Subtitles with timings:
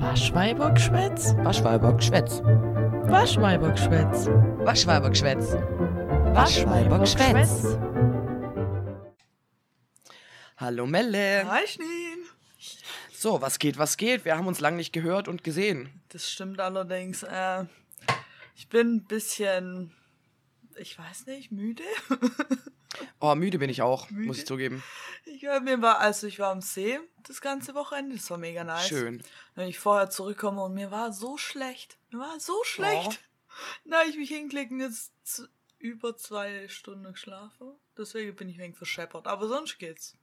[0.00, 1.34] Waschweibergschwätz?
[1.38, 2.42] Waschweibergschwätz.
[2.42, 4.26] Waschweibergschwätz.
[4.26, 5.52] Waschweibergschwätz.
[6.34, 7.78] Waschweibergschwätz.
[10.58, 11.50] Hallo Melle.
[11.50, 12.26] Hi, Schneen.
[13.10, 14.26] So, was geht, was geht?
[14.26, 15.88] Wir haben uns lange nicht gehört und gesehen.
[16.10, 17.22] Das stimmt allerdings.
[17.22, 17.64] Äh,
[18.54, 19.94] ich bin ein bisschen,
[20.76, 21.84] ich weiß nicht, müde.
[23.20, 24.26] Oh, müde bin ich auch, Müde?
[24.26, 24.82] muss ich zugeben.
[25.24, 28.16] Ich war, mir war, also ich war am See das ganze Wochenende.
[28.16, 28.88] Das war mega nice.
[28.88, 29.22] Schön.
[29.54, 31.98] Wenn ich vorher zurückkomme und mir war so schlecht.
[32.10, 33.20] Mir war so schlecht.
[33.84, 35.12] Na, ich mich hinklicken jetzt
[35.78, 37.72] über zwei Stunden geschlafen.
[37.96, 39.26] Deswegen bin ich ein wenig verscheppert.
[39.26, 40.16] Aber sonst geht's.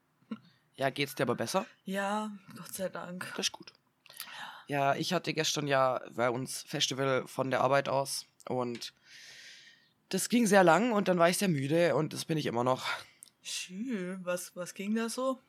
[0.75, 1.65] Ja, geht's dir aber besser?
[1.85, 3.27] Ja, Gott sei Dank.
[3.35, 3.71] Das ist gut.
[4.67, 8.93] Ja, ich hatte gestern ja bei uns Festival von der Arbeit aus und
[10.09, 12.63] das ging sehr lang und dann war ich sehr müde und das bin ich immer
[12.63, 12.85] noch.
[13.41, 14.19] Schön.
[14.23, 15.39] Was, was ging da so?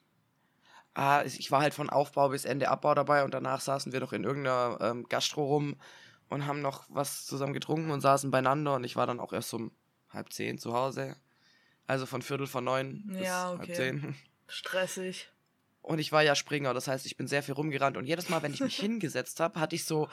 [0.95, 4.13] Ah, ich war halt von Aufbau bis Ende Abbau dabei und danach saßen wir noch
[4.13, 5.77] in irgendeiner ähm, Gastro rum
[6.29, 9.53] und haben noch was zusammen getrunken und saßen beieinander und ich war dann auch erst
[9.55, 9.73] um
[10.11, 11.17] halb zehn zu Hause.
[11.87, 13.75] Also von Viertel vor neun bis Ja, halb okay.
[13.75, 14.15] zehn.
[14.47, 15.31] Stressig.
[15.83, 18.43] Und ich war ja Springer, das heißt, ich bin sehr viel rumgerannt und jedes Mal,
[18.43, 20.09] wenn ich mich hingesetzt habe, hatte ich so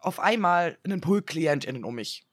[0.00, 2.27] auf einmal einen Pool-KlientInnen um mich.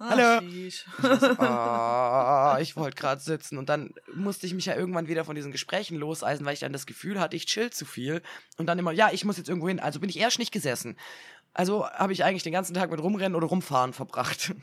[0.00, 0.40] Ah, Hallo.
[0.40, 0.84] sheesh.
[1.40, 5.50] Ah, ich wollte gerade sitzen und dann musste ich mich ja irgendwann wieder von diesen
[5.50, 8.22] Gesprächen loseisen, weil ich dann das Gefühl hatte, ich chill zu viel
[8.58, 9.80] und dann immer, ja, ich muss jetzt irgendwo hin.
[9.80, 10.96] Also bin ich erst nicht gesessen.
[11.52, 14.54] Also habe ich eigentlich den ganzen Tag mit Rumrennen oder Rumfahren verbracht.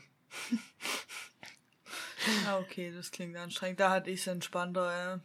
[2.46, 3.80] Ah, okay, das klingt anstrengend.
[3.80, 5.20] Da hatte ich es entspannter.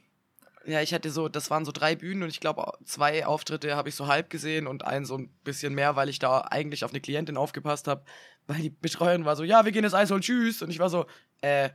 [0.65, 3.89] Ja, ich hatte so, das waren so drei Bühnen und ich glaube, zwei Auftritte habe
[3.89, 6.91] ich so halb gesehen und einen so ein bisschen mehr, weil ich da eigentlich auf
[6.91, 8.03] eine Klientin aufgepasst habe,
[8.47, 10.61] weil die Betreuerin war so, ja, wir gehen jetzt Eis holen, tschüss.
[10.61, 11.05] Und ich war so,
[11.41, 11.69] äh,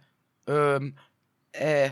[0.46, 0.96] ähm,
[1.52, 1.90] äh,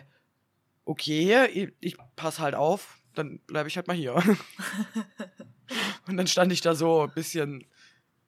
[0.85, 4.15] okay, ich, pass halt auf, dann bleibe ich halt mal hier.
[6.07, 7.65] und dann stand ich da so ein bisschen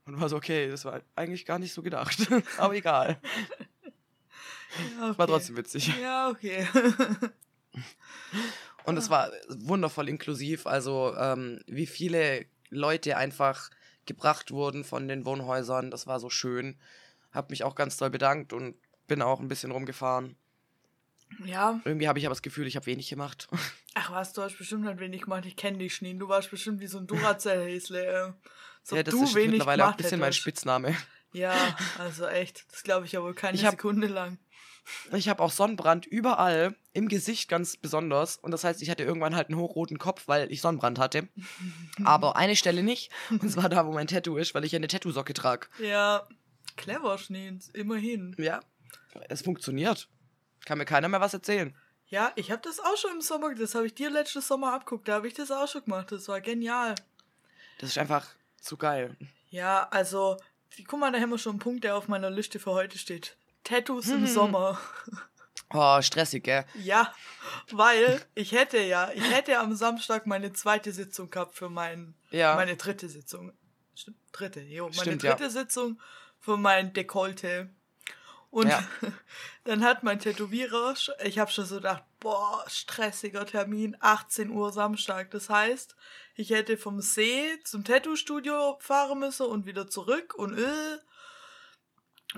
[0.07, 2.29] und war so, okay, das war eigentlich gar nicht so gedacht.
[2.59, 3.21] Aber egal,
[4.99, 5.19] Ja, okay.
[5.19, 5.93] war trotzdem witzig.
[6.01, 6.67] Ja, okay.
[8.85, 13.71] Und es war wundervoll inklusiv, also ähm, wie viele Leute einfach
[14.07, 16.79] gebracht wurden von den Wohnhäusern, das war so schön.
[17.33, 20.37] Hab mich auch ganz doll bedankt und bin auch ein bisschen rumgefahren.
[21.45, 21.81] ja.
[21.85, 23.49] Irgendwie habe ich aber das Gefühl, ich habe wenig gemacht.
[23.95, 25.45] Ach was, du hast bestimmt halt wenig gemacht.
[25.47, 26.19] Ich kenne dich, Schneen.
[26.19, 28.05] Du warst bestimmt wie so ein Duracell-Häsle.
[28.07, 28.33] Äh.
[28.83, 30.41] So, ja, das du ist wenig mittlerweile auch ein bisschen mein hättest.
[30.41, 30.95] Spitzname.
[31.37, 32.65] Ja, also echt.
[32.73, 34.39] Das glaube ich ja wohl keine Ich hab- Sekunde lang.
[35.13, 38.37] Ich habe auch Sonnenbrand überall, im Gesicht ganz besonders.
[38.37, 41.29] Und das heißt, ich hatte irgendwann halt einen hochroten Kopf, weil ich Sonnenbrand hatte.
[42.05, 43.11] Aber eine Stelle nicht.
[43.31, 45.67] Und zwar da, wo mein Tattoo ist, weil ich eine Tattoo-Socke trage.
[45.81, 46.27] Ja,
[46.77, 47.61] clever, Schneen.
[47.73, 48.37] Immerhin.
[48.39, 48.61] Ja,
[49.29, 50.09] es funktioniert.
[50.65, 51.77] Kann mir keiner mehr was erzählen.
[52.09, 55.09] Ja, ich habe das auch schon im Sommer, das habe ich dir letztes Sommer abguckt,
[55.09, 56.95] da habe ich das auch schon gemacht, das war genial.
[57.81, 58.25] Das ist einfach
[58.61, 59.17] zu geil.
[59.51, 60.37] Ja, also,
[60.87, 63.37] guck mal, da haben wir schon einen Punkt, der auf meiner Liste für heute steht.
[63.65, 64.79] Tattoos im Sommer.
[65.73, 66.65] Oh, stressig, gell?
[66.75, 67.13] Ja,
[67.73, 72.55] weil ich hätte ja, ich hätte am Samstag meine zweite Sitzung gehabt für mein, Ja.
[72.55, 73.53] meine dritte Sitzung.
[73.95, 75.35] Stimmt, dritte, jo, meine Stimmt, ja.
[75.35, 76.01] dritte Sitzung
[76.39, 77.71] für mein Dekolte.
[78.51, 78.87] Und Ja.
[79.65, 80.95] dann hat mein Tätowierer,
[81.25, 85.31] ich habe schon so gedacht, boah, stressiger Termin, 18 Uhr Samstag.
[85.33, 85.97] Das heißt,
[86.37, 90.99] ich hätte vom See zum Tattoo-Studio fahren müssen und wieder zurück und äh.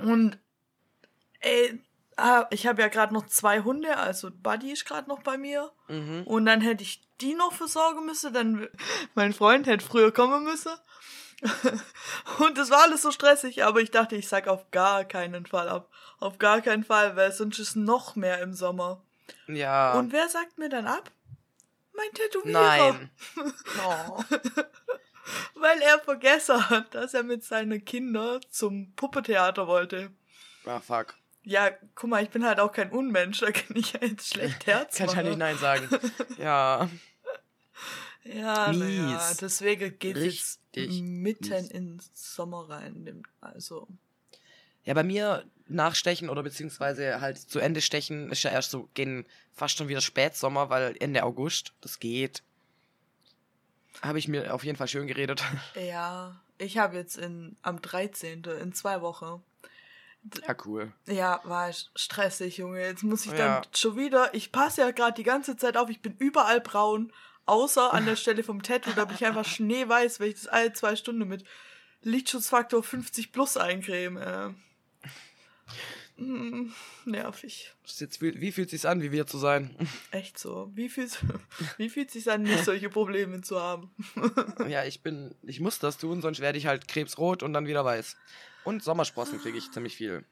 [0.03, 0.38] Und
[1.41, 1.81] ey,
[2.16, 5.72] ah, ich habe ja gerade noch zwei Hunde, also Buddy ist gerade noch bei mir.
[5.88, 6.22] Mhm.
[6.25, 8.69] Und dann hätte ich die noch versorgen müssen, dann
[9.14, 10.72] mein Freund hätte früher kommen müssen.
[12.38, 15.69] Und das war alles so stressig, aber ich dachte, ich sag auf gar keinen Fall
[15.69, 15.91] ab.
[16.20, 19.03] Auf gar keinen Fall, weil sonst ist noch mehr im Sommer.
[19.47, 19.94] Ja.
[19.94, 21.10] Und wer sagt mir dann ab?
[21.98, 22.92] Mein Tätowierer.
[22.92, 23.10] Nein.
[23.84, 24.25] Oh.
[25.56, 30.10] Weil er vergessen hat, dass er mit seinen Kindern zum Puppetheater wollte.
[30.64, 31.14] Ah, fuck.
[31.42, 34.66] Ja, guck mal, ich bin halt auch kein Unmensch, da kann ich ja jetzt schlecht
[34.66, 35.88] Herz Kann ich ja nicht Nein sagen.
[36.38, 36.88] Ja.
[38.25, 41.71] Ja, na ja, deswegen geht es mitten mies.
[41.71, 43.22] ins Sommer rein.
[43.41, 43.89] Also,
[44.89, 49.27] Ja, bei mir nachstechen oder beziehungsweise halt zu Ende stechen ist ja erst so gegen
[49.53, 52.43] fast schon wieder Spätsommer, weil Ende August, das geht.
[54.01, 55.45] Habe ich mir auf jeden Fall schön geredet.
[55.75, 58.45] ja, ich habe jetzt in, am 13.
[58.45, 59.43] in zwei Wochen.
[60.47, 60.91] Ja, cool.
[61.07, 62.81] Ja, war stressig, Junge.
[62.81, 63.61] Jetzt muss ich Ja.
[63.61, 64.33] dann schon wieder.
[64.33, 65.91] Ich passe ja gerade die ganze Zeit auf.
[65.91, 67.13] Ich bin überall braun.
[67.45, 68.93] Außer an der Stelle vom Tattoo.
[68.97, 71.45] Da bin ich einfach schneeweiß, weil ich das alle zwei Stunden mit
[72.01, 74.17] Lichtschutzfaktor 50 plus eincreme.
[74.17, 74.55] Äh.
[76.16, 76.72] Hm,
[77.04, 77.74] nervig.
[77.86, 79.74] Jetzt, wie, wie fühlt es sich an, wie wir zu sein?
[80.10, 80.70] Echt so.
[80.74, 81.18] Wie fühlt
[81.76, 83.91] wie fühlt sich an, nicht solche Probleme zu haben?
[84.68, 87.84] ja, ich bin, ich muss das tun, sonst werde ich halt krebsrot und dann wieder
[87.84, 88.16] weiß.
[88.65, 90.24] Und Sommersprossen kriege ich ziemlich viel.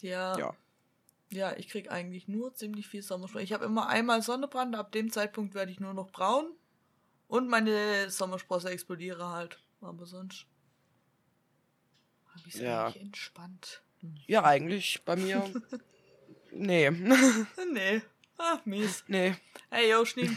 [0.00, 0.38] Ja.
[0.38, 0.56] Ja.
[1.30, 3.44] Ja, ich krieg eigentlich nur ziemlich viel Sommersprossen.
[3.44, 6.52] Ich habe immer einmal Sonnenbrand, ab dem Zeitpunkt werde ich nur noch braun.
[7.26, 9.58] Und meine Sommersprosse explodiere halt.
[9.80, 10.44] Aber sonst
[12.34, 12.86] habe ich es Ja.
[12.86, 13.82] eigentlich entspannt.
[14.26, 15.42] Ja, eigentlich bei mir.
[16.52, 16.90] nee.
[17.72, 18.02] nee.
[18.38, 19.04] Ah, mies.
[19.06, 19.34] nee.
[19.70, 20.36] Hey, Joschni.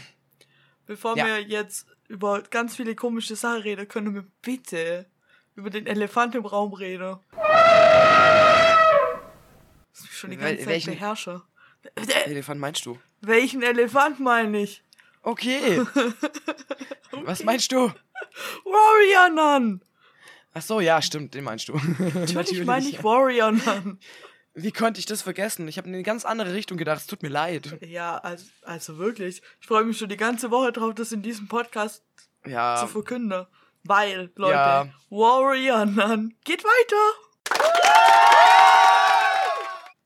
[0.86, 1.26] Bevor Ja.
[1.26, 5.08] wir jetzt über ganz viele komische Sachen reden, können wir bitte
[5.56, 7.18] über den Elefant im Raum reden.
[9.92, 11.42] Das ist schon die Wel- ganze Zeit welchen- beherrsche.
[12.26, 13.00] Elefant meinst du?
[13.22, 14.84] Welchen Elefant meine ich?
[15.22, 15.82] Okay.
[17.12, 17.92] Was meinst du?
[18.66, 19.30] Warrior
[19.60, 19.82] Nun!
[20.58, 21.74] Ach so, ja, stimmt, den meinst du.
[22.34, 24.00] Natürlich meine ich Warrior Nun.
[24.54, 25.68] Wie konnte ich das vergessen?
[25.68, 27.02] Ich habe in eine ganz andere Richtung gedacht.
[27.02, 27.78] Es tut mir leid.
[27.86, 29.42] Ja, also, also wirklich.
[29.60, 32.06] Ich freue mich schon die ganze Woche drauf, das in diesem Podcast
[32.46, 32.78] Ja.
[32.80, 33.46] zu verkünden.
[33.84, 34.88] Weil, Leute, Ja.
[35.10, 36.96] Warrior Nun geht weiter.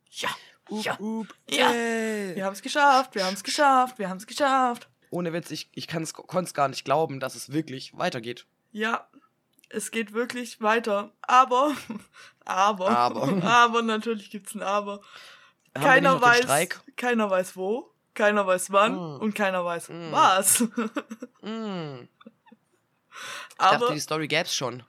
[0.10, 0.30] Ja,
[0.72, 0.94] Up, ja.
[0.94, 1.72] up, Ja.
[1.72, 2.36] ey.
[2.36, 4.90] Wir haben es geschafft, wir haben es geschafft, wir haben es geschafft.
[5.12, 8.48] Ohne Witz, ich, ich konnte es gar nicht glauben, dass es wirklich weitergeht.
[8.72, 9.08] Ja,
[9.70, 11.12] es geht wirklich weiter.
[11.22, 11.76] Aber,
[12.46, 13.44] aber, Aber.
[13.44, 15.02] aber natürlich gibt's ein Aber.
[15.76, 19.20] Haben keiner weiß, keiner weiß wo, keiner weiß wann Mm.
[19.22, 20.12] und keiner weiß Mm.
[20.12, 20.64] was.
[21.42, 22.08] Mm.
[23.12, 24.84] Ich aber dachte, die Story gäb's schon.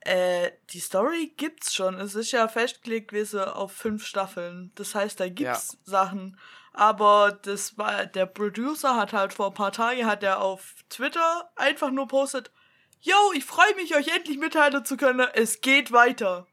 [0.00, 1.94] äh, die Story gibt's schon.
[2.00, 4.72] Es ist ja festgelegt gewesen auf fünf Staffeln.
[4.74, 6.38] Das heißt, da gibt's Sachen.
[6.72, 11.50] Aber das war der Producer hat halt vor ein paar Tagen hat er auf Twitter
[11.56, 12.50] einfach nur postet,
[13.00, 15.26] Yo, ich freue mich, euch endlich mitteilen zu können.
[15.34, 16.46] Es geht weiter.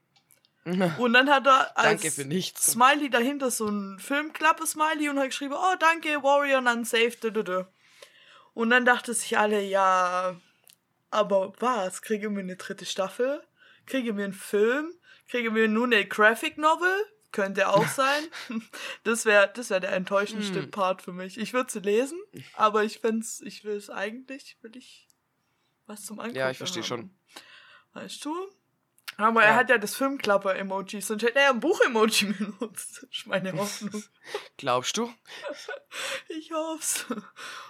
[0.98, 2.02] Und dann hat er als.
[2.02, 7.64] Smiley dahinter so ein Filmklappe-Smiley und hat geschrieben, oh danke, Warrior dü, dü, dü.
[8.52, 10.34] Und dann dachte sich alle, ja,
[11.10, 12.02] aber was?
[12.02, 13.42] Kriegen wir eine dritte Staffel?
[13.86, 14.92] Kriegen wir einen Film?
[15.28, 16.96] Kriegen wir nur eine Graphic Novel?
[17.30, 18.24] Könnte auch sein.
[19.04, 20.70] Das wäre das wär der enttäuschendste Hm.
[20.70, 21.38] Part für mich.
[21.38, 22.18] Ich würde sie lesen,
[22.54, 25.05] aber ich find's, ich will es eigentlich, will ich
[25.86, 27.10] was zum Angucken Ja, ich verstehe schon.
[27.94, 28.34] Weißt du?
[29.18, 29.56] Aber er Ja.
[29.56, 32.98] hat ja das Filmklapper-Emoji, sonst hätte er ein Buch-Emoji benutzt.
[33.02, 34.02] Das ist meine Hoffnung.
[34.58, 35.10] Glaubst du?
[36.28, 37.06] Ich hoff's.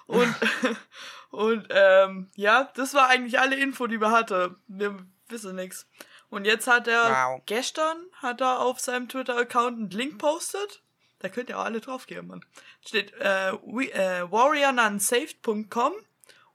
[0.06, 0.34] Und,
[1.30, 4.56] und ähm, ja, das war eigentlich alle Info, die wir hatten.
[4.66, 4.96] Wir
[5.28, 5.86] wissen nichts.
[6.30, 7.42] Und jetzt hat er, Wow.
[7.46, 10.82] gestern hat er auf seinem Twitter-Account einen Link postet.
[11.20, 12.44] Da könnt ihr auch alle draufgehen, Mann.
[12.84, 15.92] Steht äh, we, äh, warriorunsaved.com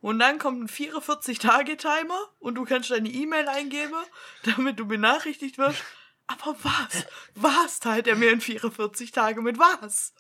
[0.02, 3.96] und dann kommt ein 44-Tage-Timer und du kannst deine E-Mail eingeben,
[4.44, 5.84] damit du benachrichtigt wirst.
[6.28, 7.06] Aber was?
[7.36, 10.14] Was teilt er mir in 44 Tage mit was?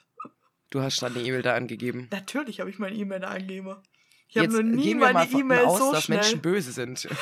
[0.69, 2.07] Du hast deine E-Mail da angegeben.
[2.11, 3.75] Natürlich habe ich meine E-Mail da angegeben.
[4.29, 6.19] Ich habe noch nie meine E-Mail aus, so dass schnell.
[6.19, 7.07] Menschen böse sind.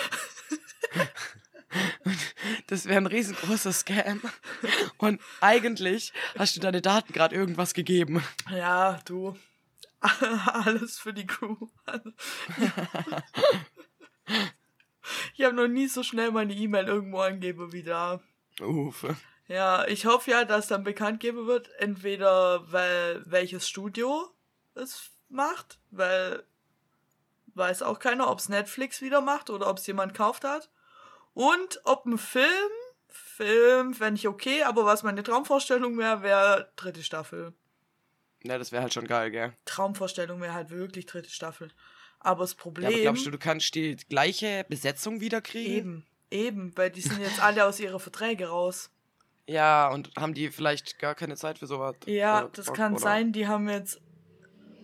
[2.65, 4.21] Das wäre ein riesengroßer Scam.
[4.97, 8.23] Und eigentlich hast du deine Daten gerade irgendwas gegeben.
[8.49, 9.37] Ja, du.
[10.45, 11.55] Alles für die Crew.
[15.35, 18.19] Ich habe noch nie so schnell meine E-Mail irgendwo angegeben wie da.
[18.61, 19.05] Uff.
[19.47, 24.29] Ja, ich hoffe ja, dass dann bekannt geben wird, entweder weil welches Studio
[24.75, 26.43] es macht, weil
[27.55, 30.69] weiß auch keiner, ob es Netflix wieder macht oder ob es jemand gekauft hat.
[31.33, 32.71] Und ob ein Film,
[33.07, 37.53] Film fände ich okay, aber was meine Traumvorstellung wäre, wäre dritte Staffel.
[38.43, 39.53] Ja, das wäre halt schon geil, gell?
[39.65, 41.69] Traumvorstellung wäre halt wirklich dritte Staffel.
[42.19, 42.87] Aber das Ja, Problem.
[42.87, 45.73] aber glaubst du, du kannst die gleiche Besetzung wieder kriegen?
[45.73, 48.89] eben, eben, weil die sind jetzt alle aus ihrer Verträge raus.
[49.47, 51.95] Ja, und haben die vielleicht gar keine Zeit für sowas?
[52.05, 53.99] Ja, Oder- das kann oder- sein, die haben jetzt.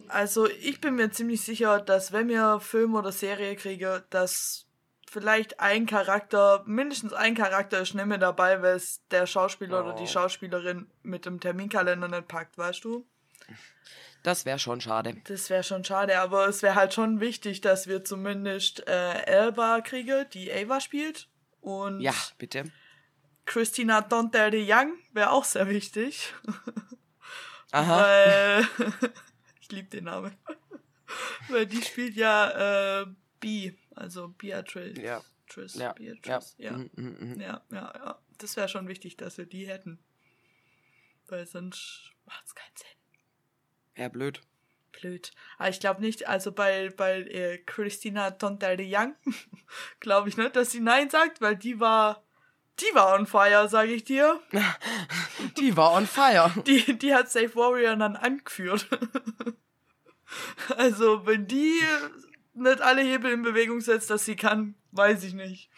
[0.08, 4.66] Also, ich bin mir ziemlich sicher, dass wenn wir Film oder Serie kriegen, dass
[5.10, 9.94] vielleicht ein Charakter, mindestens ein Charakter ist nicht mehr dabei, weil es der Schauspieler oder
[9.94, 10.08] die Oh.
[10.08, 13.06] Schauspielerin mit dem Terminkalender nicht packt, weißt du?
[14.24, 15.16] Das wäre schon schade.
[15.26, 19.82] Das wäre schon schade, aber es wäre halt schon wichtig, dass wir zumindest äh, Elba
[19.82, 21.28] kriegen, die Ava spielt.
[21.62, 22.72] Und Ja, bitte.
[23.46, 26.34] Christina Donter de Young wäre auch sehr wichtig.
[27.72, 28.02] Aha.
[28.02, 28.68] Weil
[29.62, 30.36] ich liebe den Namen.
[31.50, 33.06] Weil die spielt ja äh,
[33.40, 35.00] B, also Beatrice.
[35.00, 35.24] Ja.
[35.48, 35.82] Tris, Ja.
[35.82, 35.94] Ja.
[35.94, 36.56] Beatrice.
[36.58, 36.72] Ja.
[36.72, 37.40] Mhm, mhm.
[37.40, 38.20] Ja, ja, ja.
[38.40, 40.00] Das wäre schon wichtig, dass wir die hätten.
[41.28, 42.88] Weil sonst macht's keinen Sinn.
[43.98, 44.42] Ja, blöd.
[44.92, 45.32] Blöd.
[45.58, 49.16] Aber ich glaube nicht, also bei, bei äh, Christina Tonta de Young,
[50.00, 52.24] glaube ich nicht, dass sie Nein sagt, weil die war,
[52.80, 54.40] die war on fire, sage ich dir.
[55.58, 56.52] Die war on fire.
[56.66, 58.88] Die, die hat Safe Warrior dann angeführt.
[60.76, 61.80] Also, wenn die
[62.54, 65.70] nicht alle Hebel in Bewegung setzt, dass sie kann, weiß ich nicht.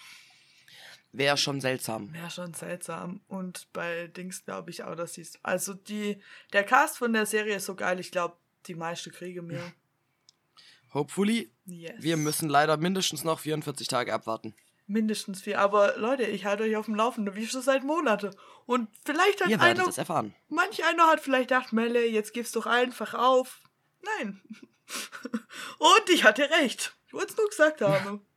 [1.11, 2.13] Wäre schon seltsam.
[2.13, 3.21] Wäre schon seltsam.
[3.27, 5.39] Und bei Dings glaube ich auch, dass sie es.
[5.43, 6.21] Also, die,
[6.53, 8.37] der Cast von der Serie ist so geil, ich glaube,
[8.67, 9.61] die meiste kriege mir.
[10.93, 11.51] Hopefully.
[11.65, 11.95] Yes.
[11.99, 14.55] Wir müssen leider mindestens noch 44 Tage abwarten.
[14.89, 15.59] Mindestens vier.
[15.59, 18.33] Aber Leute, ich halte euch auf dem Laufenden, wie schon seit Monaten.
[18.65, 20.33] Und vielleicht hat Ihr einer, es erfahren.
[20.47, 23.61] manch einer hat vielleicht gedacht, Melle, jetzt gib's doch einfach auf.
[24.01, 24.41] Nein.
[25.77, 26.95] Und ich hatte recht.
[27.07, 28.21] Ich wollte es nur gesagt haben.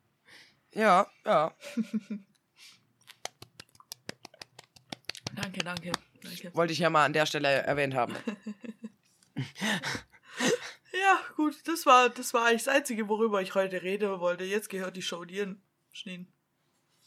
[0.73, 1.53] Ja, ja.
[5.59, 5.93] Danke, danke,
[6.23, 6.55] danke.
[6.55, 8.15] Wollte ich ja mal an der Stelle erwähnt haben.
[10.93, 14.45] Ja, gut, das war, das war eigentlich das Einzige, worüber ich heute reden wollte.
[14.45, 15.57] Jetzt gehört die Show dir,
[15.93, 16.27] Schneen.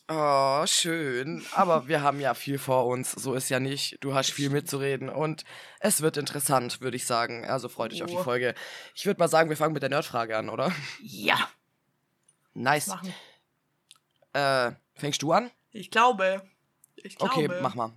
[0.08, 1.46] Oh, schön.
[1.54, 3.12] Aber wir haben ja viel vor uns.
[3.12, 3.98] So ist ja nicht.
[4.02, 5.44] Du hast viel mitzureden und
[5.80, 7.46] es wird interessant, würde ich sagen.
[7.46, 8.24] Also freut euch auf die Oh.
[8.24, 8.56] Folge.
[8.96, 10.72] Ich würde mal sagen, wir fangen mit der Nerdfrage an, oder?
[11.02, 11.38] Ja.
[12.54, 12.88] Nice.
[12.88, 13.14] Machen.
[14.34, 15.52] Äh, fängst du an?
[15.72, 16.42] Ich glaube.
[16.96, 17.34] Ich glaube.
[17.34, 17.94] Okay, mach mal.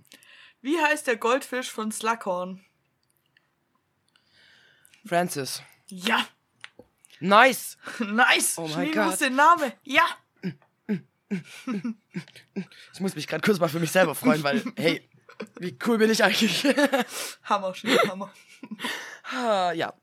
[0.67, 2.59] Wie heißt der Goldfisch von Slughorn?
[5.05, 5.63] Francis.
[5.87, 6.27] Ja.
[7.21, 7.77] Nice.
[7.99, 8.57] Nice.
[8.57, 9.05] Oh mein Gott.
[9.05, 9.71] muss den Namen.
[9.83, 10.03] Ja.
[12.91, 15.07] Ich muss mich gerade kurz mal für mich selber freuen, weil, hey,
[15.57, 16.65] wie cool bin ich eigentlich?
[17.43, 18.33] Hammer, Schnee, Hammer.
[19.23, 19.93] Ah, ja.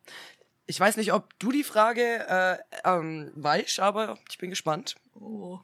[0.65, 4.97] Ich weiß nicht, ob du die Frage äh, ähm, weißt, aber ich bin gespannt.
[5.15, 5.61] Oh.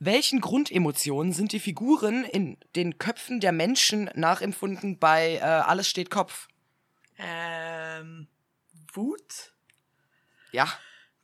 [0.00, 6.10] Welchen Grundemotionen sind die Figuren in den Köpfen der Menschen nachempfunden bei äh, Alles steht
[6.10, 6.48] Kopf?
[7.16, 8.28] Ähm.
[8.92, 9.52] Wut?
[10.50, 10.66] Ja,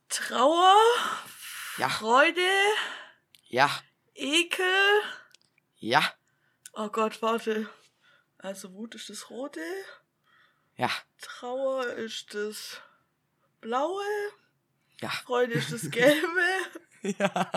[0.09, 0.76] Trauer?
[1.78, 2.40] ja, Freude?
[3.49, 3.71] ja,
[4.14, 4.66] Ekel?
[5.78, 6.12] ja,
[6.73, 7.69] Oh Gott, warte.
[8.38, 9.61] Also Wut ist das Rote,
[10.76, 10.90] ja,
[11.21, 12.81] Trauer ist das
[13.61, 14.04] Blaue,
[15.00, 15.09] ja.
[15.09, 16.47] Freude ist das Gelbe,
[17.19, 17.51] Ja.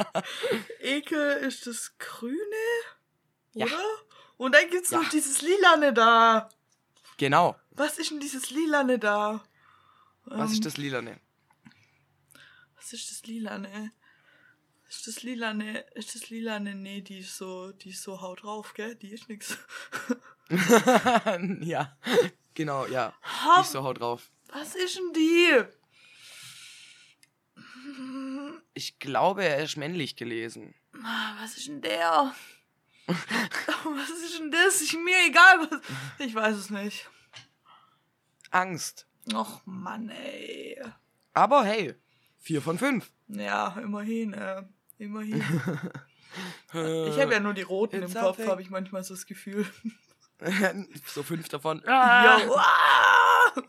[0.80, 2.36] Ekel ist das Grüne,
[3.54, 3.66] Ja.
[3.66, 3.84] oder?
[4.38, 5.00] Und dann gibt's Ja.
[5.02, 6.50] noch dieses Lilane da.
[7.18, 7.56] Genau.
[7.72, 9.44] Was ist denn dieses Lilane da?
[10.26, 11.20] Was Ähm, ist das Lilane?
[12.76, 13.92] Was ist das Lilane?
[14.90, 15.86] Ist das Lilane?
[15.96, 16.76] Ist das Lilane?
[16.76, 18.96] Nee, die ist so, die ist so haut drauf, gell?
[18.96, 19.58] Die ist nix.
[21.62, 21.98] ja,
[22.54, 23.14] genau, ja.
[23.24, 24.32] Ha, Nicht so haut drauf.
[24.50, 25.64] Was ist denn die?
[28.78, 30.76] Ich glaube, er ist männlich gelesen.
[31.42, 32.32] Was ist denn der?
[33.08, 34.82] was ist denn das?
[34.82, 35.62] Ich, mir egal.
[35.62, 35.82] Was,
[36.20, 37.10] ich weiß es nicht.
[38.52, 39.08] Angst.
[39.34, 40.80] Och Mann, ey.
[41.34, 41.96] Aber hey,
[42.38, 43.12] vier von fünf.
[43.30, 44.62] Ja, immerhin, äh,
[45.00, 45.44] immerhin.
[46.72, 48.48] Ich habe ja nur die roten im It's Kopf, something.
[48.52, 49.66] habe ich manchmal so das Gefühl.
[51.08, 51.82] so fünf davon.
[51.84, 52.38] Ja.
[52.56, 53.62] Ah!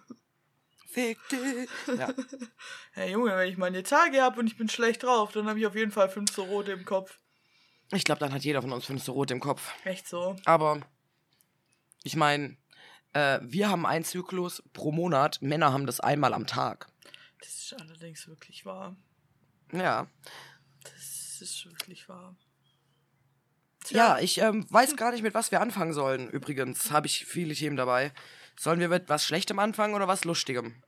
[0.91, 1.69] Fick dich.
[1.99, 2.15] Ja.
[2.93, 5.67] Hey Junge, wenn ich meine Tage habe und ich bin schlecht drauf, dann habe ich
[5.67, 7.21] auf jeden Fall fünf so rote im Kopf.
[7.93, 9.73] Ich glaube, dann hat jeder von uns fünf so rot im Kopf.
[9.85, 10.37] Echt so.
[10.45, 10.81] Aber
[12.03, 12.57] ich meine,
[13.13, 15.41] äh, wir haben einen Zyklus pro Monat.
[15.43, 16.89] Männer haben das einmal am Tag.
[17.41, 18.97] Das ist allerdings wirklich wahr.
[19.73, 20.09] Ja.
[20.83, 22.37] Das ist wirklich wahr.
[23.91, 26.29] Ja, ich ähm, weiß gar nicht, mit was wir anfangen sollen.
[26.29, 28.13] Übrigens habe ich viele Themen dabei.
[28.59, 30.83] Sollen wir mit was Schlechtem anfangen oder was Lustigem?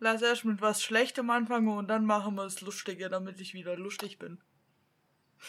[0.00, 3.76] Lass erst mit was Schlechtem anfangen und dann machen wir es Lustige, damit ich wieder
[3.76, 4.40] lustig bin.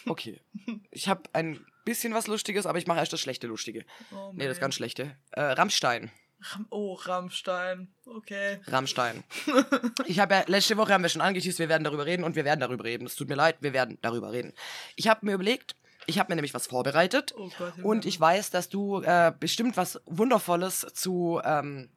[0.08, 0.42] Okay.
[0.90, 3.86] Ich habe ein bisschen was Lustiges, aber ich mache erst das schlechte Lustige.
[4.12, 5.16] Oh, Nee, das ganz schlechte.
[5.30, 6.10] Äh, Rammstein.
[6.42, 7.94] Ram oh, Rammstein.
[8.04, 8.60] Okay.
[8.66, 9.24] Rammstein.
[10.08, 12.44] Ich habe ja, letzte Woche haben wir schon angeteased, wir werden darüber reden und wir
[12.44, 13.06] werden darüber reden.
[13.06, 14.54] Es tut mir leid, wir werden darüber reden.
[14.96, 15.76] Ich habe mir überlegt,
[16.08, 17.74] ich habe mir nämlich was vorbereitet Oh Gott.
[17.84, 21.90] und ich weiß, dass du äh, bestimmt was Wundervolles zu, ähm,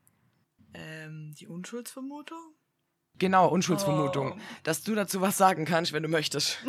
[0.74, 2.38] Ähm, die Unschuldsvermutung?
[3.18, 4.40] genau, Unschuldsvermutung, Oh.
[4.62, 6.58] dass du dazu was sagen kannst, wenn du möchtest.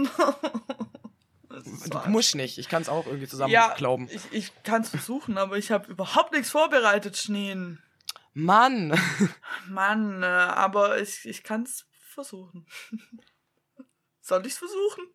[1.90, 4.08] Du musst nicht, ich kann es auch irgendwie zusammen ja, glauben.
[4.12, 7.82] ich, ich kann es versuchen, aber ich habe überhaupt nichts vorbereitet, Schneen.
[8.34, 8.94] Mann!
[9.68, 12.68] Mann, äh, aber ich, ich kann es versuchen.
[14.22, 15.06] Soll ich es versuchen?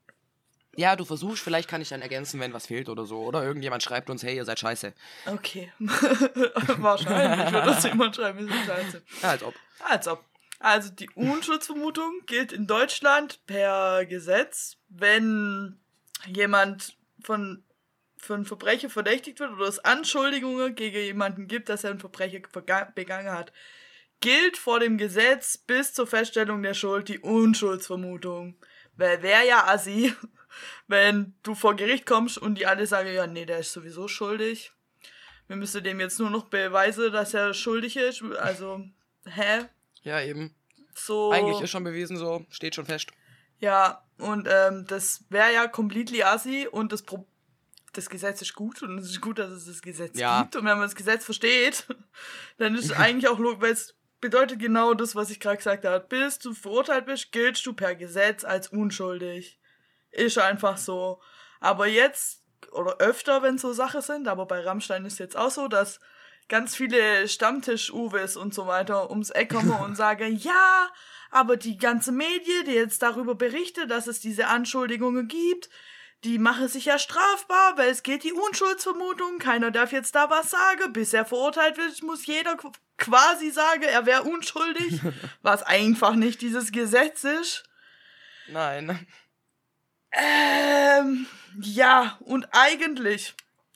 [0.74, 3.18] Ja, du versuchst, vielleicht kann ich dann ergänzen, wenn was fehlt oder so.
[3.22, 4.94] Oder irgendjemand schreibt uns, hey, ihr seid scheiße.
[5.26, 5.70] Okay.
[5.78, 9.02] Wahrscheinlich wird das jemand schreiben, wir sind scheiße.
[9.22, 9.54] Ja, als ob.
[9.80, 10.24] Als ob.
[10.58, 15.80] Also die Unschuldsvermutung gilt in Deutschland per Gesetz, wenn
[16.26, 17.64] jemand von,
[18.16, 22.94] von Verbrechen verdächtigt wird oder es Anschuldigungen gegen jemanden gibt, dass er ein Verbrechen verga-
[22.94, 23.52] begangen hat.
[24.20, 28.56] Gilt vor dem Gesetz bis zur Feststellung der Schuld die Unschuldsvermutung.
[28.94, 30.14] Weil wäre ja assi,
[30.88, 34.72] wenn du vor Gericht kommst und die alle sagen, ja, nee, der ist sowieso schuldig.
[35.48, 38.22] Wir müssen dem jetzt nur noch beweisen, dass er schuldig ist.
[38.40, 38.84] Also,
[39.26, 39.66] hä?
[40.02, 40.54] Ja, eben.
[40.94, 41.30] So.
[41.32, 43.10] Eigentlich ist schon bewiesen, so, steht schon fest.
[43.58, 47.26] Ja, und ähm, das wäre ja completely assi und das Pro
[47.92, 50.40] das Gesetz ist gut und es ist gut, dass es das Gesetz Ja.
[50.40, 50.56] gibt.
[50.56, 51.86] Und wenn man das Gesetz versteht,
[52.56, 55.84] dann ist es eigentlich auch logisch, weil es bedeutet genau das, was ich gerade gesagt
[55.84, 56.02] habe.
[56.08, 59.58] Bis du verurteilt bist, giltst du per Gesetz als unschuldig.
[60.12, 61.20] Ist einfach so.
[61.60, 62.40] Aber jetzt,
[62.70, 66.00] oder öfter, wenn so Sachen sind, aber bei Rammstein ist jetzt auch so, dass
[66.48, 70.90] ganz viele Stammtisch-Uwes und so weiter ums Eck kommen und sagen, ja,
[71.30, 75.70] aber die ganze Medie, die jetzt darüber berichtet, dass es diese Anschuldigungen gibt,
[76.24, 80.50] die machen sich ja strafbar, weil es geht die Unschuldsvermutung, keiner darf jetzt da was
[80.50, 85.00] sagen, bis er verurteilt wird, muss jeder qu- quasi sagen, er wäre unschuldig,
[85.42, 87.64] was einfach nicht dieses Gesetz ist.
[88.48, 89.04] Nein.
[90.12, 91.26] Ähm,
[91.60, 93.34] ja, und eigentlich,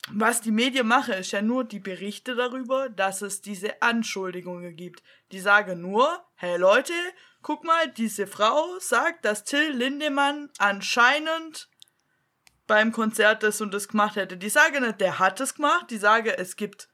[0.09, 5.03] was die Medien machen, ist ja nur die Berichte darüber, dass es diese Anschuldigungen gibt.
[5.31, 6.93] Die sagen nur, hey Leute,
[7.41, 11.69] guck mal, diese Frau sagt, dass Till Lindemann anscheinend
[12.67, 14.37] beim Konzert das und das gemacht hätte.
[14.37, 16.89] Die sagen nicht, der hat es gemacht, die sagen, es gibt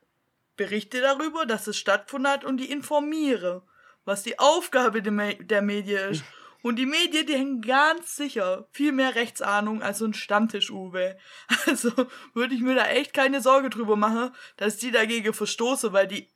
[0.55, 3.63] Berichte darüber, dass es stattgefunden hat und die informiere,
[4.05, 6.23] was die Aufgabe der, Me der Medien ist.
[6.63, 11.17] Und die Medien, die hängen ganz sicher viel mehr Rechtsahnung als so ein Stammtisch-Uwe.
[11.67, 11.91] Also
[12.33, 16.29] würde ich mir da echt keine Sorge drüber machen, dass die dagegen verstoße, weil die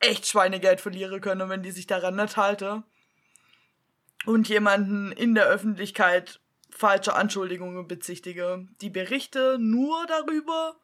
[0.00, 2.82] echt Schweinegeld verlieren können, wenn die sich daran nicht halten.
[4.26, 8.66] Und jemanden in der Öffentlichkeit falsche Anschuldigungen bezichtige.
[8.80, 10.76] Die berichte nur darüber,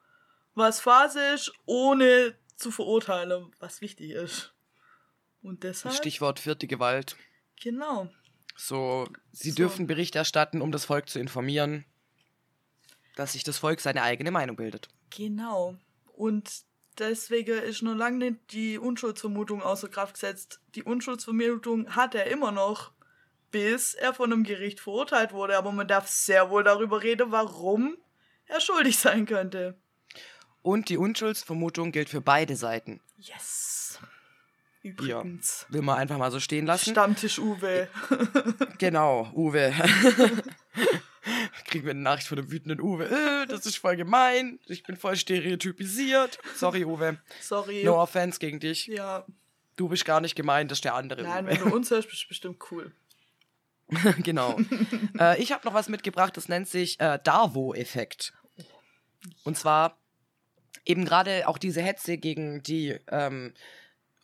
[0.53, 4.53] was Phase ist, ohne zu verurteilen, was wichtig ist.
[5.41, 5.95] Und deshalb.
[5.95, 7.17] Stichwort vierte Gewalt.
[7.61, 8.09] Genau.
[8.55, 9.55] So, sie So.
[9.57, 11.85] dürfen Bericht erstatten, um das Volk zu informieren,
[13.15, 14.87] dass sich das Volk seine eigene Meinung bildet.
[15.09, 15.75] Genau.
[16.13, 16.63] Und
[16.97, 20.59] deswegen ist noch lange nicht die Unschuldsvermutung außer Kraft gesetzt.
[20.75, 22.91] Die Unschuldsvermutung hat er immer noch,
[23.51, 25.57] bis er von einem Gericht verurteilt wurde.
[25.57, 27.97] Aber man darf sehr wohl darüber reden, warum
[28.47, 29.77] er schuldig sein könnte.
[30.61, 33.01] Und die Unschuldsvermutung gilt für beide Seiten.
[33.17, 33.99] Yes.
[34.85, 35.65] Übrigens.
[35.69, 36.91] Will man einfach mal so stehen lassen.
[36.91, 37.87] Stammtisch Uwe.
[38.77, 39.73] Genau, Uwe.
[41.65, 43.05] Kriegen wir eine Nachricht von dem wütenden Uwe.
[43.05, 44.59] Äh, das ist voll gemein.
[44.67, 46.37] Ich bin voll stereotypisiert.
[46.55, 47.17] Sorry, Uwe.
[47.41, 47.83] Sorry.
[47.83, 48.85] No offense gegen dich.
[48.85, 49.25] Ja.
[49.75, 51.51] Du bist gar nicht gemein, das ist der andere Nein, Uwe.
[51.51, 52.91] wenn du uns hörst, bist du bestimmt cool.
[54.23, 54.59] genau.
[55.19, 58.33] äh, ich habe noch was mitgebracht, das nennt sich äh, Darvo-Effekt.
[59.43, 59.97] Und zwar
[60.85, 63.53] eben gerade auch diese Hetze gegen die ähm,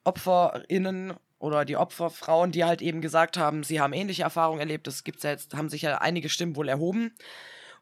[0.03, 4.87] OpferInnen oder die Opferfrauen, die halt eben gesagt haben, sie haben ähnliche Erfahrungen erlebt.
[4.87, 7.13] Das gibt's ja jetzt, haben sich ja einige Stimmen wohl erhoben.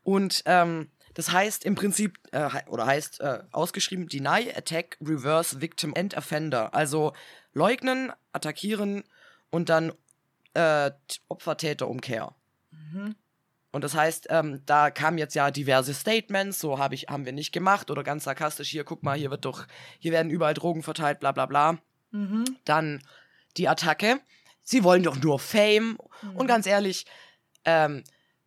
[0.03, 5.93] Und ähm, das heißt im Prinzip, äh, oder heißt äh, ausgeschrieben, Deny, Attack, Reverse, Victim
[5.95, 6.73] and Offender.
[6.73, 7.13] Also
[7.53, 9.03] leugnen, attackieren
[9.49, 9.91] und dann
[10.53, 10.91] äh,
[11.27, 12.33] Opfer-Täter-Umkehr.
[13.71, 17.33] Und das heißt, ähm, da kamen jetzt ja diverse Statements, so hab ich, haben wir
[17.33, 19.67] nicht gemacht oder ganz sarkastisch, hier, guck mal, hier wird doch,
[19.99, 21.77] hier werden überall Drogen verteilt, bla bla bla.
[22.11, 22.57] Mhm.
[22.65, 23.01] Dann
[23.57, 24.19] die Attacke.
[24.61, 25.97] Sie wollen doch nur Fame.
[26.35, 27.05] Und ganz ehrlich,
[27.65, 28.03] ähm,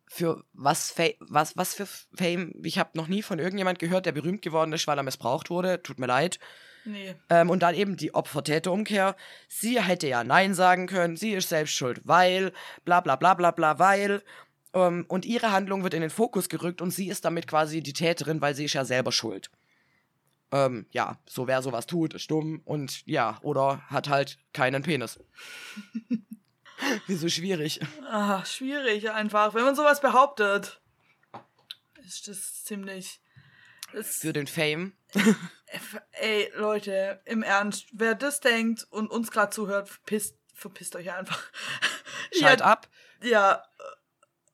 [0.07, 2.53] für was, Fa was, was für Fame?
[2.63, 5.81] Ich habe noch nie von irgendjemand gehört, der berühmt geworden ist, weil er missbraucht wurde.
[5.81, 6.39] Tut mir leid.
[6.85, 7.15] Nee.
[7.29, 9.15] Ähm, und dann eben die Opfer-Täter-Umkehr.
[9.47, 12.51] Sie hätte ja Nein sagen können, sie ist selbst schuld, weil,
[12.85, 14.21] bla bla bla bla bla, weil.
[14.73, 17.93] Ähm, und ihre Handlung wird in den Fokus gerückt und sie ist damit quasi die
[17.93, 19.49] Täterin, weil sie ist ja selber schuld.
[20.53, 25.19] Ähm, ja, so wer sowas tut, ist dumm und ja, oder hat halt keinen Penis.
[27.07, 27.79] Wieso schwierig?
[28.07, 29.55] Ah, schwierig einfach.
[29.55, 30.79] Wenn man sowas behauptet,
[32.05, 33.19] ist das ziemlich.
[33.93, 34.93] Das, Für den Fame.
[36.11, 41.41] ey, Leute, im Ernst, wer das denkt und uns gerade zuhört, verpisst, verpisst euch einfach.
[42.31, 42.87] Schalt ja, ab.
[43.23, 43.83] Ja, äh,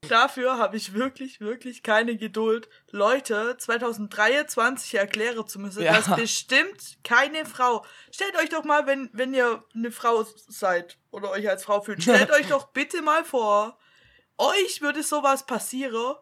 [0.09, 5.93] dafür habe ich wirklich, wirklich keine Geduld, Leute 2023 erklären zu müssen, Ja.
[5.93, 7.85] dass bestimmt keine Frau.
[8.11, 12.01] Stellt euch doch mal, wenn, wenn ihr eine Frau seid oder euch als Frau fühlt,
[12.01, 13.77] stellt euch doch bitte mal vor,
[14.37, 16.15] euch würde sowas passieren.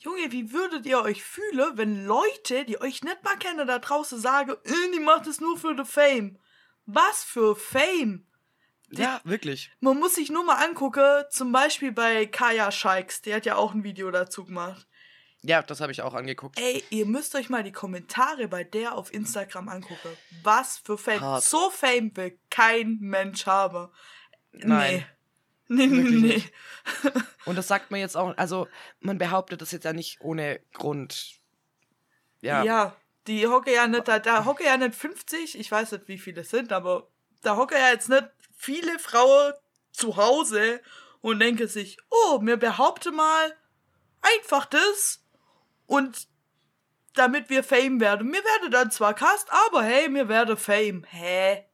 [0.00, 4.20] Junge, wie würdet ihr euch fühlen, wenn Leute, die euch nicht mal kennen, da draußen
[4.20, 6.38] sagen, äh, die macht es nur für the Fame?
[6.86, 8.24] Was für Fame?
[8.90, 9.70] Ja, wirklich.
[9.80, 13.74] Man muss sich nur mal angucken, zum Beispiel bei Kaya Scheiks, die hat ja auch
[13.74, 14.86] ein Video dazu gemacht.
[15.42, 16.58] Ja, das habe ich auch angeguckt.
[16.58, 20.08] Ey, ihr müsst euch mal die Kommentare bei der auf Instagram angucken.
[20.42, 21.20] Was für Fame.
[21.20, 21.44] Hart.
[21.44, 23.88] So Fame will kein Mensch haben.
[24.52, 24.96] Nein.
[24.96, 25.06] Nee.
[25.70, 26.28] Nee, Wirklich nee.
[26.36, 26.52] nicht.
[27.44, 28.68] Und das sagt man jetzt auch, also
[29.00, 31.40] man behauptet das jetzt ja nicht ohne Grund.
[32.40, 32.96] Ja, Ja,
[33.26, 36.40] Die hocke ja nicht, da, da hocke ja nicht 50, ich weiß nicht, wie viele
[36.40, 37.10] es sind, aber
[37.42, 38.24] da hocke ja jetzt nicht
[38.58, 39.54] viele Frauen
[39.92, 40.82] zu Hause
[41.20, 43.56] und denke sich, oh, mir behaupte mal
[44.20, 45.24] einfach das
[45.86, 46.28] und
[47.14, 48.28] damit wir Fame werden.
[48.28, 51.04] Mir werde dann zwar Cast, aber hey, mir werde Fame.
[51.08, 51.64] Hä?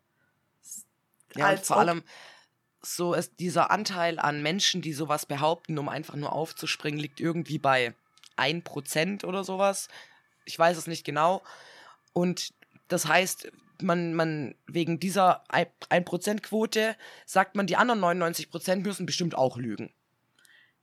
[1.35, 2.05] Ja, und Als vor allem
[2.81, 7.59] so ist dieser Anteil an Menschen, die sowas behaupten, um einfach nur aufzuspringen, liegt irgendwie
[7.59, 7.95] bei
[8.37, 9.89] 1% oder sowas.
[10.45, 11.43] Ich weiß es nicht genau.
[12.13, 12.53] Und
[12.89, 19.57] das heißt, man, man wegen dieser 1%-Quote sagt man, die anderen 99% müssen bestimmt auch
[19.57, 19.93] lügen.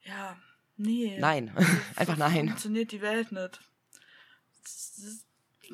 [0.03, 0.37] Ja,
[0.77, 1.17] nee.
[1.19, 1.55] Nein,
[1.95, 2.47] einfach nein.
[2.49, 3.59] Funktioniert die Welt nicht.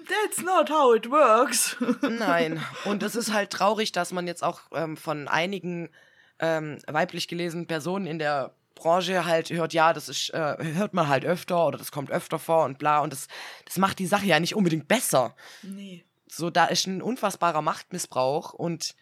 [0.06, 1.76] That's not how it works.
[2.02, 2.64] Nein.
[2.86, 5.90] Und es ist halt traurig, dass man jetzt auch ähm, von einigen
[6.38, 11.08] ähm, weiblich gelesenen Personen in der Branche halt hört, ja, das ist, äh, hört man
[11.08, 13.00] halt öfter oder das kommt öfter vor und bla.
[13.00, 13.28] Und das,
[13.66, 15.36] das macht die Sache ja nicht unbedingt besser.
[15.64, 16.04] nee.
[16.30, 18.96] So, da ist ein unfassbarer Machtmissbrauch und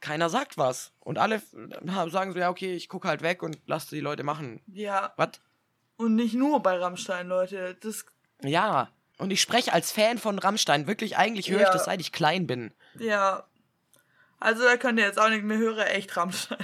[0.00, 0.92] keiner sagt was.
[1.00, 1.42] Und alle
[2.10, 4.60] sagen so, ja, okay, ich gucke halt weg und lasse die Leute machen.
[4.66, 5.40] Ja, Was?
[5.96, 7.76] und nicht nur bei Rammstein, Leute.
[7.82, 8.04] Das,
[8.42, 8.88] Ja.
[9.18, 10.86] Und ich spreche als Fan von Rammstein.
[10.86, 11.72] Wirklich, eigentlich höre ich Ja.
[11.72, 12.72] das, seit ich klein bin.
[12.98, 13.44] ja.
[14.42, 16.56] Also da könnt ihr jetzt auch nicht mehr hören, echt Rammstein.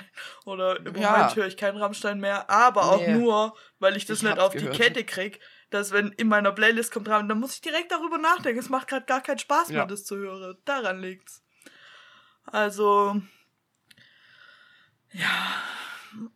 [0.46, 1.10] Oder im Ja.
[1.10, 3.12] Moment höre ich keinen Rammstein mehr, aber auch Nee.
[3.12, 4.74] nur, weil ich das Ich nicht auf gehört.
[4.74, 8.18] die Kette krieg, dass wenn in meiner Playlist kommt Rammstein, dann muss ich direkt darüber
[8.18, 8.58] nachdenken.
[8.60, 9.86] Es macht gerade gar keinen Spaß mehr, Ja.
[9.86, 10.56] das zu hören.
[10.64, 11.42] Daran liegt's.
[12.46, 13.20] Also,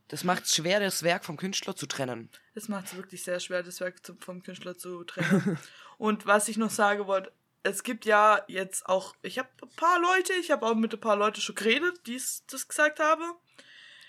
[0.08, 2.28] Das macht es schwer, das Werk vom Künstler zu trennen.
[2.54, 5.58] Es macht es wirklich sehr schwer, das Werk zum, vom Künstler zu trennen.
[5.98, 10.00] und was ich noch sagen wollte, es gibt ja jetzt auch, ich habe ein paar
[10.00, 13.22] Leute, ich habe auch mit ein paar Leuten schon geredet, die es- das gesagt haben,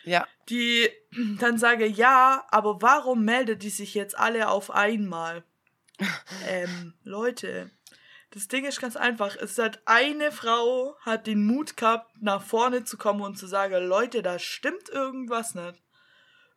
[0.03, 0.27] Ja.
[0.49, 0.89] die
[1.39, 5.43] dann sagen, ja, aber warum meldet die sich jetzt alle auf einmal?
[6.47, 7.71] ähm, Leute,
[8.31, 9.35] das Ding ist ganz einfach.
[9.35, 13.85] Es hat eine Frau, hat den Mut gehabt, nach vorne zu kommen und zu sagen,
[13.85, 15.81] Leute, da stimmt irgendwas nicht.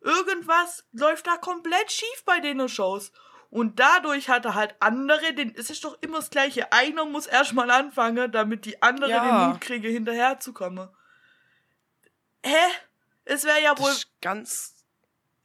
[0.01, 3.11] Irgendwas läuft da komplett schief bei den Shows.
[3.49, 6.71] Und dadurch hat er halt andere, den, es ist doch immer das Gleiche.
[6.71, 9.23] Einer muss erstmal anfangen, damit die anderen Ja.
[9.23, 10.89] den Mut kriegen, hinterherzukommen.
[12.43, 12.55] Hä?
[13.25, 14.75] Es wäre ja wohl Das ist ganz.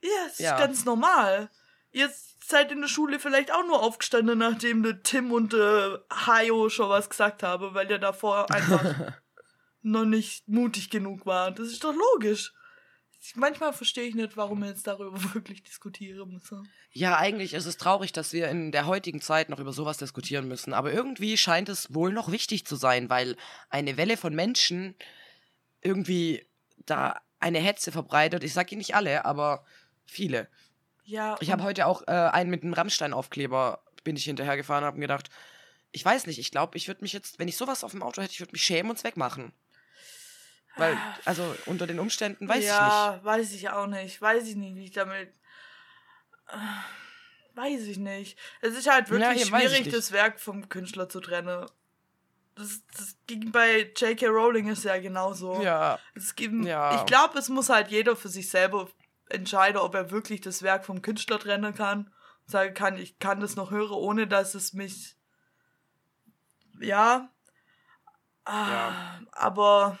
[0.01, 0.55] ja, es Ja.
[0.55, 1.49] ist ganz normal.
[1.91, 2.09] Ihr
[2.45, 6.89] seid in der Schule vielleicht auch nur aufgestanden, nachdem der Tim und der Hayo schon
[6.89, 9.13] was gesagt haben, weil ihr davor einfach
[9.81, 11.51] noch nicht mutig genug war.
[11.51, 12.53] Das ist doch logisch.
[13.35, 16.67] Manchmal verstehe ich nicht, warum wir jetzt darüber wirklich diskutieren müssen.
[16.91, 20.47] Ja, eigentlich ist es traurig, dass wir in der heutigen Zeit noch über sowas diskutieren
[20.47, 20.73] müssen.
[20.73, 23.37] Aber irgendwie scheint es wohl noch wichtig zu sein, weil
[23.69, 24.95] eine Welle von Menschen
[25.81, 26.45] irgendwie
[26.85, 28.43] da eine Hetze verbreitet.
[28.43, 29.65] Ich sage nicht alle, aber
[30.05, 30.47] viele.
[31.03, 34.97] Ja, Ich habe und- heute auch äh, einen mit einem Rammstein-Aufkleber, bin ich hinterhergefahren, habe
[34.97, 35.29] mir gedacht,
[35.91, 38.21] ich weiß nicht, ich glaube, ich würde mich jetzt, wenn ich sowas auf dem Auto
[38.21, 39.51] hätte, ich würde mich schämen und es wegmachen.
[40.77, 44.21] Weil, also unter den Umständen weiß ja, weiß ich auch nicht.
[44.21, 45.33] Weiß ich nicht, wie ich damit.
[46.47, 46.55] Äh,
[47.53, 48.39] Weiß ich nicht.
[48.61, 49.93] Es ist halt wirklich Ja, ich schwierig, nicht.
[49.95, 51.65] das Werk vom Künstler zu trennen.
[52.61, 54.27] Das, das ging bei J.K.
[54.27, 55.61] Rowling ist ja genauso.
[55.61, 56.95] Ja, Es gibt, Ja.
[56.95, 58.87] Ich glaube, es muss halt jeder für sich selber
[59.29, 62.13] entscheiden, ob er wirklich das Werk vom Künstler trennen kann.
[62.45, 65.15] Sagen kann, ich kann das noch hören, ohne dass es mich.
[66.79, 67.29] Ja.
[68.45, 69.21] Ah, Ja.
[69.31, 69.99] Aber.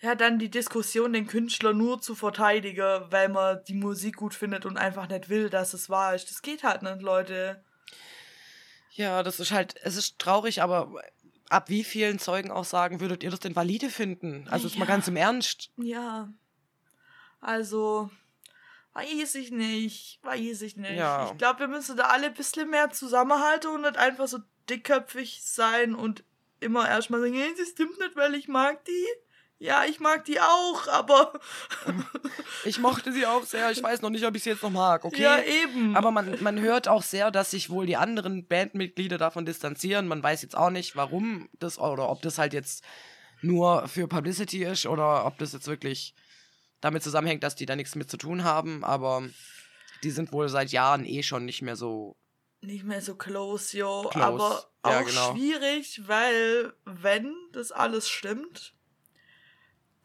[0.00, 4.64] Ja, dann die Diskussion, den Künstler nur zu verteidigen, weil man die Musik gut findet
[4.64, 6.30] und einfach nicht will, dass es wahr ist.
[6.30, 7.64] Das geht halt nicht, Leute.
[8.98, 10.92] Ja, das ist halt, es ist traurig, aber
[11.48, 14.46] ab wie vielen Zeugenaussagen würdet ihr das denn valide finden?
[14.50, 14.94] Also jetzt mal Ja.
[14.94, 15.70] ganz im Ernst.
[15.76, 16.28] Ja.
[17.40, 18.10] Also,
[18.94, 20.18] weiß ich nicht.
[20.22, 20.92] Weiß ich nicht.
[20.96, 21.30] Ja.
[21.30, 25.40] Ich glaube, wir müssen da alle ein bisschen mehr zusammenhalten und nicht einfach so dickköpfig
[25.42, 26.24] sein und
[26.60, 29.06] immer erstmal sagen, hey, das stimmt nicht, weil ich mag die.
[29.60, 31.32] Ja, ich mag die auch, aber
[32.64, 35.04] Ich mochte sie auch sehr, ich weiß noch nicht, ob ich sie jetzt noch mag,
[35.04, 35.20] okay?
[35.22, 35.96] ja, eben.
[35.96, 40.06] Aber man, man hört auch sehr, dass sich wohl die anderen Bandmitglieder davon distanzieren.
[40.06, 42.84] Man weiß jetzt auch nicht, warum das oder ob das halt jetzt
[43.42, 46.14] nur für Publicity ist oder ob das jetzt wirklich
[46.80, 48.84] damit zusammenhängt, dass die da nichts mit zu tun haben.
[48.84, 49.22] Aber
[50.04, 52.16] die sind wohl seit Jahren eh schon nicht mehr so.
[52.60, 54.02] nicht mehr so close, yo.
[54.10, 54.24] Close.
[54.24, 55.34] Aber auch Ja, genau.
[55.34, 58.74] schwierig, weil, wenn das alles stimmt,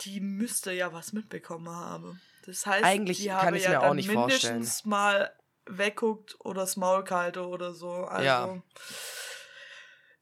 [0.05, 2.21] die müsste ja was mitbekommen haben.
[2.45, 5.31] Das heißt, Eigentlich die kann habe ich's ja mir auch dann nicht mindestens mal
[5.65, 7.91] wegguckt oder das Maul gehalten oder so.
[7.91, 8.61] Also, Ja.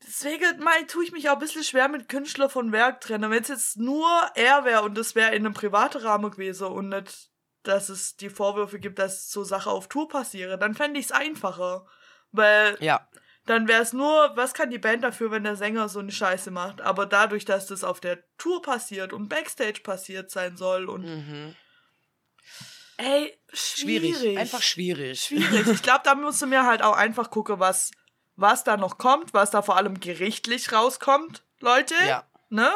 [0.03, 3.29] Deswegen mal, tue ich mich auch ein bisschen schwer mit Künstler von Werk trennen.
[3.31, 6.89] Wenn es jetzt nur er wäre und das wäre in einem privaten Rahmen gewesen und
[6.89, 7.29] nicht,
[7.63, 11.11] dass es die Vorwürfe gibt, dass so Sachen auf Tour passieren, dann fände ich es
[11.11, 11.85] einfacher.
[12.31, 13.07] Weil Ja,
[13.45, 16.51] dann wäre es nur, was kann die Band dafür, wenn der Sänger so eine Scheiße
[16.51, 16.81] macht?
[16.81, 21.55] Aber dadurch, dass das auf der Tour passiert und Backstage passiert sein soll und Mhm.
[22.97, 24.17] ey, schwierig.
[24.17, 24.37] Schwierig.
[24.37, 25.21] Einfach schwierig.
[25.21, 25.67] schwierig.
[25.67, 27.91] Ich glaube, da musst du mir halt auch einfach gucken, was,
[28.35, 31.95] was da noch kommt, was da vor allem gerichtlich rauskommt, Leute.
[32.07, 32.69] Ja, Ne?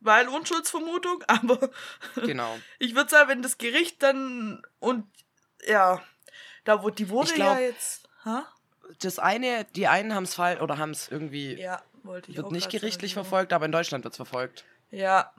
[0.00, 1.70] Weil Unschuldsvermutung, aber
[2.16, 2.58] genau.
[2.78, 5.06] ich würde sagen, wenn das Gericht dann und
[5.66, 6.02] ja,
[6.64, 8.08] da wo die wurde glaub- ja jetzt.
[8.24, 8.46] Ha?
[9.00, 12.50] Das eine, die einen haben es fall oder haben es irgendwie, Ja, wollte ich wird
[12.50, 14.64] nicht gerichtlich sagen, verfolgt, aber in Deutschland wird es verfolgt.
[14.90, 15.32] Ja.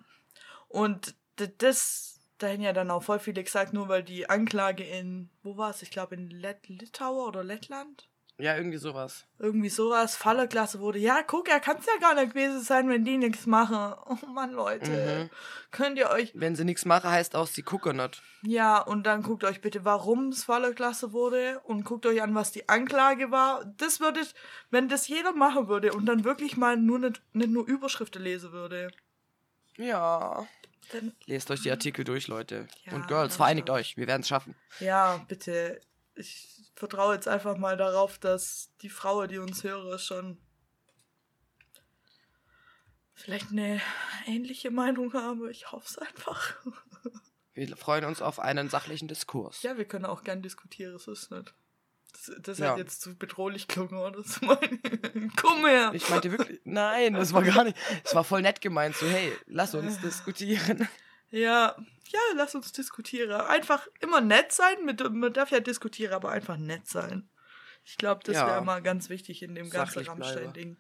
[0.68, 1.16] Und
[1.58, 5.58] das, da haben ja dann auch voll viele gesagt, nur weil die Anklage in, wo
[5.58, 5.82] war es?
[5.82, 8.08] Ich glaube in Let Litauer oder Lettland?
[8.38, 9.24] Ja, irgendwie sowas.
[9.40, 11.00] Irgendwie sowas, Fallerklasse wurde.
[11.00, 13.94] Ja, guck, er kann es ja gar nicht gewesen sein, wenn die nichts machen.
[14.08, 14.92] Oh Mann, Leute.
[14.92, 15.30] Mhm.
[15.72, 16.32] Könnt ihr euch.
[16.36, 18.22] Wenn sie nichts machen, heißt auch, sie gucken nicht.
[18.44, 22.52] Ja, und dann guckt euch bitte, warum es Fallerklasse wurde und guckt euch an, was
[22.52, 23.64] die Anklage war.
[23.78, 24.34] Das würde, ich-
[24.70, 28.52] wenn das jeder machen würde und dann wirklich mal nur nicht, nicht nur Überschriften lesen
[28.52, 28.90] würde,
[29.78, 30.46] Ja.
[30.92, 32.68] dann Lest euch die Artikel durch, Leute.
[32.84, 33.96] Ja, Und Girls, vereinigt euch.
[33.98, 34.56] Wir werden es schaffen.
[34.80, 35.80] Ja, bitte.
[36.16, 40.38] Ich vertraue jetzt einfach mal darauf, dass die Frauen, die uns hören, schon
[43.14, 43.82] vielleicht eine
[44.28, 45.50] ähnliche Meinung haben.
[45.50, 46.56] Ich hoffe es einfach.
[47.54, 49.62] Wir freuen uns auf einen sachlichen Diskurs.
[49.64, 51.54] Ja, wir können auch gern diskutieren, so ist nicht.
[52.12, 52.72] Das, das Ja.
[52.72, 54.18] hat jetzt zu bedrohlich klungen, oder?
[54.22, 54.80] Das meine
[55.38, 55.92] Komm her!
[55.94, 57.78] Ich meinte wirklich, nein, das war gar nicht.
[58.04, 60.88] Es war voll nett gemeint, so, hey, lass uns diskutieren.
[61.32, 61.76] Ja,
[62.10, 63.32] ja, lass uns diskutieren.
[63.32, 64.86] Einfach immer nett sein.
[64.86, 67.30] Mit, man darf ja diskutieren, aber einfach nett sein.
[67.84, 68.48] Ich glaube, das Ja.
[68.48, 70.22] wäre mal ganz wichtig in dem ganzen Sachlich bleiben.
[70.24, 70.78] Rammstein-Ding.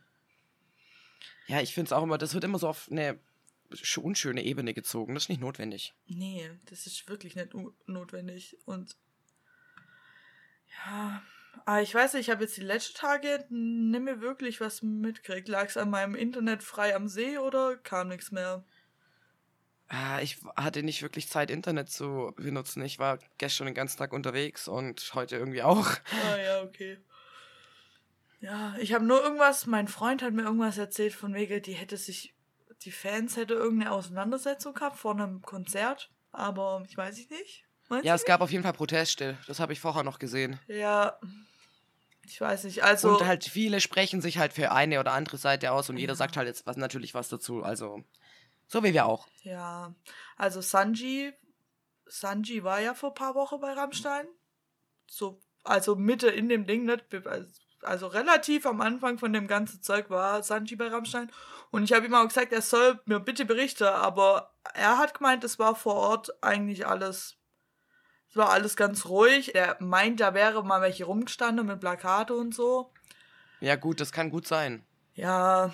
[1.47, 3.19] Ja, ich finde es auch immer, das wird immer so auf eine
[3.71, 5.13] sch- unschöne Ebene gezogen.
[5.13, 5.93] Das ist nicht notwendig.
[6.07, 7.51] Nee, das ist wirklich nicht
[7.85, 8.57] notwendig.
[8.65, 8.95] Und
[10.85, 11.21] ja,
[11.65, 15.47] aber ich weiß nicht, ich habe jetzt die letzten Tage nicht mehr wirklich was mitgekriegt.
[15.47, 18.63] Lag es an meinem Internet frei am See oder kam nichts mehr?
[19.87, 22.83] Ah, Ich hatte nicht wirklich Zeit, Internet zu benutzen.
[22.83, 25.87] Ich war gestern den ganzen Tag unterwegs und heute irgendwie auch.
[26.09, 26.97] Ah ja, okay.
[28.39, 31.97] Ja, ich habe nur irgendwas, mein Freund hat mir irgendwas erzählt von wegen, die hätte
[31.97, 32.35] sich,
[32.83, 37.65] die Fans hätte irgendeine Auseinandersetzung gehabt vor einem Konzert, aber ich weiß ich nicht.
[37.87, 39.37] Meinst Ja, es gab auf jeden Fall Proteste.
[39.47, 40.59] Das habe ich vorher noch gesehen.
[40.67, 41.19] Ja,
[42.23, 42.83] ich weiß nicht.
[42.83, 46.13] Also, und halt viele sprechen sich halt für eine oder andere Seite aus und jeder
[46.13, 46.15] Ja.
[46.15, 47.63] sagt halt jetzt was, natürlich was dazu.
[47.63, 48.03] Also,
[48.67, 49.27] so wie wir auch.
[49.43, 49.93] ja,
[50.37, 51.33] also Sanji,
[52.05, 54.27] Sanji war ja vor ein paar Wochen bei Rammstein.
[55.07, 57.05] So, also Mitte in dem Ding, nicht?
[57.81, 61.31] Also relativ am Anfang von dem ganzen Zeug war Sanji bei Rammstein.
[61.71, 65.43] Und ich habe ihm auch gesagt, er soll mir bitte berichten, aber er hat gemeint,
[65.43, 67.37] es war vor Ort eigentlich alles.
[68.29, 69.55] Es war alles ganz ruhig.
[69.55, 72.91] Er meint, da wäre mal welche rumgestanden mit Plakate und so.
[73.59, 74.85] Ja, gut, das kann gut sein.
[75.13, 75.73] Ja,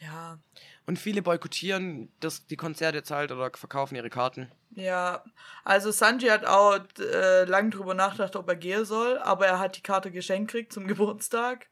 [0.00, 0.38] ja,
[0.86, 4.50] Und viele boykottieren das, die Konzerte jetzt halt oder verkaufen ihre Karten.
[4.70, 5.24] Ja,
[5.64, 9.76] also Sanji hat auch äh, lang drüber nachgedacht, ob er gehen soll, aber er hat
[9.76, 11.66] die Karte geschenkt gekriegt zum Geburtstag.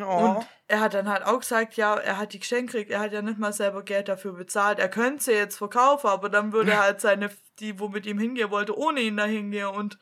[0.00, 0.04] Oh.
[0.04, 3.12] Und er hat dann halt auch gesagt, ja, er hat die geschenkt gekriegt, er hat
[3.12, 4.78] ja nicht mal selber Geld dafür bezahlt.
[4.78, 8.18] Er könnte sie jetzt verkaufen, aber dann würde er halt seine, die, wo mit ihm
[8.18, 9.66] hingehen wollte, ohne ihn da hingehen.
[9.66, 9.98] Und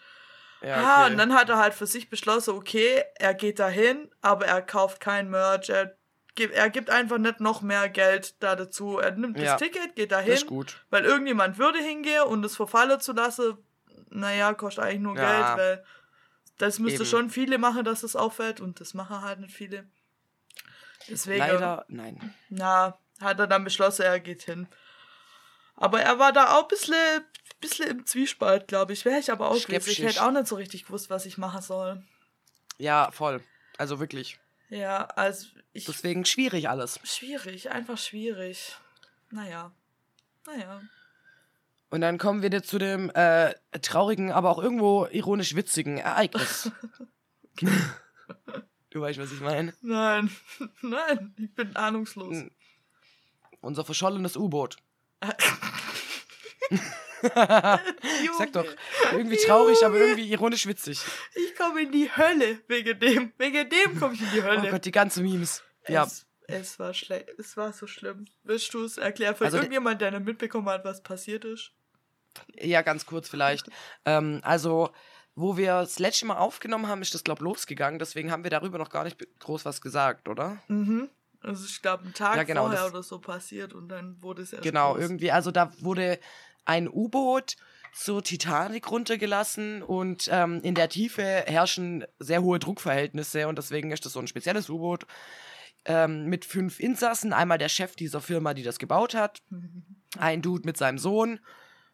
[0.63, 1.11] ja, ja, okay.
[1.11, 5.01] und dann hat er halt für sich beschlossen, okay, er geht dahin, aber er kauft
[5.01, 5.97] kein Merch, er
[6.41, 8.99] gibt, er gibt einfach nicht noch mehr Geld da dazu.
[8.99, 9.53] Er nimmt Ja.
[9.53, 10.85] das Ticket, geht das ist dahin, gut.
[10.91, 13.59] weil irgendjemand würde hingehen und es verfallen zu lassen,
[14.11, 15.55] naja, kostet eigentlich nur Ja.
[15.55, 15.85] Geld, weil
[16.59, 17.11] das müsste Eben.
[17.11, 19.87] schon viele machen, dass es auffällt und das machen halt nicht viele.
[21.09, 22.35] Deswegen, Leider, nein.
[22.49, 24.69] na, hat er dann beschlossen, er geht hin.
[25.77, 26.95] Aber er war da auch ein bisschen,
[27.61, 29.05] bisschen im Zwiespalt, glaube ich.
[29.05, 29.91] Wäre ich aber auch gewesen.
[29.91, 32.03] Ich hätte auch nicht so richtig gewusst, was ich machen soll.
[32.79, 33.43] Ja, voll.
[33.79, 34.39] Also wirklich.
[34.71, 35.85] Ja, also ich.
[35.85, 37.01] Deswegen schwierig alles.
[37.05, 38.77] schwierig, einfach schwierig.
[39.31, 39.73] Naja.
[40.47, 40.81] Naja.
[41.91, 43.53] Und dann kommen wir zu dem äh,
[43.83, 46.71] traurigen, aber auch irgendwo ironisch witzigen Ereignis.
[48.91, 49.75] du weißt, was ich meine.
[49.83, 50.31] Nein,
[50.83, 52.45] nein, ich bin ahnungslos.
[53.61, 54.77] Unser verschollenes U-Boot.
[58.39, 58.67] Sag doch,
[59.13, 61.01] irgendwie traurig, aber irgendwie ironisch witzig.
[61.35, 63.33] Ich komme in die Hölle wegen dem.
[63.39, 64.71] Wegen dem komme ich in die Oh Hölle.
[64.71, 65.63] Gott, die ganzen Memes.
[65.89, 67.29] Ja, Es, es war schlecht.
[67.39, 68.25] Es war so schlimm.
[68.45, 71.73] Willst du es erklären für Also irgendjemand, der mitbekommen hat, was passiert ist?
[72.55, 73.69] ja, ganz kurz vielleicht.
[74.05, 74.91] Ähm, also,
[75.35, 77.99] wo wir das letzte Mal aufgenommen haben, ist das, glaube ich, losgegangen.
[77.99, 80.59] Deswegen haben wir darüber noch gar nicht groß was gesagt, oder?
[80.69, 81.09] Mhm.
[81.43, 84.53] Also ich glaube, einen Tag Ja, genau, vorher oder so passiert und dann wurde es
[84.53, 85.03] erst Genau, groß.
[85.03, 86.19] irgendwie, also da wurde
[86.65, 87.57] ein U-Boot
[87.93, 94.07] zur Titanic runtergelassen und ähm, in der Tiefe herrschen sehr hohe Druckverhältnisse und deswegen ist
[94.07, 95.07] das so ein spezielles U-Boot
[95.85, 97.33] ähm, mit fünf Insassen.
[97.33, 99.43] Einmal der Chef dieser Firma, die das gebaut hat,
[100.19, 101.41] ein Dude mit seinem Sohn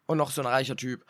[0.07, 1.05] und noch so ein reicher Typ.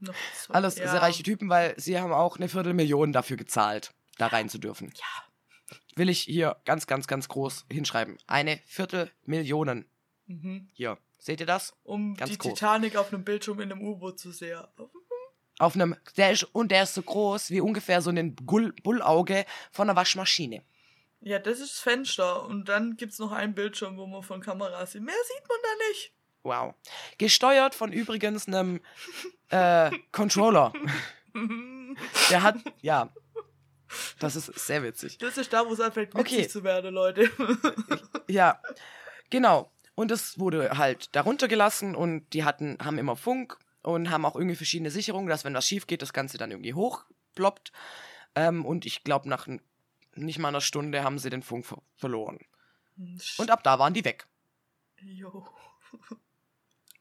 [0.00, 0.88] Noch so- Alles ja.
[0.88, 4.92] sehr reiche Typen, weil sie haben auch eine Viertelmillion dafür gezahlt, da rein zu dürfen.
[4.96, 5.76] Ja.
[5.96, 8.16] Will ich hier ganz, ganz, ganz groß hinschreiben.
[8.26, 9.84] Eine Viertelmillion.
[10.26, 10.68] Mhm.
[10.72, 10.98] Hier.
[11.18, 11.74] Seht ihr das?
[11.82, 12.54] Um Ganz die groß.
[12.54, 14.60] Titanic auf einem Bildschirm in einem U-Boot zu sehen.
[15.58, 19.46] Auf einem, der ist, und der ist so groß wie ungefähr so ein Gull, Bullauge
[19.72, 20.62] von einer Waschmaschine.
[21.20, 22.44] Ja, das ist das Fenster.
[22.44, 25.02] Und dann gibt es noch einen Bildschirm, wo man von Kameras sieht.
[25.02, 26.12] Mehr sieht man da nicht.
[26.42, 26.74] Wow.
[27.18, 28.80] Gesteuert von übrigens einem
[29.48, 30.72] äh, Controller.
[32.30, 33.12] Der hat, ja.
[34.18, 35.18] Das ist sehr witzig.
[35.18, 36.48] Das ist da, wo es anfängt, witzig Okay.
[36.48, 37.30] zu werden, Leute.
[38.28, 38.60] Ja,
[39.30, 39.70] genau.
[39.96, 44.36] Und es wurde halt darunter gelassen und die hatten, haben immer Funk und haben auch
[44.36, 47.72] irgendwie verschiedene Sicherungen, dass wenn was schief geht, das Ganze dann irgendwie hochploppt.
[48.34, 49.48] Ähm, und ich glaube, nach
[50.14, 52.38] nicht mal einer Stunde haben sie den Funk ver verloren.
[53.38, 54.26] Und ab da waren die weg.
[55.00, 55.48] Jo.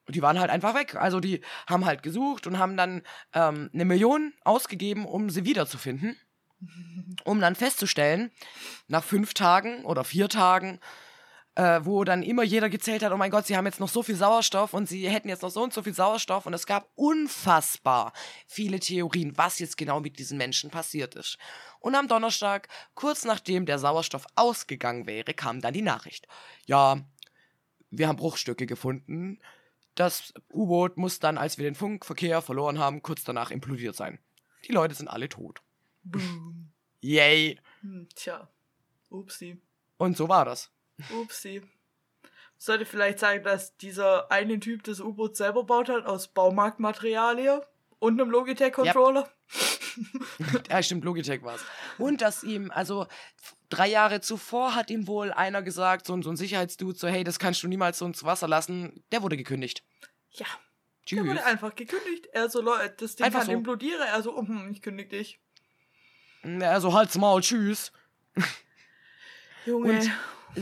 [0.08, 0.96] Und die waren halt einfach weg.
[0.96, 3.02] Also die haben halt gesucht und haben dann
[3.34, 6.18] ähm, eine Million ausgegeben, um sie wiederzufinden.
[7.26, 8.32] Um dann festzustellen,
[8.88, 10.80] nach fünf Tagen oder vier Tagen,
[11.56, 14.04] äh, wo dann immer jeder gezählt hat, oh mein Gott, sie haben jetzt noch so
[14.04, 16.46] viel Sauerstoff und sie hätten jetzt noch so und so viel Sauerstoff.
[16.46, 18.12] Und es gab unfassbar
[18.46, 21.38] viele Theorien, was jetzt genau mit diesen Menschen passiert ist.
[21.80, 26.28] Und am Donnerstag, kurz nachdem der Sauerstoff ausgegangen wäre, kam dann die Nachricht.
[26.66, 27.00] Ja,
[27.90, 29.40] wir haben Bruchstücke gefunden.
[29.96, 34.20] Das U-Boot muss dann, als wir den Funkverkehr verloren haben, kurz danach implodiert sein.
[34.68, 35.62] Die Leute sind alle tot.
[36.04, 36.74] Boom.
[37.00, 37.60] Yay!
[37.82, 38.50] Hm, tja.
[39.10, 39.62] Upsi.
[39.98, 40.75] Und so war das.
[41.12, 41.62] Upsi.
[42.58, 47.62] Sollte vielleicht sagen, dass dieser eine Typ das U-Boot selber baut hat aus Baumarktmaterialien
[48.00, 49.30] und einem Logitech-Controller.
[50.70, 51.62] Ja, stimmt, Logitech war's.
[51.98, 53.08] Und dass ihm, also
[53.70, 57.24] drei Jahre zuvor hat ihm wohl einer gesagt, so, ein- so ein Sicherheitsdude, so, hey,
[57.24, 59.06] das kannst du niemals so ins Wasser lassen.
[59.14, 59.84] Der wurde gekündigt.
[60.32, 60.48] Ja.
[61.06, 61.20] Tschüss.
[61.24, 62.26] Der wurde einfach gekündigt.
[62.34, 63.52] Er so, Leute, das Ding Einfach kann so.
[63.54, 64.02] implodieren.
[64.02, 65.40] Er so, oh, ich kündige dich.
[66.44, 67.94] Also halt's Maul, tschüss.
[69.66, 69.94] Junge.
[70.00, 70.12] Und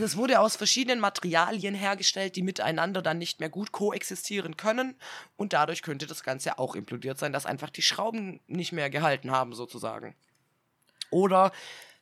[0.02, 4.96] es wurde aus verschiedenen Materialien hergestellt, die miteinander dann nicht mehr gut koexistieren können.
[5.36, 9.30] Und dadurch könnte das Ganze auch implodiert sein, dass einfach die Schrauben nicht mehr gehalten
[9.30, 10.14] haben, sozusagen.
[11.10, 11.52] Oder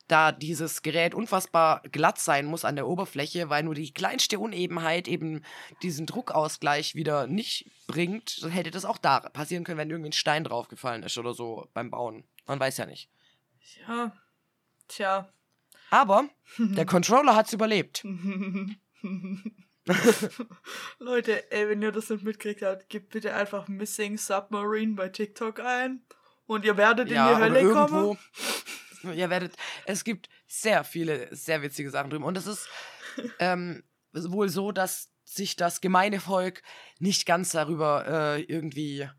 [0.07, 5.07] da dieses Gerät unfassbar glatt sein muss an der Oberfläche, weil nur die kleinste Unebenheit
[5.07, 5.43] eben
[5.81, 10.43] diesen Druckausgleich wieder nicht bringt, hätte das auch da passieren können, wenn irgendwie ein Stein
[10.43, 12.25] draufgefallen ist oder so beim Bauen.
[12.45, 13.09] Man weiß ja nicht.
[13.87, 14.11] ja.
[14.89, 15.29] Tja.
[15.93, 16.27] Aber
[16.57, 18.03] der Controller hat's überlebt.
[20.97, 25.59] Leute, ey, wenn ihr das nicht mitgekriegt habt, gebt bitte einfach Missing Submarine bei TikTok
[25.59, 26.01] ein.
[26.47, 28.17] Und ihr werdet in die Hölle kommen.
[29.03, 29.53] Ihr werdet,
[29.85, 32.23] es gibt sehr viele, sehr witzige Sachen drüben.
[32.23, 32.69] Und es ist
[33.39, 36.63] ähm, wohl so, dass sich das gemeine Volk
[36.99, 39.09] nicht ganz darüber äh, irgendwie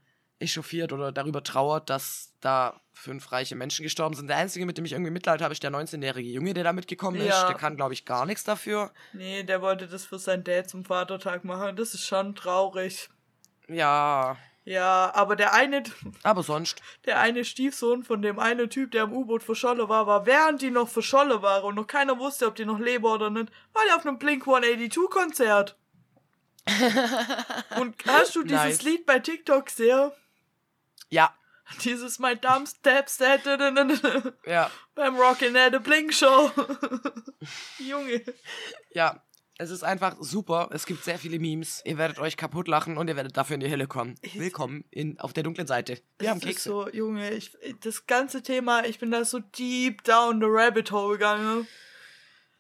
[0.44, 4.28] echauffiert oder darüber trauert, dass da fünf reiche Menschen gestorben sind.
[4.28, 7.18] Der einzige, mit dem ich irgendwie Mitleid habe, ist der 19-jährige Junge, der da mitgekommen
[7.20, 7.26] ist.
[7.28, 7.46] Ja.
[7.48, 8.92] Der kann, glaube ich, gar nichts dafür.
[9.12, 11.74] Nee, der wollte das für sein Dad zum Vatertag machen.
[11.76, 13.09] Das ist schon traurig.
[13.68, 15.83] Ja, Ja, aber der eine,
[16.22, 16.80] aber sonst.
[17.07, 20.70] der eine Stiefsohn von dem einen Typ, der im U-Boot verschollen war, war während die
[20.70, 23.96] noch verschollen waren und noch keiner wusste, ob die noch leben oder nicht, war der
[23.96, 25.76] auf einem Blink 182 Konzert.
[27.80, 28.83] und hast du dieses Nice.
[28.83, 30.11] Lied bei TikTok gesehen?
[31.11, 31.35] Ja,
[31.83, 33.43] Dieses My Dumb Step Set
[34.47, 36.51] ja, beim Rockin' at the Blink Show.
[37.79, 38.23] Junge.
[38.93, 39.21] ja.
[39.57, 40.69] Es ist einfach super.
[40.73, 41.81] Es gibt sehr viele Memes.
[41.85, 44.17] Ihr werdet euch kaputt lachen und ihr werdet dafür in die Hölle kommen.
[44.33, 46.01] Willkommen in, auf der dunklen Seite.
[46.19, 46.69] Wir haben Das ist Kekse.
[46.71, 51.12] so, Junge, ich, das ganze Thema, ich bin da so deep down the rabbit hole
[51.19, 51.69] gegangen.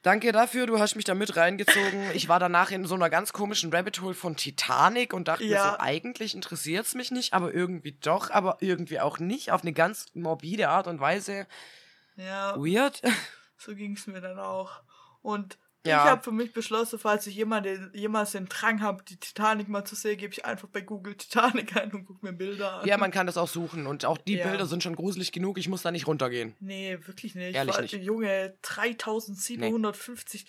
[0.04, 2.10] Danke dafür, du hast mich da mit reingezogen.
[2.12, 5.50] Ich war danach in so einer ganz komischen Rabbit Hole von Titanic und dachte mir
[5.52, 5.70] Ja.
[5.72, 9.50] so, eigentlich interessiert es mich nicht, aber irgendwie doch, aber irgendwie auch nicht.
[9.50, 11.46] Auf eine ganz morbide Art und Weise.
[12.16, 13.00] Ja, Weird.
[13.56, 14.82] so ging es mir dann auch.
[15.22, 16.04] Und Ja.
[16.04, 19.84] ich habe für mich beschlossen, falls ich jemand, jemals den Drang habe, die Titanic mal
[19.84, 22.88] zu sehen, gebe ich einfach bei Google Titanic ein und gucke mir Bilder an.
[22.88, 24.48] Ja, man kann das auch suchen und auch die Ja.
[24.48, 26.54] Bilder sind schon gruselig genug, ich muss da nicht runtergehen.
[26.60, 27.54] Nee, wirklich nicht.
[27.54, 27.92] Ehrlich Vor- nicht.
[27.94, 30.46] Junge, 3750.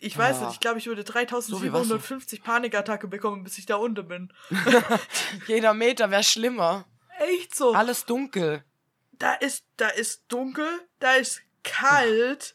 [0.00, 0.44] Ich weiß Ah.
[0.46, 1.98] nicht, ich glaube, ich würde So viel Wasser.
[1.98, 4.32] 3750 Panikattacke bekommen, bis ich da unten bin.
[5.46, 6.86] Jeder Meter wäre schlimmer.
[7.18, 7.74] Echt so.
[7.74, 8.62] Alles dunkel.
[9.12, 10.68] Da ist, da ist dunkel,
[11.00, 12.54] da ist kalt.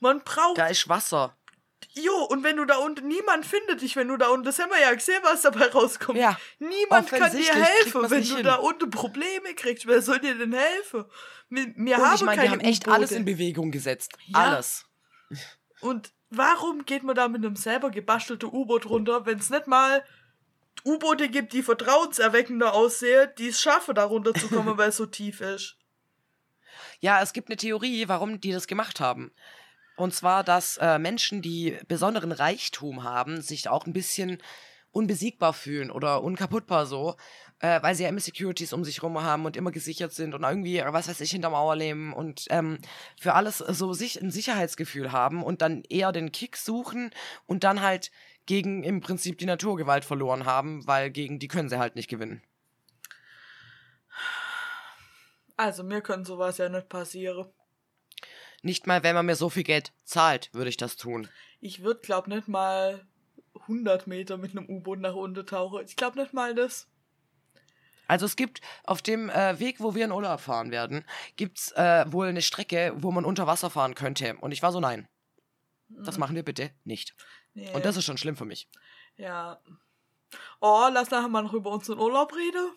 [0.00, 1.36] Man braucht Da ist Wasser.
[2.02, 4.70] Jo, und wenn du da unten, niemand findet dich, wenn du da unten, das haben
[4.70, 6.18] wir ja gesehen, was dabei rauskommt.
[6.18, 8.44] Ja, Niemand kann dir helfen, wenn du hin.
[8.44, 9.86] da unten Probleme kriegst.
[9.86, 11.04] Wer soll dir denn helfen?
[11.48, 14.12] Wir, wir Und haben ich meine, keine die haben echt alles in Bewegung gesetzt.
[14.26, 14.38] Ja.
[14.38, 14.86] Alles.
[15.80, 20.04] Und warum geht man da mit einem selber gebastelten U-Boot runter, wenn es nicht mal
[20.84, 25.76] U-Boote gibt, die vertrauenserweckender aussehen, die es schaffen, da runterzukommen, weil es so tief ist?
[27.00, 29.32] Ja, es gibt eine Theorie, warum die das gemacht haben.
[29.98, 34.38] Und zwar, dass äh, Menschen, die besonderen Reichtum haben, sich auch ein bisschen
[34.92, 37.16] unbesiegbar fühlen oder unkaputtbar so,
[37.58, 40.44] äh, weil sie ja immer Securities um sich rum haben und immer gesichert sind und
[40.44, 42.78] irgendwie, was weiß ich, hinter Mauer leben und ähm,
[43.20, 47.10] für alles so sich ein Sicherheitsgefühl haben und dann eher den Kick suchen
[47.46, 48.12] und dann halt
[48.46, 52.40] gegen im Prinzip die Naturgewalt verloren haben, weil gegen die können sie halt nicht gewinnen.
[55.56, 57.52] Also, mir können sowas ja nicht passieren.
[58.62, 61.28] Nicht mal, wenn man mir so viel Geld zahlt, würde ich das tun.
[61.60, 63.06] Ich würde, glaub nicht mal
[63.62, 65.84] 100 Meter mit einem U-Boot nach unten tauchen.
[65.84, 66.88] Ich glaube nicht mal das.
[68.08, 71.04] Also es gibt auf dem äh, Weg, wo wir in Urlaub fahren werden,
[71.36, 74.36] gibt's äh, wohl eine Strecke, wo man unter Wasser fahren könnte.
[74.40, 75.06] Und ich war so, nein,
[75.88, 77.14] das machen wir bitte nicht.
[77.52, 77.70] Nee.
[77.74, 78.68] Und das ist schon schlimm für mich.
[79.16, 79.60] Ja.
[80.60, 82.72] Oh, lass nachher mal noch über unseren Urlaub reden.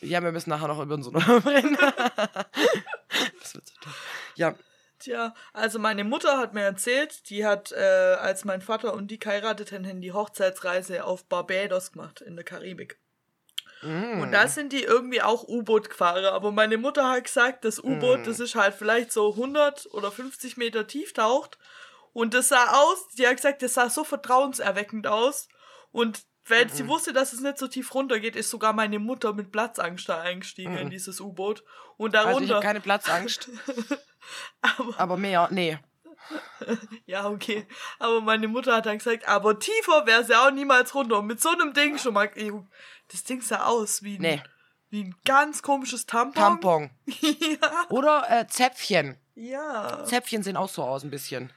[0.00, 1.76] Ja, wir müssen nachher noch über unseren Urlaub reden.
[3.40, 3.92] das wird so toll.
[4.36, 4.54] Ja,
[5.02, 7.76] Tja, also meine Mutter hat mir erzählt, die hat, äh,
[8.20, 12.98] als mein Vater und die geheiratet haben, die Hochzeitsreise auf Barbados gemacht, in der Karibik.
[13.82, 14.20] mm.
[14.20, 16.24] Und da sind die irgendwie auch U-Boot gefahren.
[16.26, 18.24] Aber meine Mutter hat gesagt, das U-Boot, Mm.
[18.24, 21.58] das ist halt vielleicht so 100 oder 50 Meter tief taucht.
[22.12, 25.48] Und das sah aus, die hat gesagt, das sah so vertrauenserweckend aus.
[25.90, 26.88] Und weil sie Mhm.
[26.88, 30.76] wusste, dass es nicht so tief runtergeht, ist sogar meine Mutter mit Platzangst da eingestiegen
[30.76, 30.90] in Mhm.
[30.90, 31.62] dieses U-Boot.
[31.96, 32.54] Und also ich darunter.
[32.56, 33.48] habe keine Platzangst,
[34.62, 35.78] aber, aber mehr, nee.
[37.06, 37.66] ja, okay.
[37.98, 41.18] Aber meine Mutter hat dann gesagt, aber tiefer wäre sie auch niemals runter.
[41.18, 42.30] Und mit so einem Ding schon mal.
[42.34, 42.52] ey,
[43.10, 44.42] Das Ding sah aus wie ein, Nee.
[44.90, 46.40] wie ein ganz komisches Tampon.
[46.42, 46.90] Tampon.
[47.06, 47.86] ja.
[47.90, 49.18] Oder äh, Zäpfchen.
[49.34, 50.04] Ja.
[50.04, 51.52] Zäpfchen sehen auch so aus ein bisschen.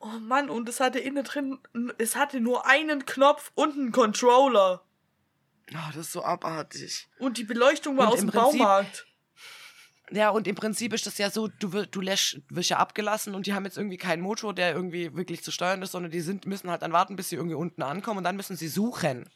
[0.00, 1.58] Oh Mann, und es hatte innen drin,
[1.98, 4.84] es hatte nur einen Knopf und einen Controller.
[5.72, 7.08] Oh, das ist so abartig.
[7.18, 9.06] Und die Beleuchtung war Und aus dem Prinzip- Baumarkt.
[10.10, 13.46] Ja, und im Prinzip ist das ja so, du, du lässt, wirst ja abgelassen und
[13.46, 16.44] die haben jetzt irgendwie keinen Motor, der irgendwie wirklich zu steuern ist, sondern die sind,
[16.44, 19.30] müssen halt dann warten, bis sie irgendwie unten ankommen und dann müssen sie suchen.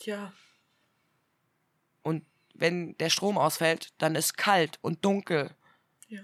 [0.00, 0.32] Tja.
[2.02, 2.24] Und
[2.54, 5.54] wenn der Strom ausfällt, dann ist kalt und dunkel.
[6.08, 6.22] Ja.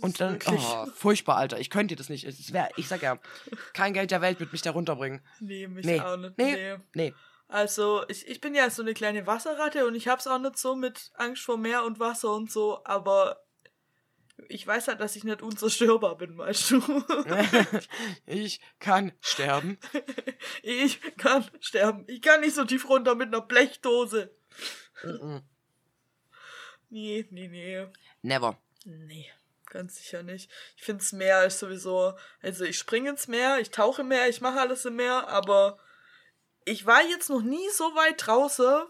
[0.00, 1.58] Und dann, oh, furchtbar, Alter.
[1.58, 2.24] Ich könnte das nicht.
[2.24, 3.18] Es wär, ich sag ja,
[3.72, 5.20] kein Geld der Welt wird mich da runterbringen.
[5.40, 6.00] Nee, mich Nee.
[6.00, 6.36] auch nicht.
[6.38, 6.54] Nee.
[6.54, 6.76] Nee.
[6.94, 7.14] Nee.
[7.48, 10.74] Also, ich, ich bin ja so eine kleine Wasserratte und ich hab's auch nicht so
[10.74, 13.40] mit Angst vor Meer und Wasser und so, aber
[14.48, 16.82] ich weiß halt, dass ich nicht unzerstörbar bin, weißt du.
[18.26, 19.78] ich kann sterben.
[20.62, 22.04] ich kann sterben.
[22.08, 24.34] Ich kann nicht so tief runter mit einer Blechdose.
[25.04, 25.42] Mm-mm.
[26.90, 27.86] Nee, nee, nee.
[28.22, 28.58] Never.
[28.84, 29.26] Nee,
[29.66, 30.50] ganz sicher nicht.
[30.76, 34.40] Ich find's Meer ist sowieso, also ich springe ins Meer, ich tauche im Meer, ich
[34.40, 35.78] mache alles im Meer, aber
[36.64, 38.84] ich war jetzt noch nie so weit draußen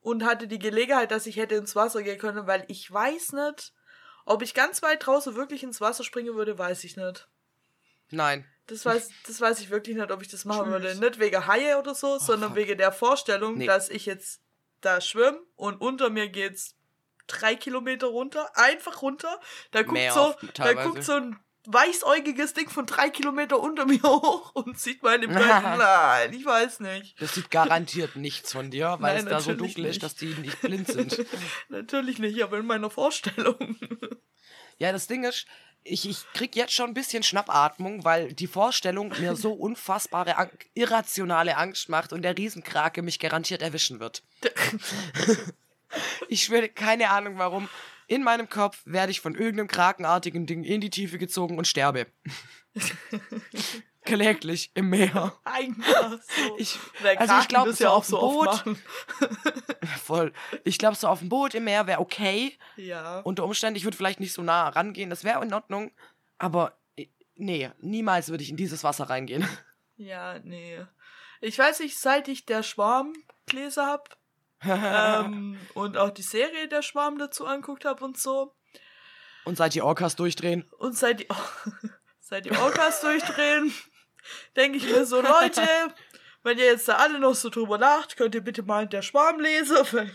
[0.00, 3.72] und hatte die Gelegenheit, dass ich hätte ins Wasser gehen können, weil ich weiß nicht,
[4.24, 7.28] ob ich ganz weit draußen wirklich ins Wasser springen würde, weiß ich nicht.
[8.10, 8.46] Nein.
[8.66, 10.82] Das weiß, das weiß ich wirklich nicht, ob ich das machen Tschüss.
[10.82, 10.94] würde.
[11.00, 12.56] Nicht wegen Haie oder so, sondern fuck.
[12.58, 13.66] wegen der Vorstellung, Nee.
[13.66, 14.42] dass ich jetzt
[14.82, 16.76] da schwimme und unter mir geht's
[17.28, 19.40] drei Kilometer runter, einfach runter.
[19.70, 23.84] Da guckt Mehr so, oft da guckt so ein weißäugiges Ding von drei Kilometer unter
[23.86, 25.78] mir hoch und sieht meine Blöden.
[25.78, 27.20] Nein, ich weiß nicht.
[27.20, 29.96] Das sieht garantiert nichts von dir, weil Nein, es da so dunkel nicht.
[29.96, 31.24] ist, dass die nicht blind sind.
[31.68, 33.76] Natürlich nicht, aber in meiner Vorstellung.
[34.78, 35.46] Ja, das Ding ist,
[35.84, 40.50] ich, ich krieg jetzt schon ein bisschen Schnappatmung, weil die Vorstellung mir so unfassbare, Ang
[40.74, 44.22] irrationale Angst macht und der Riesenkrake mich garantiert erwischen wird.
[46.28, 47.68] Ich schwöre, keine Ahnung warum.
[48.06, 52.06] In meinem Kopf werde ich von irgendeinem krakenartigen Ding in die Tiefe gezogen und sterbe.
[54.04, 55.34] Kläglich im Meer.
[55.44, 56.56] Einfach so.
[56.56, 56.78] Ich,
[57.16, 58.64] also ich glaube, so ja auch auf dem so Boot,
[60.02, 60.32] voll.
[60.64, 62.56] Ich glaube, so auf dem Boot im Meer wäre okay.
[62.76, 63.20] Ja.
[63.20, 65.90] Unter Umständen, ich würde vielleicht nicht so nah rangehen, das wäre in Ordnung.
[66.38, 66.78] Aber
[67.34, 69.46] nee, niemals würde ich in dieses Wasser reingehen.
[69.96, 70.80] Ja, nee.
[71.40, 73.12] Ich weiß nicht, seit ich der Schwarm
[73.46, 74.17] gelesen hab
[74.64, 78.54] ähm, und auch die Serie der Schwarm dazu anguckt hab und so.
[79.44, 80.68] Und seit die Orcas durchdrehen.
[80.78, 81.28] Und seit die,
[82.20, 83.72] seit die Orcas durchdrehen,
[84.56, 85.62] denke ich mir so, Leute,
[86.42, 89.40] wenn ihr jetzt da alle noch so drüber lacht, könnt ihr bitte mal der Schwarm
[89.40, 90.10] lesen, weil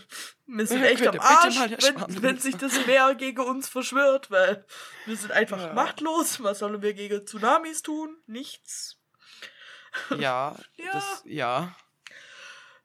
[0.46, 4.64] wir sind echt am Arsch, wenn, wenn sich das Meer gegen uns verschwört, weil
[5.06, 5.72] wir sind einfach Ja.
[5.72, 6.42] machtlos.
[6.42, 8.16] Was sollen wir gegen Tsunamis tun?
[8.26, 8.98] Nichts.
[10.18, 10.92] Ja, Ja.
[10.92, 11.74] das, ja.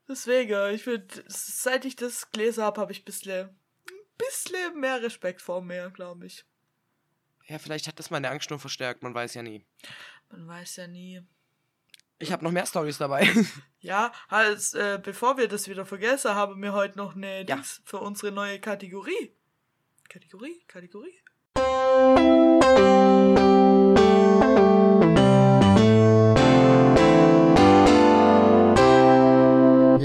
[0.10, 5.02] Deswegen, ich finde, seit ich das gelesen habe, habe ich ein bisschen, ein bisschen mehr
[5.04, 6.46] Respekt vor Meer, glaube ich.
[7.48, 9.64] Ja, vielleicht hat das meine Angst nur verstärkt, man weiß ja nie.
[10.32, 11.22] Man weiß ja nie.
[12.18, 13.28] Ich habe noch mehr Stories dabei.
[13.82, 17.56] Ja, als, äh, bevor wir das wieder vergessen, haben wir heute noch eine Ja.
[17.56, 19.34] Dings für unsere neue Kategorie.
[20.10, 20.62] Kategorie?
[20.68, 21.18] Kategorie?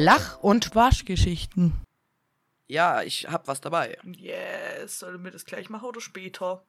[0.05, 1.72] Lach- und Waschgeschichten.
[2.66, 3.98] ja, ich hab was dabei.
[4.05, 6.62] Yes, sollen wir das gleich machen oder später?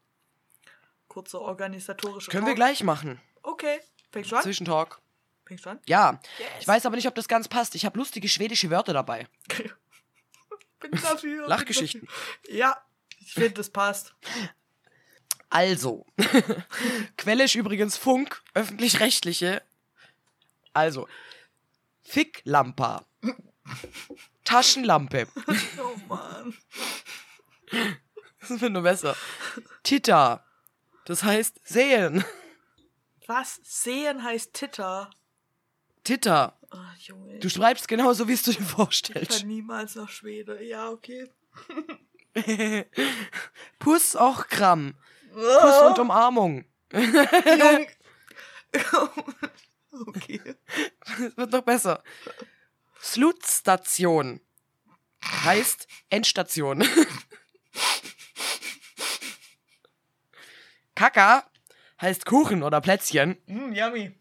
[1.10, 2.56] Kurzer organisatorischer Können wir Talk.
[2.56, 3.20] gleich machen.
[3.44, 3.80] Okay,
[4.12, 4.44] fängst du an?
[4.44, 5.02] Zwischentalk.
[5.46, 5.80] Fängst du an?
[5.86, 6.22] Ja.
[6.40, 6.48] Yes.
[6.62, 7.76] Ich weiß aber nicht, ob das ganz passt.
[7.76, 9.28] Ich habe lustige schwedische Wörter dabei.
[10.80, 11.46] bin dafür.
[11.48, 12.08] Lachgeschichten.
[12.50, 12.82] Ja,
[13.20, 14.16] ich finde, das passt.
[15.50, 16.06] Also.
[17.18, 19.62] Quelle ist übrigens Funk, öffentlich-rechtliche.
[20.74, 21.08] Also.
[22.02, 23.06] Ficklampa.
[24.44, 25.28] Taschenlampe.
[25.80, 26.54] Oh Mann.
[28.40, 29.16] Das wird nur besser.
[29.84, 30.46] Tita.
[31.06, 32.24] Das heißt sehen.
[33.28, 33.60] Was?
[33.64, 35.10] Sehen heißt Titter.
[36.04, 36.60] Tita.
[36.72, 37.40] Oh, Junge.
[37.40, 39.40] Du schreibst genauso, wie es du dir ich vorstellst.
[39.40, 40.62] kann niemals nach Schweden.
[40.64, 41.28] Ja, okay.
[43.80, 44.94] Puss auch Gramm.
[45.34, 45.88] Kuss Oh.
[45.88, 46.66] und Umarmung.
[46.94, 47.88] Jung.
[50.08, 50.42] okay.
[51.26, 52.04] Es wird noch besser.
[53.06, 54.42] Slutstation.
[55.24, 56.84] Heißt Endstation.
[60.96, 61.50] Kaka
[62.02, 63.38] heißt Kuchen oder Plätzchen.
[63.46, 64.18] Mm, yummy.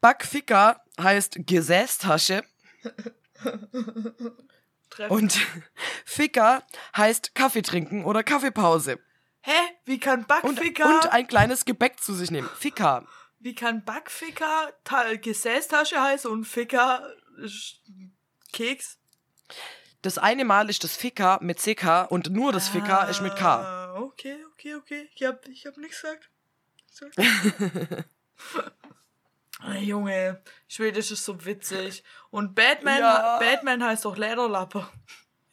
[0.00, 2.44] Backficker heißt Gesäßtasche.
[5.08, 5.38] Und
[6.04, 6.62] Ficker
[6.96, 8.98] heißt Kaffee trinken oder Kaffeepause.
[9.40, 9.52] Hä?
[9.86, 10.84] Wie kann Und, Backficker.
[10.84, 12.50] und ein kleines Gebäck zu sich nehmen.
[12.58, 13.06] Ficker.
[13.40, 17.12] Wie kann Backficker Ta Gesäßtasche heißen und Ficker
[18.52, 18.98] Keks?
[20.02, 23.60] Das eine Mal ist das Ficker mit CK und nur das Ficker ist mit K.
[23.62, 25.10] Ah, Okay, okay, okay.
[25.14, 26.30] Ich hab, ich hab nichts gesagt.
[27.16, 28.04] Nichts gesagt.
[29.62, 32.02] Ah, Junge, Schwedisch ist so witzig.
[32.30, 33.38] Und Batman, Ja.
[33.38, 34.88] Batman heißt doch Lederlappe.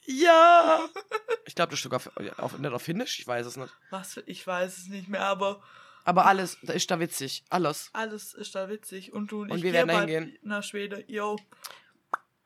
[0.06, 0.88] Ja.
[1.46, 3.74] Ich glaube, das ist sogar auf, auf, nicht auf Finnisch, ich weiß es nicht.
[3.90, 4.18] Was?
[4.26, 5.64] Ich weiß es nicht mehr, aber
[6.08, 7.44] Aber alles, da ist da witzig.
[7.50, 7.90] Alles.
[7.92, 9.12] alles ist da witzig.
[9.12, 11.04] Und du und, ich wir werden bald nach Schweden.
[11.08, 11.36] Yo,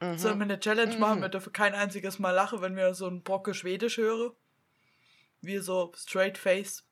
[0.01, 0.17] Mhm.
[0.17, 1.21] sollen wir eine Challenge machen?
[1.21, 4.31] Wir dürfen kein einziges Mal lachen, wenn wir so einen Brocke Schwedisch hören.
[5.41, 6.83] Wie so straight face.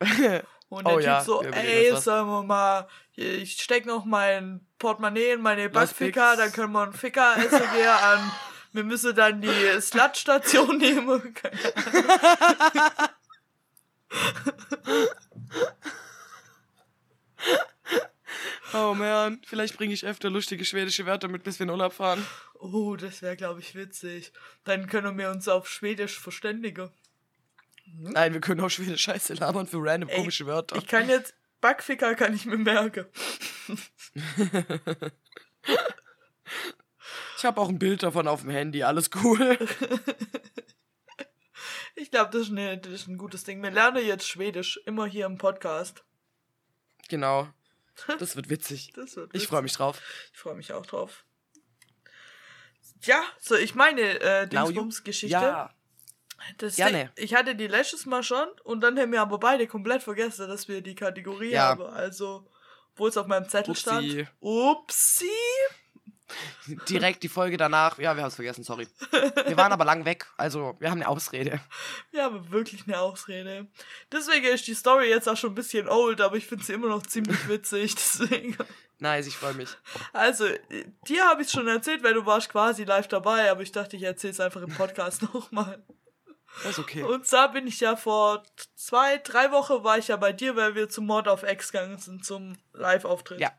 [0.68, 2.86] Und der Oh Typ ja, so, wir ey, sollen wir mal,
[3.16, 7.88] ich steck noch mein Portemonnaie in meine Backficker, dann können wir einen Ficker essen gehen
[7.88, 8.30] an,
[8.72, 11.34] wir müssen dann die Slutstation nehmen.
[18.72, 22.24] Oh man, vielleicht bringe ich öfter lustige schwedische Wörter mit, bis wir in Urlaub fahren.
[22.60, 24.32] Oh, das wäre, glaube ich, witzig.
[24.64, 26.90] Dann können wir uns auf Schwedisch verständigen.
[27.86, 30.76] Nein, wir können auch schwedisch Scheiße labern für random Ey, komische Wörter.
[30.76, 33.06] Ich kann jetzt, Backficker kann ich mir merken.
[37.40, 39.56] Ich habe auch ein Bild davon auf dem Handy, alles cool.
[42.00, 43.62] Ich glaube, das, ist eine- das ist ein gutes Ding.
[43.62, 46.02] Wir lernen jetzt Schwedisch, immer hier im Podcast.
[47.08, 47.48] Genau.
[48.18, 48.92] Das wird witzig.
[48.94, 49.48] Das wird Ich witzig.
[49.48, 50.00] freue mich drauf.
[50.32, 51.24] Ich freue mich auch drauf.
[53.02, 55.34] Ja, so ich meine äh, Dingsbums-Geschichte.
[55.36, 55.74] Ja.
[56.56, 57.12] Das gerne.
[57.16, 60.68] Ich hatte die letztes Mal schon und dann haben wir aber beide komplett vergessen, dass
[60.68, 61.68] wir die Kategorie Ja.
[61.68, 61.82] haben.
[61.82, 62.50] Also,
[62.96, 63.82] wo es auf meinem Zettel Upsi.
[63.82, 64.32] stand.
[64.40, 65.28] Upsi.
[66.88, 67.98] Direkt die Folge danach.
[67.98, 68.86] Ja, wir haben es vergessen, sorry.
[69.46, 71.60] Wir waren aber lang weg, also wir haben eine Ausrede.
[72.10, 73.66] Wir haben wirklich eine Ausrede.
[74.12, 76.88] Deswegen ist die Story jetzt auch schon ein bisschen old, aber ich finde sie immer
[76.88, 77.94] noch ziemlich witzig.
[77.96, 78.56] Deswegen.
[78.98, 79.70] Nice, ich freue mich.
[80.12, 80.46] Also,
[81.08, 83.96] dir habe ich es schon erzählt, weil du warst quasi live dabei, aber ich dachte,
[83.96, 85.82] ich erzähle es einfach im Podcast nochmal.
[86.62, 87.02] Das ist okay.
[87.04, 88.42] Und zwar bin ich ja vor
[88.74, 91.96] zwei, drei Wochen war ich ja bei dir, weil wir zum Mord auf X gegangen
[91.98, 93.52] sind, zum Live-Auftritt Ja.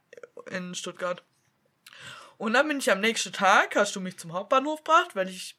[0.49, 1.23] in Stuttgart.
[2.41, 5.57] Und dann bin ich am nächsten Tag, hast du mich zum Hauptbahnhof gebracht, weil ich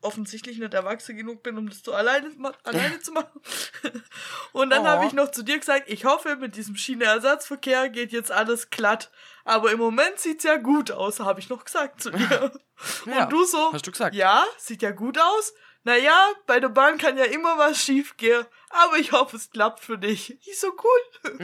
[0.00, 2.30] offensichtlich nicht erwachsen genug bin, um das so alleine,
[2.62, 3.40] alleine zu machen.
[4.52, 4.86] Und dann Oh.
[4.86, 9.10] habe ich noch zu dir gesagt, ich hoffe, mit diesem Schienenersatzverkehr geht jetzt alles glatt.
[9.44, 12.52] Aber im Moment sieht's ja gut aus, habe ich noch gesagt zu dir.
[13.06, 14.14] Ja, Und du so, hast du gesagt.
[14.14, 15.52] ja, sieht ja gut aus.
[15.84, 19.80] Naja, bei der Bahn kann ja immer was schief gehen, aber ich hoffe, es klappt
[19.80, 20.38] für dich.
[20.46, 21.38] Ich so cool.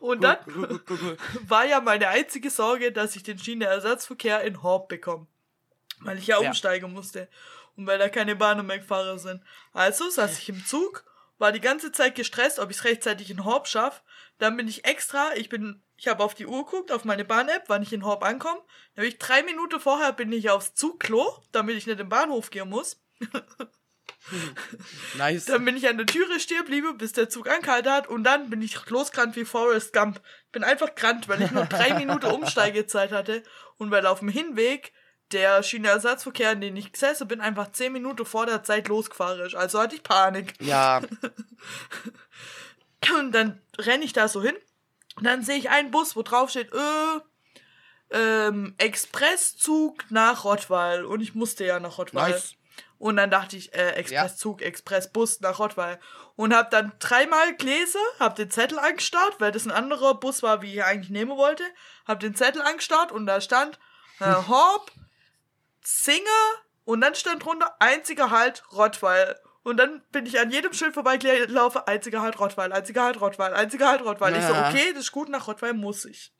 [0.00, 0.38] Und dann
[1.46, 5.26] war ja meine einzige Sorge, dass ich den Schienenersatzverkehr in Horb bekomme.
[6.00, 6.48] Weil ich ja Ja.
[6.48, 7.28] umsteigen musste.
[7.76, 9.42] Und weil da keine Bahn- und Megfahrer sind.
[9.72, 11.04] Also saß ich im Zug,
[11.38, 14.00] war die ganze Zeit gestresst, ob ich es rechtzeitig in Horb schaffe.
[14.38, 17.64] Dann bin ich extra, ich bin, ich habe auf die Uhr geguckt, auf meine Bahn-App,
[17.68, 18.60] wann ich in Horb ankomme.
[18.94, 22.50] Dann bin ich drei Minuten vorher bin ich aufs Zugklo, damit ich nicht im Bahnhof
[22.50, 23.00] gehen muss.
[25.16, 25.46] Nice.
[25.46, 28.50] Dann bin ich an der Türe stehen geblieben, bis der Zug angehalten hat und dann
[28.50, 30.20] bin ich losgerannt wie Forrest Gump.
[30.52, 33.42] Bin einfach gerannt, weil ich nur drei Minuten Umsteigezeit hatte
[33.76, 34.92] und weil auf dem Hinweg
[35.32, 39.54] der Schienenersatzverkehr, in den ich gesessen bin, einfach zehn Minuten vor der Zeit losgefahren ist.
[39.54, 40.54] Also hatte ich Panik.
[40.60, 41.02] Ja,
[43.18, 44.56] Und dann renne ich da so hin
[45.16, 47.20] und dann sehe ich einen Bus, wo drauf steht, äh,
[48.10, 51.04] ähm, Expresszug nach Rottweil.
[51.04, 52.32] Und ich musste ja nach Rottweil.
[52.32, 52.54] Nice.
[52.98, 56.00] Und dann dachte ich, äh, Expresszug, Expressbus nach Rottweil.
[56.34, 60.62] Und hab dann dreimal gelesen, hab den Zettel angestarrt, weil das ein anderer Bus war,
[60.62, 61.62] wie ich eigentlich nehmen wollte.
[62.06, 63.78] Hab den Zettel angestarrt und da stand
[64.20, 64.90] äh, Horb,
[65.84, 66.24] Singer
[66.84, 69.38] und dann stand drunter einziger Halt Rottweil.
[69.62, 73.88] Und dann bin ich an jedem Schild vorbeigelaufen, einziger Halt Rottweil, einziger Halt Rottweil, einziger
[73.88, 74.34] Halt Rottweil.
[74.36, 74.70] Ich so, Ja.
[74.70, 76.32] okay, das ist gut, nach Rottweil muss ich.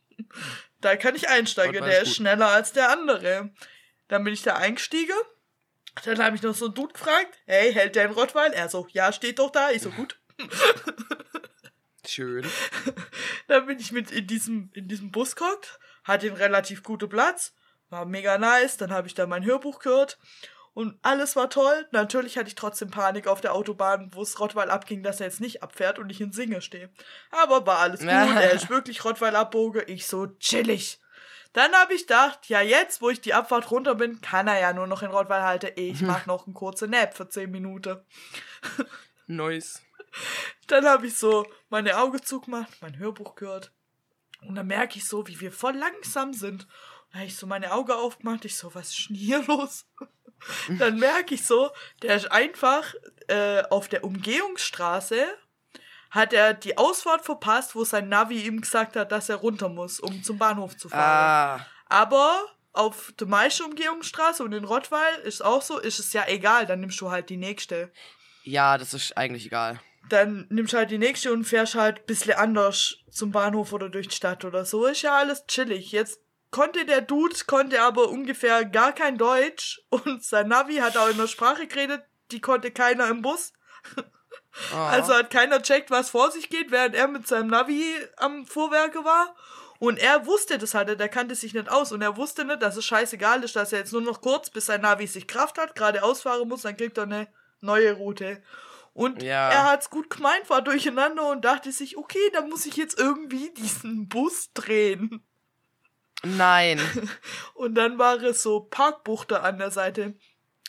[0.80, 3.50] Da kann ich einsteigen, Rottweil der ist ist schneller als der andere.
[4.08, 5.16] Dann bin ich da eingestiegen.
[6.04, 8.52] Dann habe ich noch so einen Dude gefragt, hey, hält der in Rottweil?
[8.52, 9.70] Er so, ja, steht doch da.
[9.70, 10.18] Ich so, gut.
[12.06, 12.46] schön.
[13.48, 17.54] Dann bin ich mit in diesem, in diesem Bus gehockt, hatte einen relativ guten Platz,
[17.90, 20.18] war mega nice, dann habe ich da mein Hörbuch gehört
[20.74, 21.88] und alles war toll.
[21.90, 25.40] Natürlich hatte ich trotzdem Panik auf der Autobahn, wo es Rottweil abging, dass er jetzt
[25.40, 26.90] nicht abfährt und ich in Singe stehe.
[27.30, 31.00] Aber war alles gut, er ist wirklich Rottweil abboge, ich so chillig.
[31.58, 34.72] Dann habe ich gedacht, ja jetzt, wo ich die Abfahrt runter bin, kann er ja
[34.72, 35.72] nur noch in Rottweil halten.
[35.74, 37.98] Ich mach noch einen kurzen Nap für 10 Minuten.
[39.26, 39.82] Nice.
[40.68, 43.72] Dann habe ich so meine Augen zugemacht, mein Hörbuch gehört.
[44.42, 46.68] Und dann merke ich so, wie wir voll langsam sind.
[47.10, 48.44] Da habe ich so meine Augen aufgemacht.
[48.44, 49.84] Ich so, was ist denn hier los?
[50.78, 52.94] dann merke ich so, der ist einfach
[53.26, 55.26] äh, auf der Umgehungsstraße
[56.10, 60.00] hat er die Ausfahrt verpasst, wo sein Navi ihm gesagt hat, dass er runter muss,
[60.00, 61.60] um zum Bahnhof zu fahren.
[61.60, 66.24] Ah, Aber auf der meisten Umgehungsstraße und in Rottweil ist auch so, ist es ja
[66.28, 67.90] egal, dann nimmst du halt die nächste
[68.44, 69.78] ja, das ist eigentlich egal.
[70.08, 73.90] dann nimmst du halt die nächste und fährst halt ein bisschen anders zum Bahnhof oder
[73.90, 74.86] durch die Stadt oder so.
[74.86, 75.92] Ist ja alles chillig.
[75.92, 81.10] Jetzt konnte der Dude, konnte aber ungefähr gar kein Deutsch und sein Navi hat auch
[81.10, 83.52] in der Sprache geredet, die konnte keiner im Bus.
[84.72, 84.88] Ah.
[84.90, 89.04] Also hat keiner checkt, was vor sich geht, während er mit seinem Navi am Vorwerke
[89.04, 89.34] war.
[89.78, 92.76] Und er wusste das halt, der kannte sich nicht aus und er wusste nicht, dass
[92.76, 95.76] es scheißegal ist, dass er jetzt nur noch kurz, bis sein Navi sich Kraft hat,
[95.76, 97.28] geradeaus fahren muss, dann kriegt er eine
[97.60, 98.42] neue Route.
[98.92, 99.50] Und Ja.
[99.50, 103.50] er hat's gut gemeint, war durcheinander und dachte sich, okay, dann muss ich jetzt irgendwie
[103.50, 105.22] diesen Bus drehen.
[106.24, 106.80] Nein.
[107.54, 110.14] Und dann war es so Parkbuchte an der Seite.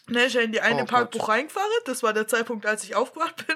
[0.08, 0.90] Ne, ist er in die eine Oh Gott.
[0.90, 1.68] Parkbuch reingefahren.
[1.86, 3.56] Das war der Zeitpunkt, als ich aufgewacht bin.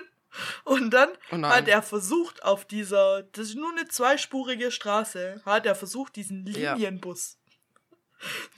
[0.64, 5.66] Und dann Oh hat er versucht, auf dieser, das ist nur eine zweispurige Straße, hat
[5.66, 6.74] er versucht, diesen Ja.
[6.74, 7.38] Linienbus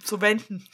[0.03, 0.67] zu wenden.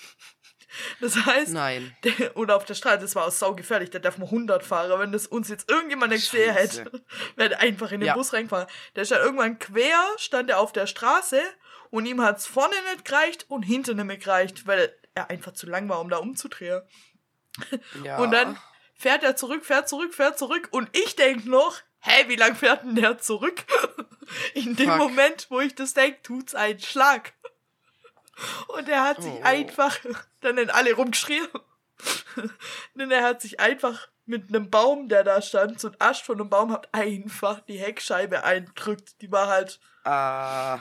[1.02, 1.96] Das heißt, Nein.
[2.04, 4.98] der, und auf der Straße, das war auch saugefährlich, da darf man 100 fahren.
[5.00, 6.90] Wenn das uns jetzt irgendjemand gesehen hätte,
[7.36, 8.14] wäre der einfach in den Ja.
[8.14, 8.68] Bus reingefahren.
[8.96, 11.42] Der ist dann irgendwann quer, stand er auf der Straße
[11.90, 15.66] und ihm hat's vorne nicht gereicht und hinten nicht mehr gereicht, weil er einfach zu
[15.68, 16.82] lang war, um da umzudrehen.
[18.04, 18.18] Ja.
[18.20, 18.58] Und dann
[19.02, 22.84] fährt er zurück, fährt zurück, fährt zurück und ich denk noch, hä, wie lang fährt
[22.84, 23.64] denn der zurück?
[24.54, 24.98] In dem Fuck.
[25.00, 27.34] Moment, wo ich das denk, tut's einen Schlag.
[28.68, 29.42] Und er hat sich Oh.
[29.44, 29.98] einfach,
[30.42, 31.48] dann sind alle rumgeschrien.
[32.96, 36.40] Denn er hat sich einfach mit einem Baum, der da stand, so ein Ast von
[36.40, 39.22] einem Baum, hat einfach die Heckscheibe eindrückt.
[39.22, 40.80] Die war halt Ah,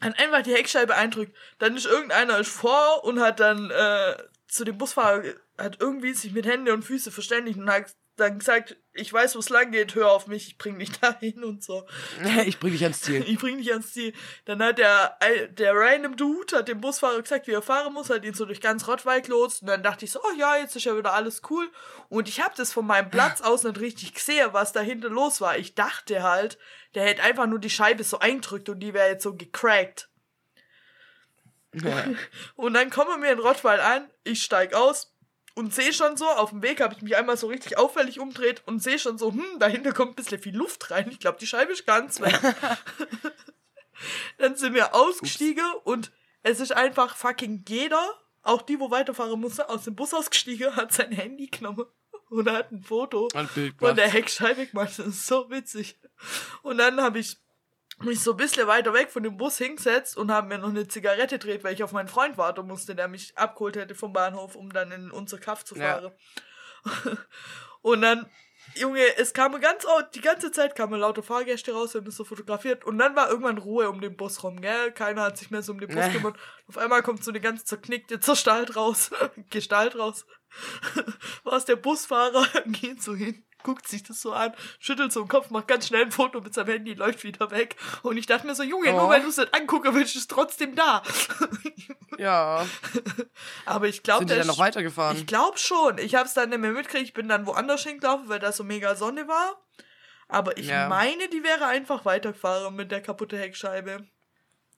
[0.00, 1.36] hat einfach die Heckscheibe eindrückt.
[1.58, 4.16] Dann ist irgendeiner ist vor und hat dann äh,
[4.48, 5.22] zu dem Busfahrer
[5.58, 9.40] hat irgendwie sich mit Hände und Füße verständigt und hat dann gesagt, ich weiß, wo
[9.40, 11.86] es lang geht, hör auf mich, ich bring dich dahin und so.
[12.46, 13.24] ich bring dich ans Ziel.
[13.26, 14.14] Ich bring dich ans Ziel.
[14.46, 15.18] Dann hat der,
[15.50, 18.60] der random Dude hat dem Busfahrer gesagt, wie er fahren muss, hat ihn so durch
[18.60, 21.42] ganz Rottweil gelotst und dann dachte ich so, oh ja, jetzt ist ja wieder alles
[21.50, 21.70] cool.
[22.08, 25.40] Und ich habe das von meinem Platz aus nicht richtig gesehen, was da hinten los
[25.40, 25.58] war.
[25.58, 26.58] Ich dachte halt,
[26.94, 30.08] der hätte einfach nur die Scheibe so eingedrückt und die wäre jetzt so gecrackt.
[32.56, 35.12] Und dann kommen wir in Rottweil an, ich steig aus
[35.54, 38.62] und sehe schon so, auf dem Weg habe ich mich einmal so richtig auffällig umdreht
[38.66, 41.08] und sehe schon so, hm, dahinter kommt ein bisschen viel Luft rein.
[41.10, 42.38] Ich glaube, die Scheibe ist ganz weg.
[44.38, 46.12] dann sind wir ausgestiegen und
[46.42, 48.02] es ist einfach fucking jeder,
[48.42, 51.86] auch die, wo weiterfahren musste, aus dem Bus ausgestiegen, hat sein Handy genommen
[52.28, 53.48] und hat ein Foto Ein
[53.78, 54.98] von der Heckscheibe gemacht.
[54.98, 55.98] Das ist so witzig.
[56.62, 57.38] Und dann habe ich
[57.98, 60.86] mich so ein bisschen weiter weg von dem Bus hingesetzt und habe mir noch eine
[60.86, 64.54] Zigarette gedreht, weil ich auf meinen Freund warten musste, der mich abgeholt hätte vom Bahnhof,
[64.54, 65.98] um dann in unser Kaff zu Ja.
[66.00, 66.12] fahren.
[67.82, 68.26] und dann,
[68.74, 72.24] Junge, es kamen ganz, die ganze Zeit kamen lauter Fahrgäste raus, wir haben das so
[72.24, 74.92] fotografiert und dann war irgendwann Ruhe um den Bus rum, gell?
[74.92, 76.08] Keiner hat sich mehr so um den Bus Ja.
[76.08, 76.36] gekümmert.
[76.68, 79.10] Auf einmal kommt so eine ganz zerknickte Gestalt raus,
[79.50, 80.26] Gestalt raus.
[81.44, 85.28] War es der Busfahrer, geht so hin, guckt sich das so an, schüttelt so den
[85.28, 87.76] Kopf, macht ganz schnell ein Foto mit seinem Handy, läuft wieder weg.
[88.02, 89.08] Und ich dachte mir so, Junge, nur Oh.
[89.08, 91.02] weil du es nicht angucken willst, ist es trotzdem da.
[92.18, 92.66] Ja.
[93.66, 95.18] Aber ich glaube, Sind die dann noch weitergefahren?
[95.18, 95.98] ich glaube schon.
[95.98, 97.04] Ich habe es dann nicht mehr mitgekriegt.
[97.08, 99.62] Ich bin dann woanders hingelaufen, weil da so mega Sonne war.
[100.26, 100.88] Aber ich Ja.
[100.88, 104.06] meine, die wäre einfach weitergefahren mit der kaputten Heckscheibe.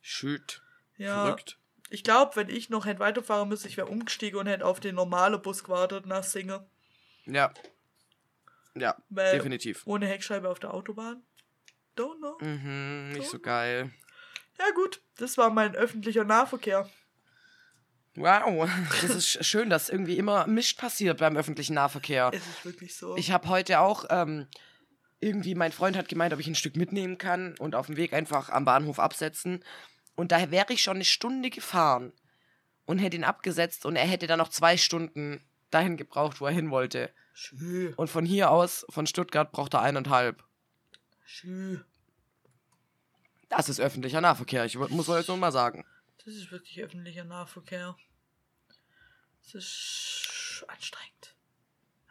[0.01, 0.63] Shit.
[0.97, 1.27] Ja.
[1.27, 1.59] Verrückt.
[1.91, 4.97] Ich glaube, wenn ich noch hätte weiterfahren müssen, ich wäre umgestiegen und hätte auf den
[4.97, 6.69] normalen Bus gewartet nach Singe.
[7.25, 7.53] Ja.
[8.81, 9.83] Ja, Weil definitiv.
[9.87, 11.23] ohne Heckscheibe auf der Autobahn.
[11.97, 12.39] Don't know.
[12.41, 13.91] Mhm, nicht so geil.
[14.59, 16.89] Ja gut, das war mein öffentlicher Nahverkehr.
[18.17, 18.69] Wow,
[19.03, 22.31] das ist sch- schön, dass irgendwie immer Mist passiert beim öffentlichen Nahverkehr.
[22.35, 23.17] Es ist wirklich so.
[23.17, 24.49] Ich habe heute auch ähm,
[25.21, 28.13] irgendwie, mein Freund hat gemeint, ob ich ein Stück mitnehmen kann und auf dem Weg
[28.13, 29.65] einfach am Bahnhof absetzen.
[30.17, 32.13] Und da wäre ich schon eine Stunde gefahren
[32.87, 36.53] und hätte ihn abgesetzt und er hätte dann noch zwei Stunden dahin gebraucht, wo er
[36.53, 37.11] hin wollte.
[37.41, 40.43] Schö, Und von hier aus, von Stuttgart, braucht er eineinhalb.
[41.25, 41.79] schö.
[43.49, 45.85] Das ist öffentlicher Nahverkehr, ich muss jetzt nur mal sagen.
[46.25, 47.97] Das ist wirklich öffentlicher Nahverkehr.
[49.45, 51.37] Das ist anstrengend.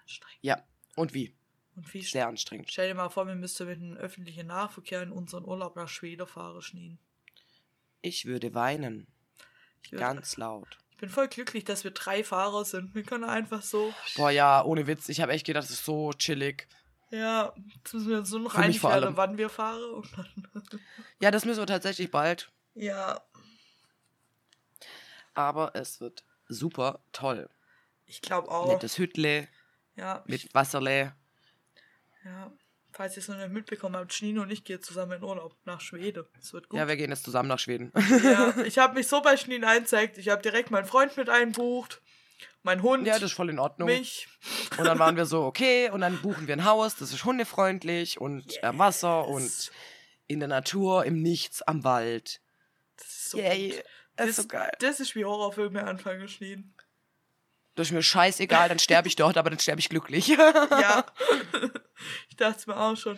[0.02, 0.40] Anstrengend.
[0.44, 0.64] Ja,
[0.96, 1.36] und wie?
[1.76, 2.72] Und wie Sehr anstrengend.
[2.72, 6.26] Stell dir mal vor, wir müssten mit dem öffentlichen Nahverkehr in unseren Urlaub nach Schweden
[6.26, 6.98] fahren, Schneen.
[8.02, 9.08] Ich würde weinen.
[9.84, 10.78] Ich, würd- Ganz laut.
[10.98, 12.95] Ich bin voll glücklich, dass wir drei Fahrer sind.
[12.95, 13.93] Wir können einfach so.
[14.16, 15.10] Boah, ja, ohne Witz.
[15.10, 16.68] Ich habe echt gedacht, das ist so chillig.
[17.12, 20.04] Ja, jetzt müssen wir uns nur noch einig werden, wann wir fahren.
[21.22, 22.52] Ja, das müssen wir tatsächlich bald.
[22.74, 23.22] ja,
[25.36, 27.48] Aber es wird super toll.
[28.08, 28.68] ich glaube auch.
[28.68, 29.48] Nettes Hüttle
[29.95, 31.14] Ja, mit Wasserle.
[32.26, 32.52] ja.
[32.98, 35.82] Falls ihr es noch nicht mitbekommen habt, Schneen und ich gehen zusammen in Urlaub nach
[35.82, 36.26] Schweden.
[36.41, 36.80] Es wird gut.
[36.80, 37.91] Ja, wir gehen jetzt zusammen nach Schweden.
[38.24, 40.18] Ja, ich habe mich so bei Schneen einzeigt.
[40.18, 42.02] Ich habe direkt meinen Freund mit einbucht,
[42.64, 43.88] mein Hund, ja, das ist voll in Ordnung.
[43.88, 44.28] mich.
[44.80, 48.20] Und dann waren wir so, okay, und dann buchen wir ein Haus, das ist hundefreundlich
[48.20, 49.72] und am Wasser und
[50.26, 52.41] in der Natur, im Nichts, am Wald.
[52.95, 53.84] Das ist so Yay, gut.
[54.16, 54.72] das ist so geil.
[54.80, 56.74] Das ist wie Horrorfilme anfangen, Schneen.
[57.78, 60.28] Das ist mir scheißegal, dann sterbe ich dort, aber dann sterbe ich glücklich.
[60.38, 61.06] Ja.
[62.30, 63.18] ich dachte es mir auch schon.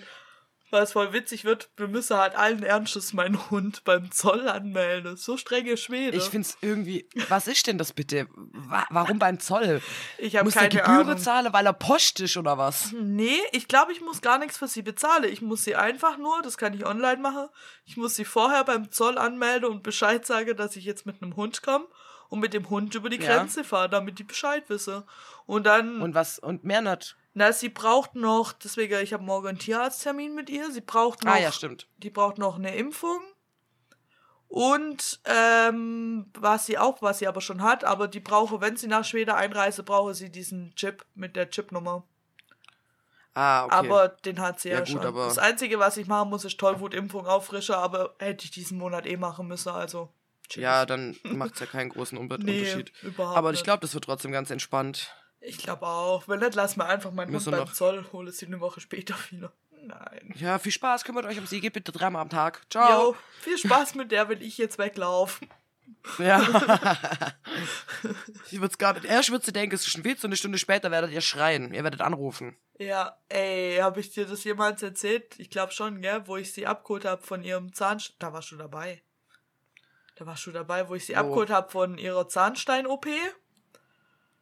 [0.71, 5.17] Weil es voll witzig wird, wir müssen halt allen Ernstes meinen Hund beim Zoll anmelden.
[5.17, 6.15] So strenge Schwede.
[6.15, 7.09] Ich find's irgendwie.
[7.27, 8.27] Was ist denn das bitte?
[8.35, 9.81] Wa warum beim Zoll?
[10.19, 11.17] Ich hab Muss der keine Gebühren Ahnung.
[11.17, 12.91] zahlen, weil er Post ist oder was?
[12.91, 15.23] Nee, ich glaube, ich muss gar nichts für sie bezahlen.
[15.23, 17.47] Ich muss sie einfach nur, das kann ich online machen,
[17.85, 21.35] ich muss sie vorher beim Zoll anmelden und Bescheid sagen, dass ich jetzt mit einem
[21.35, 21.87] Hund komme
[22.29, 23.35] und mit dem Hund über die Ja.
[23.37, 25.03] Grenze fahre, damit die Bescheid wissen.
[25.45, 26.39] Und dann, Und was?
[26.39, 27.17] Und mehr nicht.
[27.33, 31.33] na, sie braucht noch, deswegen, ich habe morgen einen Tierarzttermin mit ihr, sie braucht noch,
[31.33, 31.87] Ah, ja, stimmt.
[31.97, 33.19] die braucht noch eine Impfung.
[34.47, 38.87] Und ähm, was sie auch, was sie aber schon hat, aber die brauche, wenn sie
[38.87, 42.03] nach Schweden einreise, brauche sie diesen Chip mit der Chipnummer.
[43.35, 43.75] Ah, okay.
[43.75, 45.01] Aber den hat sie ja, Ja, gut, schon.
[45.05, 49.05] aber- Das Einzige, was ich machen muss, ist Tollwutimpfung auffrischen, aber hätte ich diesen Monat
[49.05, 50.09] eh machen müssen, also.
[50.49, 50.63] Chill.
[50.63, 52.91] ja, dann macht's ja keinen großen Unbe nee, Unterschied.
[53.01, 55.13] überhaupt Aber ich glaube, das wird trotzdem ganz entspannt.
[55.41, 56.27] Ich glaube auch.
[56.27, 58.81] Wenn nicht, lass mal einfach meinen Hund Müssen beim noch- Zoll, hole sie eine Woche
[58.81, 59.53] später wieder.
[59.81, 60.33] Nein.
[60.35, 62.61] Ja, viel Spaß, kümmert euch um sie, geht bitte dreimal am Tag.
[62.69, 63.11] Ciao.
[63.11, 65.45] Jo, viel Spaß mit der, wenn ich jetzt weglaufe.
[66.17, 66.41] Ja.
[68.51, 69.05] ich würde es gar nicht.
[69.05, 71.73] Erst würdest du denken, es ist ein Witz und eine Stunde später werdet ihr schreien.
[71.73, 72.57] Ihr werdet anrufen.
[72.77, 75.39] Ja, ey, habe ich dir das jemals erzählt?
[75.39, 76.23] Ich glaube schon, gell?
[76.25, 78.15] Wo ich sie abgeholt habe von ihrem Zahnstein.
[78.19, 79.01] Da warst du dabei.
[80.19, 81.19] Da warst du dabei, wo ich sie Wo?
[81.19, 83.07] abgeholt habe von ihrer Zahnstein-OP.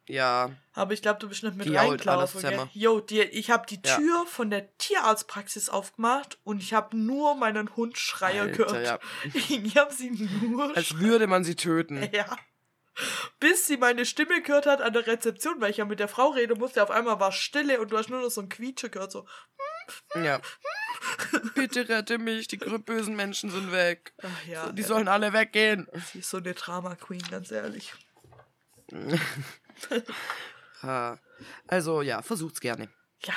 [0.08, 0.50] Ja.
[0.72, 2.68] Aber ich glaube, du bist nicht mit reingelaufen.
[2.72, 3.96] Jo, die, ich habe die Ja.
[3.96, 8.84] Tür von der Tierarztpraxis aufgemacht und ich habe nur meinen Hund Schreier gehört.
[8.84, 8.98] ja.
[9.34, 12.08] Ich habe sie nur Als würde man sie töten.
[12.12, 12.36] Ja.
[13.38, 16.30] Bis sie meine Stimme gehört hat an der Rezeption, weil ich ja mit der Frau
[16.30, 16.82] reden musste.
[16.82, 19.12] Auf einmal war Stille und du hast nur noch so ein Quietsche gehört.
[19.12, 19.24] So,
[20.14, 20.40] Ja.
[21.54, 24.12] Bitte rette mich, die bösen Menschen sind weg.
[24.22, 25.86] ach ja, Die äh, sollen alle weggehen.
[26.12, 27.94] sie ist so eine Drama Queen, ganz ehrlich.
[31.66, 32.88] Also ja, versucht's gerne.
[33.24, 33.34] Ja.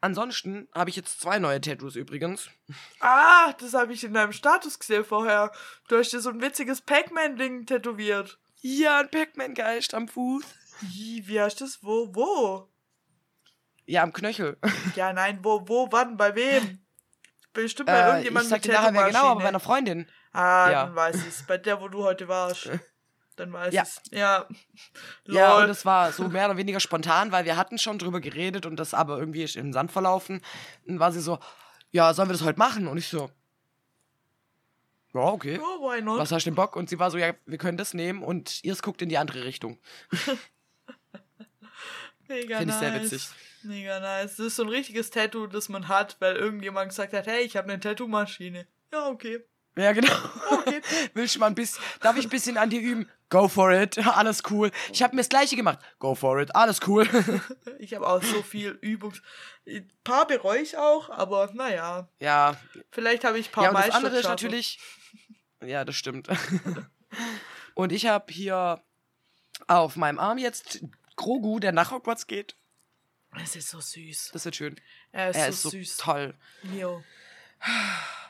[0.00, 2.48] Ansonsten habe ich jetzt zwei neue Tattoos übrigens.
[3.00, 5.50] Ah, das habe ich in deinem Status gesehen vorher.
[5.88, 8.38] Du hast dir so ein witziges Pac-Man-Ding tätowiert.
[8.60, 10.44] Ja, ein Pac-Man-Geist am Fuß.
[10.80, 11.22] Wie,
[11.60, 11.78] du das?
[11.82, 12.08] Wo?
[12.14, 12.68] Wo?
[13.86, 14.56] Ja, am Knöchel.
[14.96, 16.80] Ja, nein, wo, wo, wann, bei wem?
[17.52, 20.08] Bestimmt bei Äh, ich irgendjemandem sag dir nachher wer genau, aber bei einer Freundin.
[20.32, 20.86] Ah, Ja.
[20.86, 21.44] dann weiß ich's.
[21.46, 22.70] Bei der, wo du heute warst.
[23.36, 23.82] Dann weiß Ja.
[23.82, 24.00] ich's.
[24.10, 24.46] Ja.
[25.26, 28.66] Ja, und es war so mehr oder weniger spontan, weil wir hatten schon drüber geredet
[28.66, 30.42] und das aber irgendwie ist im Sand verlaufen.
[30.86, 31.38] Dann war sie so,
[31.90, 32.88] ja, sollen wir das heute machen?
[32.88, 33.30] Und ich so,
[35.14, 35.54] ja, okay.
[35.54, 36.18] Ja, why not?
[36.18, 36.76] Was hast du denn Bock?
[36.76, 39.44] Und sie war so, ja, wir können das nehmen und ihr guckt in die andere
[39.44, 39.78] Richtung.
[42.28, 42.92] Mega Finde ich nice.
[42.92, 43.28] sehr witzig.
[43.62, 44.36] Mega nice.
[44.36, 47.56] Das ist so ein richtiges Tattoo, das man hat, weil irgendjemand gesagt hat, hey, ich
[47.56, 48.66] habe eine Tattoo-Maschine.
[48.92, 49.44] Ja, okay.
[49.76, 50.12] Ja, genau.
[50.50, 50.80] Okay.
[51.14, 53.10] Willst du mal ein bisschen, darf ich ein bisschen an dir üben?
[53.28, 54.70] Go for it, alles cool.
[54.92, 55.78] Ich habe mir das gleiche gemacht.
[55.98, 57.06] Go for it, alles cool.
[57.78, 59.20] Ich habe auch so viel Übungs...
[59.66, 62.08] Ein paar bereue ich auch, aber naja.
[62.20, 62.56] ja,
[62.90, 64.78] Vielleicht habe ich ein paar ja und das andere ist natürlich,
[65.62, 66.28] ja, das stimmt.
[67.74, 68.80] und ich habe hier
[69.66, 70.80] auf meinem Arm jetzt
[71.16, 72.56] Grogu, der nach Hogwarts geht.
[73.42, 74.30] Es ist so süß.
[74.32, 74.80] Das wird schön.
[75.12, 75.96] Er ist er so ist so süß.
[75.98, 76.34] toll.
[76.62, 77.04] Leo.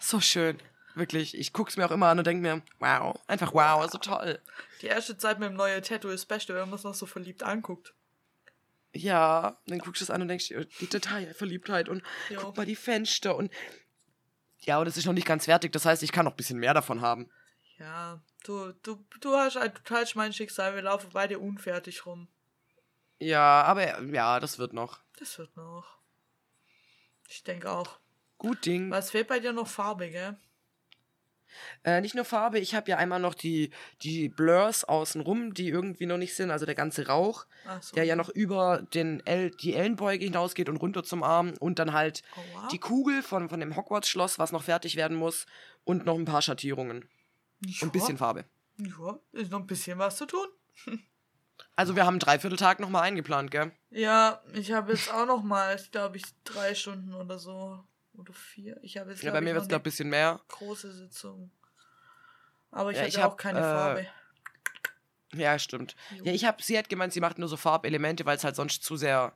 [0.01, 0.59] So schön.
[0.95, 1.37] Wirklich.
[1.37, 4.41] Ich guck's mir auch immer an und denke mir, wow, einfach wow, so toll.
[4.81, 7.07] Die erste Zeit mit dem neuen Tattoo ist das Beste, wenn man es noch so
[7.07, 7.95] verliebt anguckt.
[8.93, 12.41] Ja, dann guckst du es an und denkst dir, die Detailverliebtheit und Jo.
[12.41, 13.53] guck mal die Fenster und
[14.61, 16.59] ja, und es ist noch nicht ganz fertig, das heißt, ich kann noch ein bisschen
[16.59, 17.31] mehr davon haben.
[17.79, 22.27] Ja, du, du, du hast ein total mein Schicksal, wir laufen beide unfertig rum.
[23.19, 25.01] Ja, aber ja, das wird noch.
[25.19, 25.99] Das wird noch.
[27.29, 27.99] Ich denke auch.
[28.39, 28.91] Gut Ding.
[28.91, 30.37] Was fehlt bei dir noch Farbe, gell?
[31.85, 33.71] Äh, nicht nur Farbe, ich habe ja einmal noch die,
[34.03, 37.47] die Blurs außenrum, die irgendwie noch nicht sind, also der ganze Rauch,
[37.81, 37.95] so.
[37.95, 41.93] der ja noch über den El die Ellenbeuge hinausgeht und runter zum Arm und dann
[41.93, 42.69] halt Aua.
[42.69, 45.47] die Kugel von, von dem Hogwarts-Schloss, was noch fertig werden muss
[45.85, 47.09] und noch ein paar Schattierungen
[47.65, 48.45] und ein bisschen Farbe.
[48.79, 50.47] Ja, ist noch ein bisschen was zu tun.
[51.77, 53.71] Also wir haben einen Dreivierteltag nochmal eingeplant, gell?
[53.91, 57.85] Ja, ich habe jetzt auch noch mal, glaube ich, drei Stunden oder so.
[58.15, 58.79] Oder vier.
[58.83, 60.41] Ich habe jetzt, Ja, bei ich, mir wird es, glaube ich, ein bisschen mehr.
[60.49, 61.51] große Sitzung.
[62.71, 64.07] Aber ich Ja, hatte ich hab, auch keine äh, Farbe.
[65.35, 65.97] Ja, stimmt.
[66.17, 66.25] Jo.
[66.25, 68.83] Ja, ich hab, sie hat gemeint, sie macht nur so Farbelemente, weil es halt sonst
[68.83, 69.35] zu sehr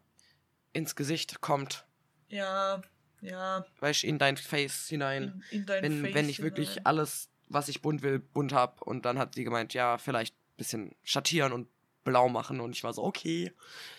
[0.72, 1.84] ins Gesicht kommt.
[2.28, 2.80] Ja,
[3.20, 3.66] ja.
[3.80, 5.42] Weißt du, in dein Face hinein.
[5.50, 6.86] In, in dein wenn, Face wenn ich wirklich hinein.
[6.86, 8.80] alles, was ich bunt will, bunt hab.
[8.80, 11.68] Und dann hat sie gemeint, ja, vielleicht ein bisschen schattieren und
[12.04, 12.60] blau machen.
[12.60, 13.52] Und ich war so, okay.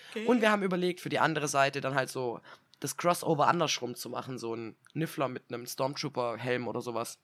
[0.09, 0.25] Okay.
[0.25, 2.41] Und wir haben überlegt, für die andere Seite dann halt so
[2.79, 4.37] das Crossover andersrum zu machen.
[4.37, 7.19] So ein Niffler mit einem Stormtrooper-Helm oder sowas.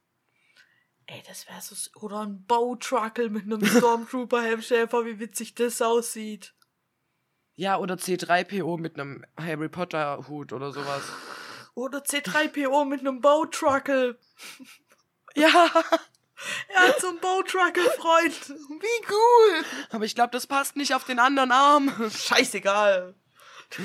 [1.07, 1.75] Ey, das wäre so.
[1.99, 4.61] Oder ein Bautruckle mit einem Stormtrooper-Helm.
[4.61, 6.53] Stell dir vor, wie witzig das aussieht.
[7.55, 11.01] Ja, oder C3PO mit einem Harry Potter-Hut oder sowas.
[11.73, 14.19] Oder C3PO mit einem Bautruckle.
[15.35, 15.69] Ja,
[16.69, 18.49] Er hat so einen Bautruckle-Freund.
[18.49, 19.65] Wie cool.
[19.89, 21.91] aber ich glaube, das passt nicht auf den anderen Arm.
[22.11, 23.15] Scheißegal.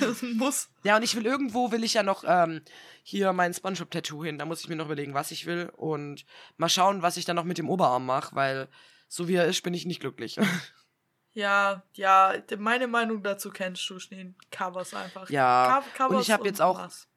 [0.00, 0.68] Das muss.
[0.84, 2.62] Ja, und ich will irgendwo, will ich ja noch ähm,
[3.02, 4.38] hier mein Spongebob-Tattoo hin.
[4.38, 5.72] Da muss ich mir noch überlegen, was ich will.
[5.76, 6.24] Und
[6.56, 8.68] mal schauen, was ich dann noch mit dem Oberarm mache, weil
[9.08, 10.38] so wie er ist, bin ich nicht glücklich.
[11.34, 14.34] Ja, ja, meine Meinung dazu kennst du schon.
[14.50, 15.30] Covers einfach.
[15.30, 17.08] Ja, Co- Covers und ich habe jetzt auch- was.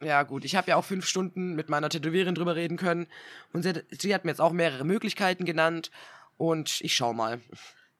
[0.00, 3.06] Ja, gut, ich habe ja auch fünf Stunden mit meiner Tätowiererin drüber reden können.
[3.52, 5.90] Und sie, hat- sie hat mir jetzt auch mehrere Möglichkeiten genannt.
[6.36, 7.40] Und ich schau mal.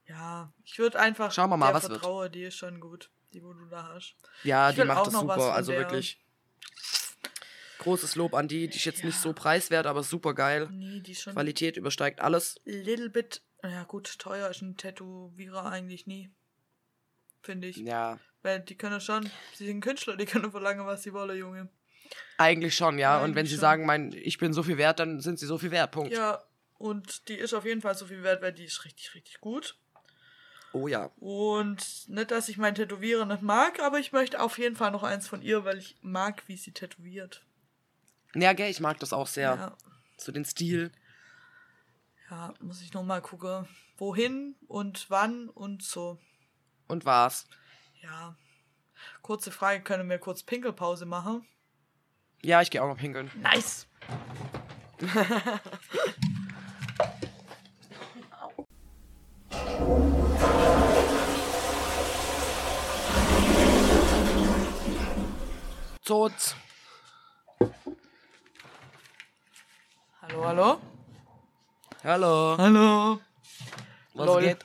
[0.06, 1.30] Ja, ich würde einfach.
[1.32, 2.00] Schauen wir mal, was wird.
[2.00, 3.10] Vertraue, die ist schon gut.
[3.32, 4.14] Die, wo du da hast.
[4.42, 5.52] Ja, Ich die macht das super.
[5.52, 5.80] Also der.
[5.82, 6.18] wirklich
[7.78, 8.68] großes Lob an die.
[8.68, 9.20] Die ist jetzt nicht Ja.
[9.22, 10.68] so preiswert, aber super geil.
[10.72, 11.32] Nee, die schon.
[11.34, 12.60] Qualität übersteigt alles.
[12.64, 13.42] Little bit.
[13.62, 16.30] Ja, gut, teuer ist ein Tätowierer eigentlich nie.
[17.42, 17.76] Finde ich.
[17.76, 19.28] Ja, Weil die können schon.
[19.54, 21.68] Sie sind Künstler, die können verlangen, was sie wollen, Junge.
[22.38, 23.18] eigentlich schon, ja.
[23.18, 23.60] und wenn Eigentlich sie schon.
[23.60, 25.90] sagen, mein, ich bin so viel wert, dann sind sie so viel wert.
[25.92, 26.12] Punkt.
[26.12, 26.42] Ja,
[26.78, 29.76] und die ist auf jeden Fall so viel wert, weil die ist richtig, richtig gut.
[30.72, 31.10] Oh ja.
[31.18, 35.02] Und nicht, dass ich mein Tätowierer nicht mag, aber ich möchte auf jeden Fall noch
[35.02, 37.44] eins von ihr, weil ich mag, wie sie tätowiert.
[38.34, 39.54] Ja, gell, ich mag das auch sehr.
[39.56, 39.76] Ja,
[40.16, 40.92] So den Stil.
[42.30, 43.68] ja muss ich noch mal gucken,
[43.98, 46.18] wohin und wann und so.
[46.86, 47.46] Und war's.
[48.02, 48.34] Ja.
[49.22, 51.46] Kurze Frage, können wir kurz Pinkelpause machen?
[52.42, 53.30] Ja, ich gehe auch noch pinkeln.
[53.36, 53.86] Nice!
[66.04, 66.56] Tot.
[70.22, 70.80] Hallo, hallo?
[72.02, 72.56] Hallo.
[72.58, 73.20] Hallo.
[74.14, 74.42] Was Lol.
[74.42, 74.64] geht?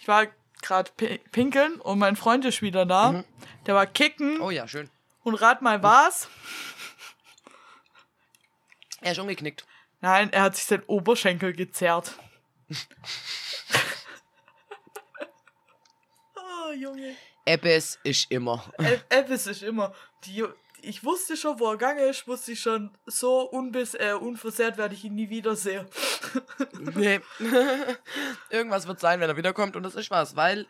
[0.00, 0.26] Ich war
[0.68, 3.24] gerade pi pinkeln und mein Freund ist wieder da.
[3.66, 4.88] Der war kicken Oh ja, schön.
[5.24, 6.28] und rat mal was.
[9.00, 9.64] Er ist umgeknickt.
[10.00, 12.14] Nein, er hat sich den Oberschenkel gezerrt.
[16.36, 17.14] oh, Junge.
[17.44, 18.64] Ebbes ist immer.
[18.78, 19.94] Eb- Ebbes ist immer.
[20.24, 20.44] Die,
[20.82, 24.94] ich wusste schon, wo er gegangen ist, wusste ich schon, so unbiss, äh, unversehrt werde
[24.94, 25.86] ich ihn nie wiedersehen.
[26.94, 27.20] Nee.
[28.50, 30.66] Irgendwas wird sein, wenn er wiederkommt und das ist was, weil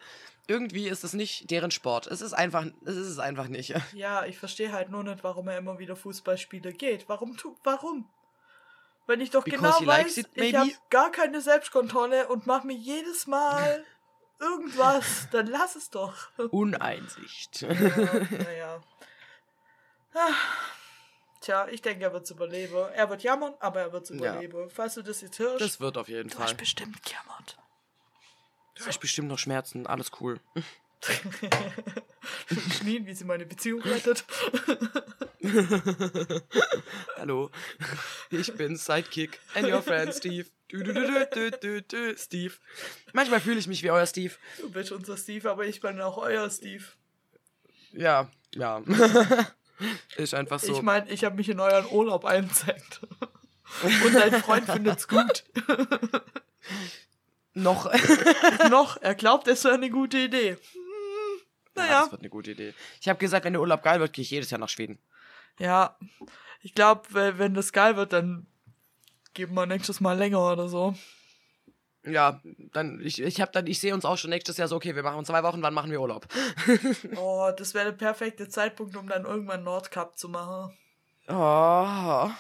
[0.47, 2.07] irgendwie ist es nicht deren Sport.
[2.07, 3.75] Es ist einfach, es ist es einfach nicht.
[3.93, 7.09] Ja, ich verstehe halt nur nicht, warum er immer wieder Fußballspiele geht.
[7.09, 8.09] Warum tu, warum?
[9.07, 12.77] Wenn ich doch Because genau weiß, it, ich habe gar keine Selbstkontrolle und mache mir
[12.77, 13.85] jedes Mal
[14.41, 16.15] irgendwas, dann lass es doch.
[16.51, 17.63] Uneinsicht.
[17.63, 18.81] Ja, naja.
[20.21, 20.35] Ah,
[21.41, 22.75] Tja, ich denke, er wird's überleben.
[22.95, 24.17] Er wird jammern, aber er wird's Ja.
[24.17, 24.69] überleben.
[24.71, 26.55] Falls du das jetzt hörst, Das wird auf jeden du hast Fall.
[26.57, 27.57] bestimmt gejammert.
[28.75, 30.41] Du hast bestimmt noch Schmerzen, alles cool.
[32.81, 34.25] Schnien, wie sie meine Beziehung rettet.
[37.17, 37.51] Hallo,
[38.31, 40.47] ich bin Sidekick and your friend Steve.
[40.69, 42.55] Du, du, du, du, du, du, du, Steve.
[43.13, 44.35] Manchmal fühle ich mich wie euer Steve.
[44.61, 46.85] Du bist unser Steve, aber ich bin auch euer Steve.
[47.93, 48.83] Ja, ja.
[50.17, 50.73] Ist einfach so.
[50.73, 53.01] Ich meine, ich habe mich in euren Urlaub eingezeigt.
[54.05, 55.45] Und dein Freund findet's gut.
[57.55, 57.91] noch.
[58.71, 60.53] Noch, er glaubt, es wäre eine gute Idee.
[60.53, 60.59] Hm,
[61.77, 62.01] Ja, naja.
[62.03, 62.75] das wird eine gute Idee.
[63.01, 64.99] Ich habe gesagt, wenn der Urlaub geil wird, gehe ich jedes Jahr nach Schweden.
[65.59, 65.97] Ja,
[66.63, 67.03] ich glaube,
[67.39, 68.47] wenn das geil wird, dann
[69.35, 70.95] geben wir nächstes Mal länger oder so.
[72.11, 72.41] Ja,
[72.73, 75.03] dann, ich, ich habe dann, ich sehe uns auch schon nächstes Jahr so, okay, wir
[75.03, 76.27] machen zwei Wochen, wann machen wir Urlaub?
[77.17, 80.77] Oh, das wäre der perfekte Zeitpunkt, um dann irgendwann Nordcup zu machen.
[81.29, 82.31] Oh,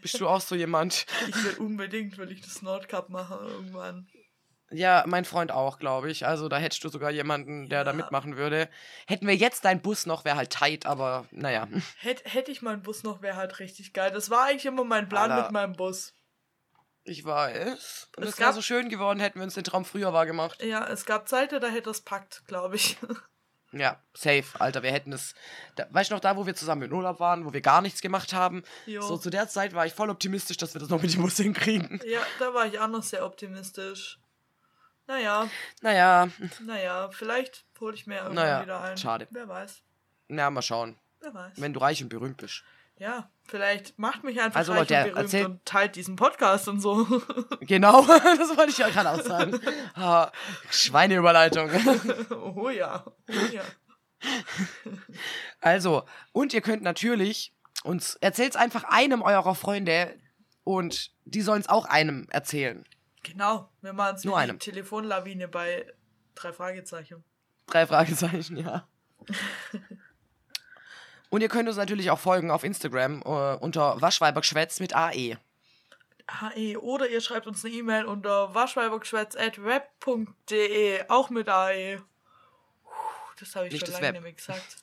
[0.00, 1.06] bist du auch so jemand?
[1.28, 4.06] Ich will unbedingt, will ich das Nordcup machen irgendwann.
[4.70, 6.26] Ja, mein Freund auch, glaube ich.
[6.26, 7.96] Also da hättest du sogar jemanden, der da Ja.
[7.96, 8.68] mitmachen würde.
[9.06, 11.68] Hätten wir jetzt deinen Bus noch, wäre halt tight, aber naja.
[11.98, 14.10] Hätt, hätte ich meinen Bus noch, wäre halt richtig geil.
[14.10, 15.44] Das war eigentlich immer mein Plan Alter.
[15.44, 16.14] mit meinem Bus.
[17.04, 18.08] Ich weiß.
[18.16, 20.62] Und Es es wäre so schön geworden, hätten wir uns den Traum früher wahr gemacht.
[20.62, 22.96] Ja, es gab Zeiten, da hätte es packt, glaube ich.
[23.76, 24.84] Ja, safe, Alter.
[24.84, 25.34] Wir hätten es.
[25.74, 28.00] Da, weißt du noch, da, wo wir zusammen in Urlaub waren, wo wir gar nichts
[28.02, 28.62] gemacht haben?
[28.86, 29.02] Jo.
[29.02, 31.36] So zu der Zeit war ich voll optimistisch, dass wir das noch mit dem Bus
[31.38, 32.00] hinkriegen.
[32.06, 34.20] Ja, da war ich auch noch sehr optimistisch.
[35.08, 35.50] Naja,
[35.82, 36.28] Naja,
[36.60, 38.96] naja, vielleicht hole ich mir irgendwann Naja, wieder ein.
[38.96, 39.26] schade.
[39.32, 39.82] Wer weiß,
[40.28, 40.96] na, mal schauen.
[41.18, 41.54] wer weiß.
[41.56, 42.62] Wenn du reich und berühmt bist.
[42.96, 46.80] Ja, vielleicht macht mich einfach Also, reich Leute, und berühmt und teilt diesen Podcast und
[46.80, 47.06] so.
[47.60, 49.60] Genau, das wollte ich ja gerade auch sagen.
[49.94, 50.30] Ah,
[50.70, 51.70] Schweineüberleitung.
[52.56, 53.62] oh ja, oh ja.
[55.60, 60.14] Also, und ihr könnt natürlich uns, erzählt einfach einem eurer Freunde
[60.64, 62.84] und die sollen es auch einem erzählen.
[63.22, 64.58] Genau, wir machen es Nur einem.
[64.58, 65.86] Telefonlawine bei
[66.34, 67.24] drei Fragezeichen.
[67.66, 68.86] Drei Fragezeichen, ja.
[71.34, 75.36] Und ihr könnt uns natürlich auch folgen auf Instagram äh, unter Waschweibergeschwätz mit AE.
[76.28, 76.76] AE.
[76.76, 82.00] Oder ihr schreibt uns eine E-Mail unter waschweibergeschwätz.web.de, auch mit AE.
[83.40, 84.12] Das habe ich Nicht schon lange Web.
[84.12, 84.76] nicht mehr gesagt.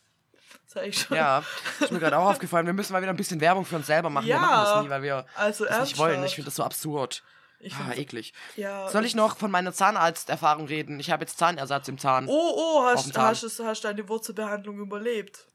[0.66, 1.16] Das habe ich schon.
[1.16, 1.42] Ja,
[1.80, 2.66] ist mir gerade auch aufgefallen.
[2.66, 4.26] Wir müssen mal wieder ein bisschen Werbung für uns selber machen.
[4.26, 4.42] Wir Ja.
[4.42, 6.22] machen das nie, weil wir Also das nicht wollen.
[6.26, 7.24] Ich finde das so absurd.
[7.62, 8.34] Ich Ah, eklig.
[8.58, 11.00] ja, Soll ich noch von meiner Zahnarzterfahrung reden?
[11.00, 12.28] Ich habe jetzt Zahnersatz im Zahn.
[12.28, 13.28] Oh, oh, hast, Zahn.
[13.28, 15.48] hast, hast deine Wurzelbehandlung überlebt.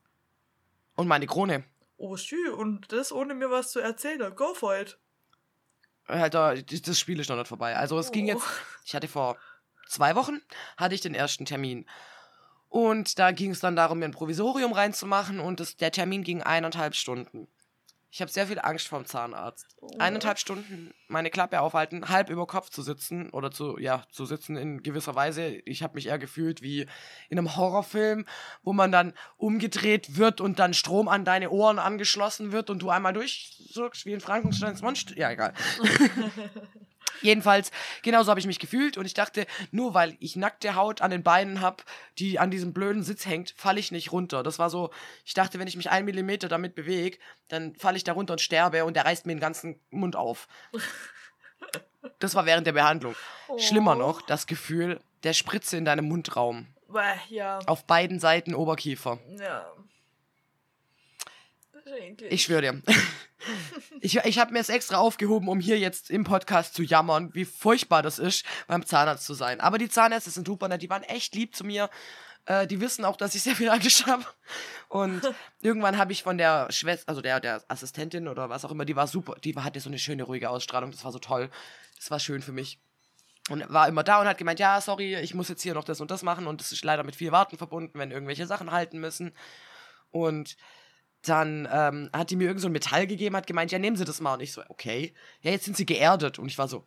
[0.97, 1.64] Und meine Krone.
[1.99, 2.53] Oh, schön.
[2.53, 4.34] Und das ohne mir was zu erzählen.
[4.34, 4.99] Go for it.
[6.07, 7.76] Alter, das Spiel ist noch nicht vorbei.
[7.76, 8.28] Also es ging Oh.
[8.34, 8.47] jetzt,
[8.84, 9.36] ich hatte vor
[9.88, 10.40] zwei Wochen,
[10.76, 11.86] hatte ich den ersten Termin.
[12.68, 16.42] Und da ging es dann darum, mir ein Provisorium reinzumachen und das, der Termin ging
[16.42, 17.49] eineinhalb Stunden.
[18.16, 19.76] Ich habe sehr viel Angst vorm Zahnarzt.
[19.78, 19.90] Oh.
[19.98, 24.56] Eineinhalb Stunden meine Klappe aufhalten, halb über Kopf zu sitzen oder zu, ja, zu sitzen
[24.56, 25.48] in gewisser Weise.
[25.66, 26.86] Ich habe mich eher gefühlt wie
[27.28, 28.24] in einem Horrorfilm,
[28.62, 32.88] wo man dann umgedreht wird und dann Strom an deine Ohren angeschlossen wird und du
[32.88, 35.14] einmal durchsuchst wie in Frankensteins Monster.
[35.14, 35.52] Ja, egal.
[37.22, 37.70] Jedenfalls,
[38.02, 41.22] genauso habe ich mich gefühlt und ich dachte, nur weil ich nackte Haut an den
[41.22, 41.82] Beinen habe,
[42.18, 44.42] die an diesem blöden Sitz hängt, falle ich nicht runter.
[44.42, 44.90] Das war so,
[45.24, 48.40] ich dachte, wenn ich mich einen Millimeter damit bewege, dann falle ich da runter und
[48.40, 50.48] sterbe und der reißt mir den ganzen Mund auf.
[52.20, 53.16] Das war während der Behandlung.
[53.58, 53.98] Schlimmer Oh.
[53.98, 56.68] noch, das Gefühl der Spritze in deinem Mundraum.
[57.28, 57.58] Ja.
[57.66, 59.18] Auf beiden Seiten Oberkiefer.
[59.40, 59.66] Ja.
[62.30, 62.82] Ich schwöre dir.
[64.01, 67.45] Ich, ich habe mir es extra aufgehoben, um hier jetzt im Podcast zu jammern, wie
[67.45, 69.61] furchtbar das ist, beim Zahnarzt zu sein.
[69.61, 71.89] Aber die Zahnärzte sind super nett, die waren echt lieb zu mir.
[72.47, 74.24] Äh, die wissen auch, dass ich sehr viel Angst habe.
[74.89, 75.22] Und
[75.62, 78.97] irgendwann habe ich von der Schwester, also der, der Assistentin oder was auch immer, die
[78.97, 81.51] war super, die hatte so eine schöne, ruhige Ausstrahlung, das war so toll.
[81.97, 82.80] Das war schön für mich.
[83.49, 86.01] Und war immer da und hat gemeint, ja, sorry, ich muss jetzt hier noch das
[86.01, 88.99] und das machen und es ist leider mit viel Warten verbunden, wenn irgendwelche Sachen halten
[88.99, 89.32] müssen.
[90.11, 90.57] Und
[91.28, 94.04] dann ähm, hat die mir irgend so ein Metall gegeben, hat gemeint, ja, nehmen Sie
[94.04, 94.34] das mal.
[94.34, 95.14] Und ich so, okay.
[95.40, 96.38] Ja, jetzt sind sie geerdet.
[96.38, 96.86] Und ich war so,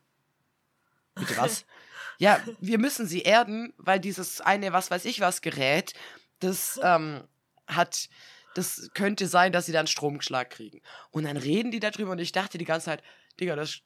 [1.14, 1.64] bitte was?
[2.18, 5.94] Ja, wir müssen sie erden, weil dieses eine, was weiß ich was, Gerät,
[6.40, 7.24] das ähm,
[7.66, 8.10] hat,
[8.54, 10.82] das könnte sein, dass sie dann Stromschlag kriegen.
[11.10, 13.02] Und dann reden die darüber und ich dachte die ganze Zeit,
[13.40, 13.80] Digga, das,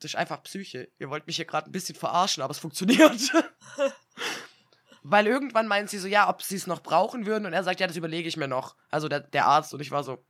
[0.00, 0.88] das ist einfach Psyche.
[0.98, 3.20] Ihr wollt mich hier gerade ein bisschen verarschen, aber es funktioniert.
[5.08, 7.46] Weil irgendwann meinen sie so, ja, ob sie es noch brauchen würden.
[7.46, 8.74] Und er sagt, ja, das überlege ich mir noch.
[8.90, 9.72] Also der, der Arzt.
[9.72, 10.24] Und ich war so,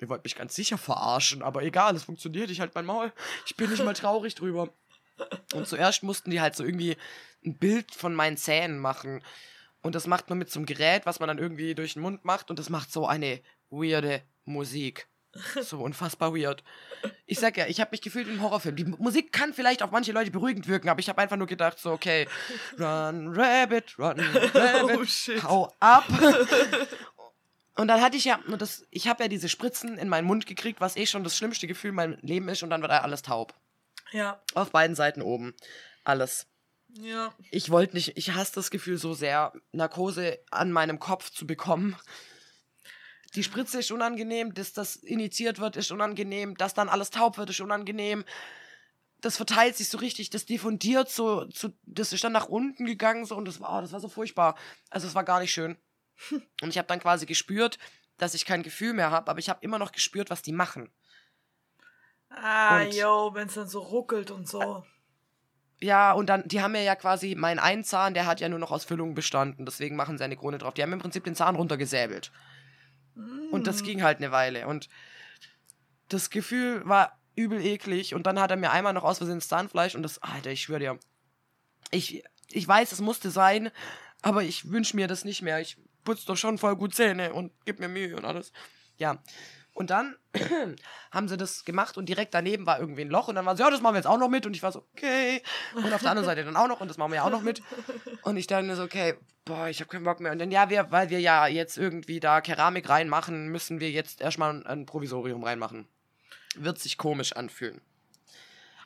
[0.00, 2.48] ihr wollt mich ganz sicher verarschen, aber egal, es funktioniert.
[2.48, 3.12] Ich halt mein Maul.
[3.44, 4.70] Ich bin nicht mal traurig drüber.
[5.52, 6.96] Und zuerst mussten die halt so irgendwie
[7.44, 9.22] ein Bild von meinen Zähnen machen.
[9.82, 12.24] Und das macht man mit so einem Gerät, was man dann irgendwie durch den Mund
[12.24, 12.48] macht.
[12.48, 15.06] Und das macht so eine weirde Musik.
[15.62, 16.62] So unfassbar weird.
[17.26, 18.76] Ich sag ja, ich habe mich gefühlt wie ein Horrorfilm.
[18.76, 21.78] Die Musik kann vielleicht auf manche Leute beruhigend wirken, aber ich habe einfach nur gedacht,
[21.78, 22.26] so, okay,
[22.78, 25.42] run, rabbit, run, rabbit, Oh, shit.
[25.42, 26.04] hau ab.
[27.76, 30.80] Und dann hatte ich ja, das, ich habe ja diese Spritzen in meinen Mund gekriegt,
[30.80, 33.22] was eh schon das schlimmste Gefühl in meinem Leben ist, und dann war da alles
[33.22, 33.52] taub.
[34.12, 35.54] Ja, Auf beiden Seiten oben.
[36.04, 36.46] Alles.
[37.00, 37.34] ja.
[37.50, 41.96] Ich wollte nicht, ich hasse das Gefühl so sehr, Narkose an meinem Kopf zu bekommen.
[43.34, 47.50] Die Spritze ist unangenehm, dass das initiiert wird, ist unangenehm, dass dann alles taub wird,
[47.50, 48.24] ist unangenehm.
[49.20, 53.24] Das verteilt sich so richtig, das diffundiert so, zu, das ist dann nach unten gegangen
[53.24, 54.54] so und das war, oh, das war so furchtbar.
[54.90, 55.76] Also es war gar nicht schön.
[56.62, 57.76] Und ich habe dann quasi gespürt,
[58.18, 60.92] dass ich kein Gefühl mehr habe, aber ich habe immer noch gespürt, was die machen.
[62.30, 64.84] Ah, Und- yo, wenn es dann so ruckelt und so.
[65.80, 68.60] Ja, und dann, die haben mir ja quasi, mein einen Zahn, der hat ja nur
[68.60, 70.74] noch aus Füllungen bestanden, deswegen machen sie eine Krone drauf.
[70.74, 72.30] Die haben im Prinzip den Zahn runtergesäbelt.
[73.50, 73.84] Und das Mm.
[73.84, 74.66] ging halt eine Weile.
[74.66, 74.88] Und
[76.08, 78.14] das Gefühl war übel eklig.
[78.14, 80.80] Und dann hat er mir einmal noch aus Versehen Zahnfleisch und das, Alter, ich schwöre
[80.80, 80.98] dir.
[81.90, 83.70] Ich, ich weiß, es musste sein,
[84.22, 85.60] aber ich wünsche mir das nicht mehr.
[85.60, 88.52] Ich putze doch schon voll gut Zähne und gib mir Mühe und alles.
[88.96, 89.22] Ja.
[89.74, 90.16] Und dann
[91.10, 93.64] haben sie das gemacht und direkt daneben war irgendwie ein Loch und dann war so,
[93.64, 95.42] ja, das machen wir jetzt auch noch mit und ich war so, okay.
[95.74, 97.42] Und auf der anderen Seite dann auch noch und das machen wir ja auch noch
[97.42, 97.60] mit.
[98.22, 99.14] Und ich dachte mir so, okay,
[99.44, 100.30] boah, ich habe keinen Bock mehr.
[100.30, 104.20] Und dann, ja, wir, weil wir ja jetzt irgendwie da Keramik reinmachen, müssen wir jetzt
[104.20, 105.88] erstmal ein Provisorium reinmachen.
[106.54, 107.80] Wird sich komisch anfühlen.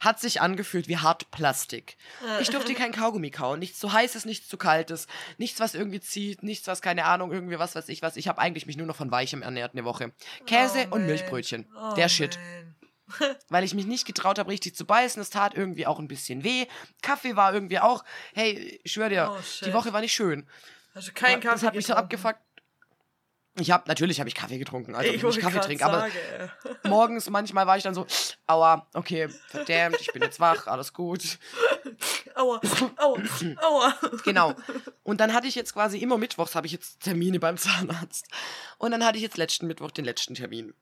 [0.00, 1.96] Hat sich angefühlt wie Hartplastik.
[2.40, 3.58] Ich durfte kein Kaugummi kauen.
[3.58, 5.06] Nichts zu heißes, nichts zu kaltes.
[5.38, 6.42] Nichts, was irgendwie zieht.
[6.42, 8.16] Nichts, was, keine Ahnung, irgendwie was weiß ich was.
[8.16, 10.12] Ich habe eigentlich mich nur noch von Weichem ernährt eine Woche.
[10.46, 11.06] Käse Oh, und.
[11.06, 11.66] Milchbrötchen.
[11.76, 12.74] Oh, Der Shit man.
[13.48, 15.20] weil ich mich nicht getraut habe, richtig zu beißen.
[15.20, 16.66] Es tat irgendwie auch ein bisschen weh.
[17.02, 20.46] Kaffee war irgendwie auch, hey, ich schwöre dir, Oh, die Woche war nicht schön.
[20.94, 22.40] Du keinen Kaffee das hat mich so abgefuckt.
[23.60, 26.08] Ich habe natürlich habe ich Kaffee getrunken, also ich ich Kaffee trinke, aber
[26.84, 28.06] morgens manchmal war ich dann so,
[28.46, 31.38] aua, okay, verdammt, ich bin jetzt wach, alles gut.
[32.34, 32.60] Aua,
[32.96, 33.22] aua,
[33.62, 33.94] aua.
[34.24, 34.54] Genau.
[35.02, 38.28] Und dann hatte ich jetzt quasi immer mittwochs habe ich jetzt Termine beim Zahnarzt.
[38.78, 40.74] Und dann hatte ich jetzt letzten Mittwoch den letzten Termin.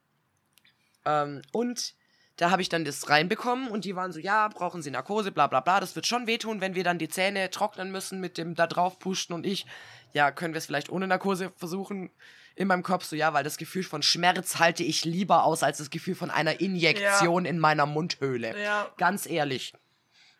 [1.06, 1.94] Ähm, und
[2.36, 5.46] da habe ich dann das reinbekommen und die waren so, ja, brauchen Sie Narkose, bla
[5.46, 5.80] bla bla.
[5.80, 8.98] Das wird schon wehtun, wenn wir dann die Zähne trocknen müssen mit dem da drauf
[8.98, 9.64] pushen und ich,
[10.12, 12.10] ja, können wir es vielleicht ohne Narkose versuchen?
[12.56, 15.78] In meinem Kopf so, ja, weil das Gefühl von Schmerz halte ich lieber aus als
[15.78, 18.60] das Gefühl von einer Injektion in meiner Mundhöhle.
[18.60, 18.90] Ja.
[18.96, 19.74] Ganz ehrlich.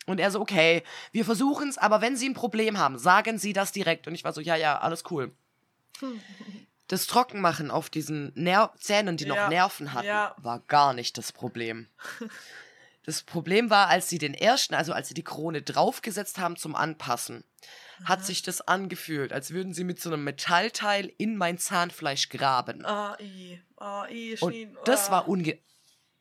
[0.07, 3.53] Und er so, okay, wir versuchen es, aber wenn Sie ein Problem haben, sagen Sie
[3.53, 4.07] das direkt.
[4.07, 5.33] Und ich war so, ja, ja, alles cool.
[6.89, 10.37] Das Trockenmachen auf diesen Ner Zähnen, die noch Ja, Nerven hatten, ja.
[10.39, 11.89] war gar nicht das Problem.
[13.07, 16.75] Das Problem war, als sie den ersten, also als sie die Krone draufgesetzt haben zum
[16.75, 17.45] Anpassen,
[18.05, 22.85] hat sich das angefühlt, als würden sie mit so einem Metallteil in mein Zahnfleisch graben.
[22.85, 23.61] Ah, i.
[23.77, 24.55] Ah, i, Und
[24.85, 25.13] das ah.
[25.13, 25.59] war unge...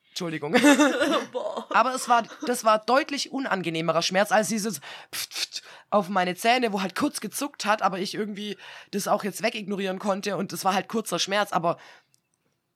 [0.10, 0.56] Entschuldigung.
[1.72, 4.80] Aber es war, das war deutlich unangenehmerer Schmerz als dieses
[5.12, 8.58] Pft, Pft auf meine Zähne, wo halt kurz gezuckt hat, aber ich irgendwie
[8.92, 11.78] das auch jetzt wegignorieren konnte und das war halt kurzer Schmerz, aber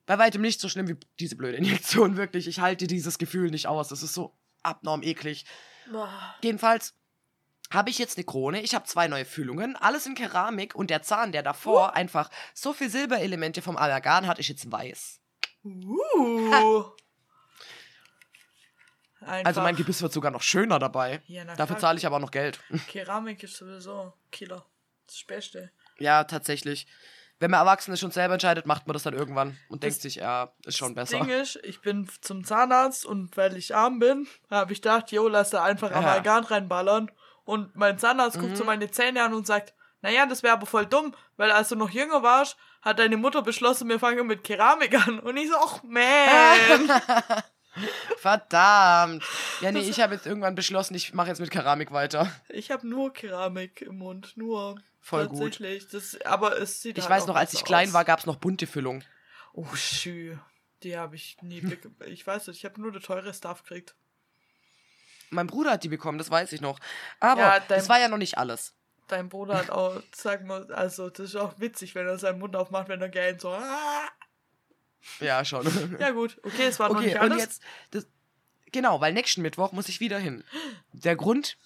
[0.09, 2.47] bei weitem nicht so schlimm wie diese blöde Injektion, wirklich.
[2.47, 3.89] Ich halte dieses Gefühl nicht aus.
[3.89, 5.45] Das ist so abnorm eklig.
[5.91, 6.35] Boah.
[6.41, 6.95] Jedenfalls
[7.69, 11.03] habe ich jetzt eine Krone, ich habe zwei neue Füllungen, alles in Keramik und der
[11.03, 15.19] Zahn, der davor einfach so viel Silberelemente vom Allergan hat, ist jetzt weiß.
[15.63, 16.85] Uh.
[19.21, 21.21] Also mein Gebiss wird sogar noch schöner dabei.
[21.27, 22.57] Ja, Dafür zahle ich aber auch noch Geld.
[22.87, 24.65] Keramik ist sowieso Killer.
[25.05, 25.71] Das Beste.
[25.97, 26.87] Ja, tatsächlich.
[27.39, 30.51] Wenn man Erwachsene schon selber entscheidet, macht man das dann irgendwann und denkt sich, ja,
[30.65, 31.23] ist schon das besser.
[31.23, 35.27] Ding ist, ich bin zum Zahnarzt und weil ich arm bin, habe ich gedacht, jo,
[35.29, 35.97] lass da einfach Ja.
[35.97, 37.09] Amalgam reinballern.
[37.45, 38.41] Und mein Zahnarzt Mhm.
[38.41, 41.69] guckt so meine Zähne an und sagt, naja, das wäre aber voll dumm, weil als
[41.69, 45.19] du noch jünger warst, hat deine Mutter beschlossen, wir fangen mit Keramik an.
[45.19, 46.89] Und ich so, ach man.
[48.17, 49.23] Verdammt.
[49.61, 52.29] Ja, nee, ich habe jetzt irgendwann beschlossen, ich mache jetzt mit Keramik weiter.
[52.49, 54.75] ich habe nur Keramik im Mund, nur.
[55.01, 55.39] Voll gut.
[55.53, 55.87] Tatsächlich.
[55.87, 57.93] Das, aber es sieht Ich halt weiß noch, als nicht ich klein aus.
[57.93, 59.03] war, gab es noch bunte Füllung.
[59.53, 60.37] Oh, schü.
[60.83, 61.61] Die habe ich nie.
[61.61, 63.95] bege- ich weiß nicht, ich habe nur der teure Stuff gekriegt.
[65.29, 66.79] mein Bruder hat die bekommen, das weiß ich noch.
[67.19, 68.75] Aber Ja, dein- das war ja noch nicht alles.
[69.07, 72.55] Dein Bruder hat auch, sag mal, also das ist auch witzig, wenn er seinen Mund
[72.55, 73.49] aufmacht, wenn er gähnt, so.
[73.49, 74.07] Ah.
[75.19, 75.97] Ja, schon.
[75.99, 77.37] Ja gut, okay, es war noch Okay, nicht und alles.
[77.41, 77.61] jetzt,
[77.91, 78.07] das,
[78.71, 80.43] genau, weil nächsten Mittwoch muss ich wieder hin.
[80.93, 81.57] Der Grund,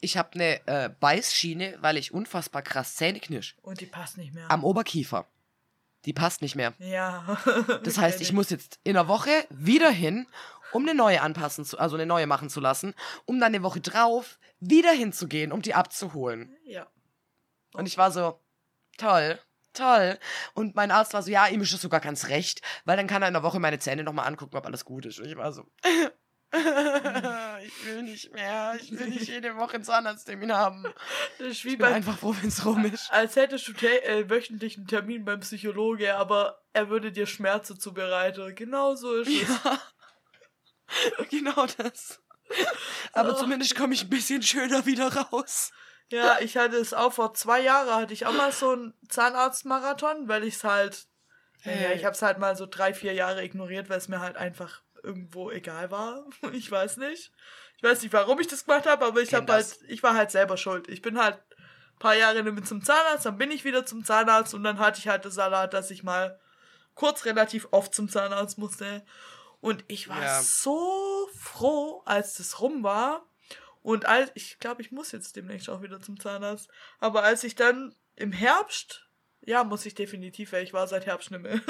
[0.00, 3.56] ich habe eine äh, Beißschiene, weil ich unfassbar krass Zähne knirsch.
[3.62, 4.50] Und die passt nicht mehr.
[4.50, 5.26] Am Oberkiefer.
[6.04, 6.74] Die passt nicht mehr.
[6.78, 7.38] ja.
[7.82, 10.26] Das heißt, ich muss jetzt in einer Woche wieder hin,
[10.72, 12.94] um eine neue anpassen zu, also eine neue machen zu lassen,
[13.24, 16.56] um dann eine Woche drauf wieder hinzugehen, um die abzuholen.
[16.64, 16.86] Ja.
[17.72, 18.40] Und ich war so,
[18.98, 19.38] toll,
[19.72, 20.18] toll.
[20.54, 23.22] Und mein Arzt war so, ja, ihm ist das sogar ganz recht, weil dann kann
[23.22, 25.18] er in einer Woche meine Zähne nochmal angucken, ob alles gut ist.
[25.18, 25.64] Und ich war so,
[27.66, 30.84] ich will nicht mehr, ich will nicht jede Woche einen Zahnarzttermin haben.
[31.38, 33.10] Das ist wie Ich bin bei, einfach froh, wenn es rum ist.
[33.12, 38.54] als hättest du äh, wöchentlich einen Termin beim Psychologe, aber er würde dir Schmerzen zubereiten.
[38.54, 39.48] Genau so ist es.
[39.64, 39.78] Ja.
[41.30, 42.20] genau das.
[43.12, 43.38] Aber Oh.
[43.40, 45.72] zumindest komme ich ein bisschen schöner wieder raus.
[46.08, 50.28] Ja, ich hatte es auch vor zwei Jahren, hatte ich auch mal so einen Zahnarztmarathon,
[50.28, 51.06] weil ich es halt,
[51.64, 51.96] ja, Hey.
[51.96, 54.82] ich habe es halt mal so drei, vier Jahre ignoriert, weil es mir halt einfach
[55.06, 56.24] irgendwo egal war.
[56.52, 57.32] Ich weiß nicht.
[57.78, 60.30] Ich weiß nicht, warum ich das gemacht habe, aber ich habe halt, ich war halt
[60.30, 60.88] selber schuld.
[60.88, 64.54] Ich bin halt ein paar Jahre mehr zum Zahnarzt, dann bin ich wieder zum Zahnarzt
[64.54, 66.38] und dann hatte ich halt das Salat, dass ich mal
[66.94, 69.04] kurz relativ oft zum Zahnarzt musste.
[69.60, 70.42] Und ich war Ja.
[70.42, 73.26] so froh, als das rum war.
[73.82, 76.68] Und als, ich glaube, ich muss jetzt demnächst auch wieder zum Zahnarzt.
[76.98, 79.05] Aber als ich dann im Herbst,
[79.42, 81.60] ja, muss ich definitiv, weil ich war seit Herbst nicht mehr,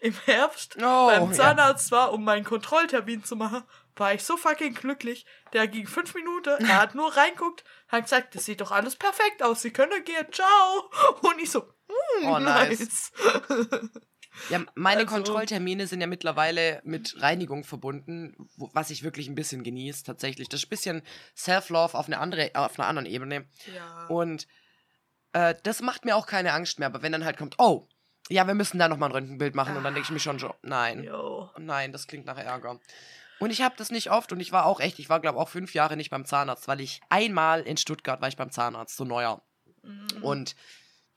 [0.00, 1.32] im Herbst Oh, beim ja.
[1.32, 3.62] Zahnarzt war, um meinen Kontrolltermin zu machen,
[3.96, 5.26] war ich so fucking glücklich.
[5.52, 9.42] Der ging fünf Minuten, er hat nur reinguckt, hat gesagt, das sieht doch alles perfekt
[9.42, 10.90] aus, Sie können gehen, ciao.
[11.22, 12.80] Und ich so, mm, Oh, nice.
[12.80, 13.12] nice.
[14.48, 19.34] Ja, meine Also- Kontrolltermine sind ja mittlerweile mit Reinigung verbunden, wo, was ich wirklich ein
[19.34, 20.48] bisschen genieße, tatsächlich.
[20.48, 21.02] Das ist ein bisschen
[21.36, 23.44] Self-Love auf, eine andere, auf einer anderen Ebene.
[23.74, 24.06] Ja.
[24.06, 24.48] Und
[25.32, 26.86] äh, das macht mir auch keine Angst mehr.
[26.86, 27.88] Aber wenn dann halt kommt, oh,
[28.28, 29.76] ja, wir müssen da nochmal ein Röntgenbild machen.
[29.76, 31.50] Und dann denke ich mir schon so, nein, Jo.
[31.58, 32.78] nein, das klingt nach Ärger.
[33.40, 35.48] Und ich habe das nicht oft und ich war auch echt, ich war glaube auch
[35.48, 39.04] fünf Jahre nicht beim Zahnarzt, weil ich einmal in Stuttgart war ich beim Zahnarzt, so
[39.04, 39.42] neuer.
[39.82, 40.22] Mhm.
[40.22, 40.54] Und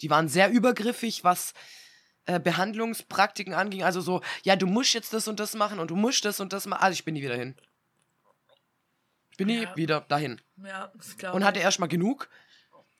[0.02, 1.54] die waren sehr übergriffig, was
[2.26, 3.84] äh, Behandlungspraktiken anging.
[3.84, 6.52] Also so, ja, du musst jetzt das und das machen und du musst das und
[6.52, 6.82] das machen.
[6.82, 7.56] Also ich bin nie wieder hin.
[9.30, 9.76] Ich bin nie Ja.
[9.76, 10.42] wieder dahin.
[10.58, 11.34] Ja, ist klar.
[11.36, 12.30] Und hatte erstmal genug,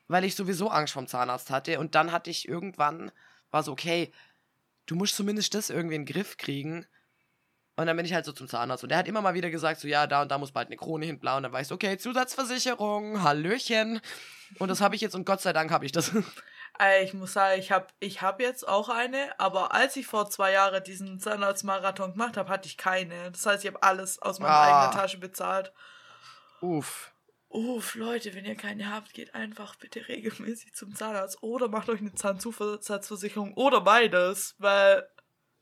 [0.08, 1.80] weil ich sowieso Angst vom Zahnarzt hatte.
[1.80, 3.12] Und dann hatte ich irgendwann,
[3.52, 4.12] war so, okay,
[4.86, 6.86] du musst zumindest das irgendwie in den Griff kriegen.
[7.78, 8.84] Und dann bin ich halt so zum Zahnarzt.
[8.84, 10.78] Und der hat immer mal wieder gesagt, so, ja, da und da muss bald eine
[10.78, 11.38] Krone hin, blau.
[11.38, 14.00] Und dann war ich so, okay, Zusatzversicherung, Hallöchen.
[14.60, 16.12] Und das habe ich jetzt und Gott sei Dank habe ich das.
[16.80, 20.30] Ey, Ich muss sagen, ich habe ich hab jetzt auch eine, aber als ich vor
[20.30, 23.32] zwei Jahren diesen Zahnarztmarathon gemacht habe, hatte ich keine.
[23.32, 24.82] Das heißt, ich habe alles aus meiner Ah.
[24.88, 25.72] eigenen Tasche bezahlt.
[26.62, 27.14] Uff.
[27.56, 32.02] Uff, Leute, wenn ihr keine habt, geht einfach bitte regelmäßig zum Zahnarzt oder macht euch
[32.02, 35.08] eine Zahnzusatzversicherung oder beides, weil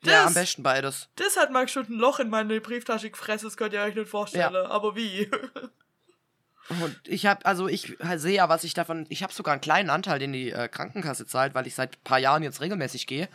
[0.06, 1.08] Ja, Das- am besten beides.
[1.16, 4.10] das hat mal schon ein Loch in meine Brieftasche gefressen, das könnt ihr euch nicht
[4.10, 4.56] vorstellen.
[4.66, 5.30] Aber wie?
[6.82, 9.90] Und ich habe, also ich sehe ja, was ich davon, ich habe sogar einen kleinen
[9.90, 13.28] Anteil, den die äh, Krankenkasse zahlt, weil ich seit ein paar Jahren jetzt regelmäßig gehe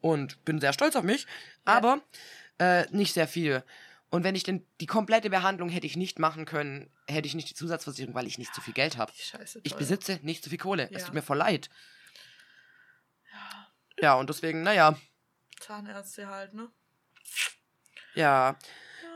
[0.00, 1.26] und bin sehr stolz auf mich,
[1.64, 2.00] aber
[2.58, 3.62] äh, nicht sehr viel.
[4.08, 7.50] Und wenn ich denn die komplette Behandlung hätte ich nicht machen können, hätte ich nicht
[7.50, 9.12] die Zusatzversicherung, weil ich nicht so viel Geld habe.
[9.64, 10.84] Ich besitze nicht so viel Kohle.
[10.92, 11.06] Es Ja.
[11.06, 11.68] tut mir voll leid.
[14.00, 14.96] Ja, und deswegen, naja,
[15.60, 16.70] Zahnärzte halt, ne?
[18.14, 18.56] ja.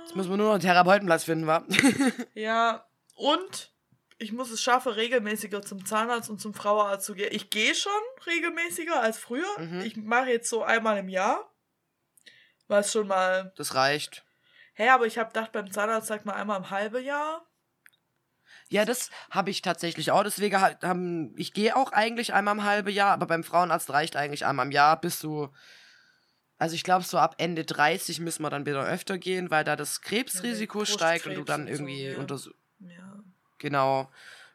[0.02, 1.64] Jetzt müssen wir nur noch einen Therapeutenplatz finden, wa?
[2.34, 3.72] Ja, und
[4.18, 7.28] ich muss es schaffen, regelmäßiger zum Zahnarzt und zum Frauenarzt zu gehen.
[7.32, 7.92] Ich gehe schon
[8.26, 9.46] regelmäßiger als früher.
[9.58, 9.80] Mhm.
[9.82, 11.52] Ich mache jetzt so einmal im Jahr.
[12.66, 13.52] Was schon mal.
[13.56, 14.24] Das reicht.
[14.80, 17.44] Hä, aber ich habe gedacht, beim Zahnarzt sagt man einmal im halben Jahr.
[18.70, 20.22] Ja, das habe ich tatsächlich auch.
[20.22, 24.46] Deswegen ähm, ich gehe auch eigentlich einmal im halben Jahr, aber beim Frauenarzt reicht eigentlich
[24.46, 25.52] einmal im Jahr bis du.
[26.56, 29.76] Also ich glaube, so ab Ende 30 müssen wir dann wieder öfter gehen, weil da
[29.76, 32.18] das Krebsrisiko Brustkrebs steigt und du dann so, irgendwie ja.
[32.18, 32.48] unters
[32.78, 33.22] Ja.
[33.58, 34.10] genau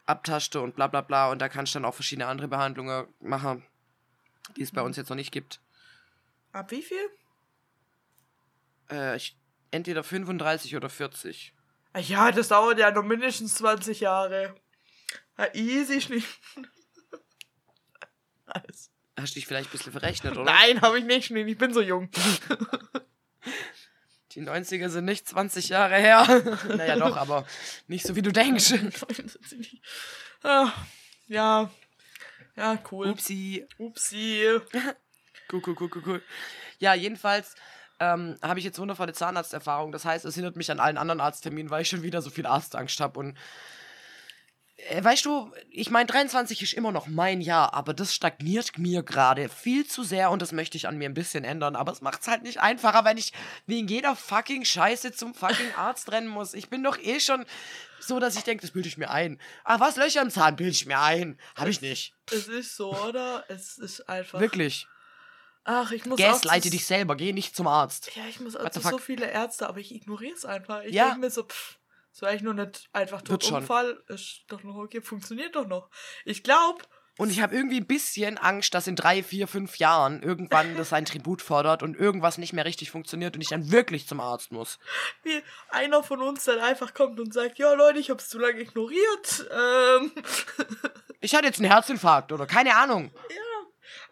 [0.07, 3.63] abtaschte und bla bla bla und da kannst du dann auch verschiedene andere Behandlungen machen,
[4.57, 4.87] die es bei Mhm.
[4.87, 5.61] uns jetzt noch nicht gibt.
[6.51, 7.11] Ab wie viel?
[8.89, 9.37] Äh, ich,
[9.75, 11.53] entweder 35 oder 40.
[11.93, 14.55] Ah Ja, das dauert ja noch mindestens 20 Jahre.
[15.37, 16.23] Ja, easy.
[18.45, 18.89] Alles.
[19.17, 20.43] Hast du dich vielleicht ein bisschen verrechnet, oder?
[20.43, 21.31] Nein, habe ich nicht.
[21.31, 22.09] Ich bin so jung.
[24.31, 26.25] Die 90er sind nicht 20 Jahre her.
[26.67, 27.47] naja, doch, aber
[27.87, 28.73] nicht so wie du denkst.
[30.43, 30.73] Ah,
[31.27, 31.71] ja.
[32.57, 33.07] Ja, cool.
[33.07, 33.65] Upsi.
[33.77, 34.59] Upsi.
[35.51, 36.21] Cool, cool, cool, cool, cool.
[36.79, 37.55] Ja, jedenfalls
[37.99, 39.91] ähm, habe ich jetzt wundervolle Zahnarzterfahrung.
[39.91, 42.45] Das heißt, es hindert mich an allen anderen Arztterminen, weil ich schon wieder so viel
[42.45, 43.19] Arztangst habe.
[43.19, 43.37] Und
[44.89, 49.03] äh, weißt du, ich meine, 23 ist immer noch mein Jahr, aber das stagniert mir
[49.03, 51.75] gerade viel zu sehr und das möchte ich an mir ein bisschen ändern.
[51.75, 53.31] Aber es macht es halt nicht einfacher, wenn ich
[53.65, 56.53] wegen jeder fucking Scheiße zum fucking Arzt rennen muss.
[56.53, 57.45] Ich bin doch eh schon
[57.99, 59.39] so, dass ich denke, das bilde ich mir ein.
[59.63, 61.39] Ah, was, Löcher im Zahn bilde ich mir ein.
[61.55, 62.13] Habe ich nicht.
[62.31, 63.45] Es ist so, oder?
[63.47, 64.39] Es ist einfach.
[64.39, 64.87] Wirklich.
[65.65, 68.15] Ach, ich muss Gaslighte dich selber, geh nicht zum Arzt.
[68.15, 70.83] Ja, ich muss also so viele Ärzte, aber ich ignoriere es einfach.
[70.83, 71.05] Ich Ja.
[71.05, 71.79] denke mir so, pff,
[72.11, 73.55] so eigentlich nur nicht einfach schon.
[73.55, 75.89] Unfall, ist doch noch okay, funktioniert doch noch.
[76.23, 76.83] Ich glaube,
[77.17, 80.89] Und ich habe irgendwie ein bisschen Angst, dass in drei, vier, fünf Jahren irgendwann das
[80.89, 84.51] sein Tribut fordert und irgendwas nicht mehr richtig funktioniert und ich dann wirklich zum Arzt
[84.51, 84.77] muss.
[85.23, 88.37] wie einer von uns dann einfach kommt und sagt, ja Leute, ich habe es zu
[88.37, 89.49] lange ignoriert.
[89.51, 90.11] Ähm,
[91.21, 93.11] Ich hatte jetzt einen Herzinfarkt oder keine Ahnung.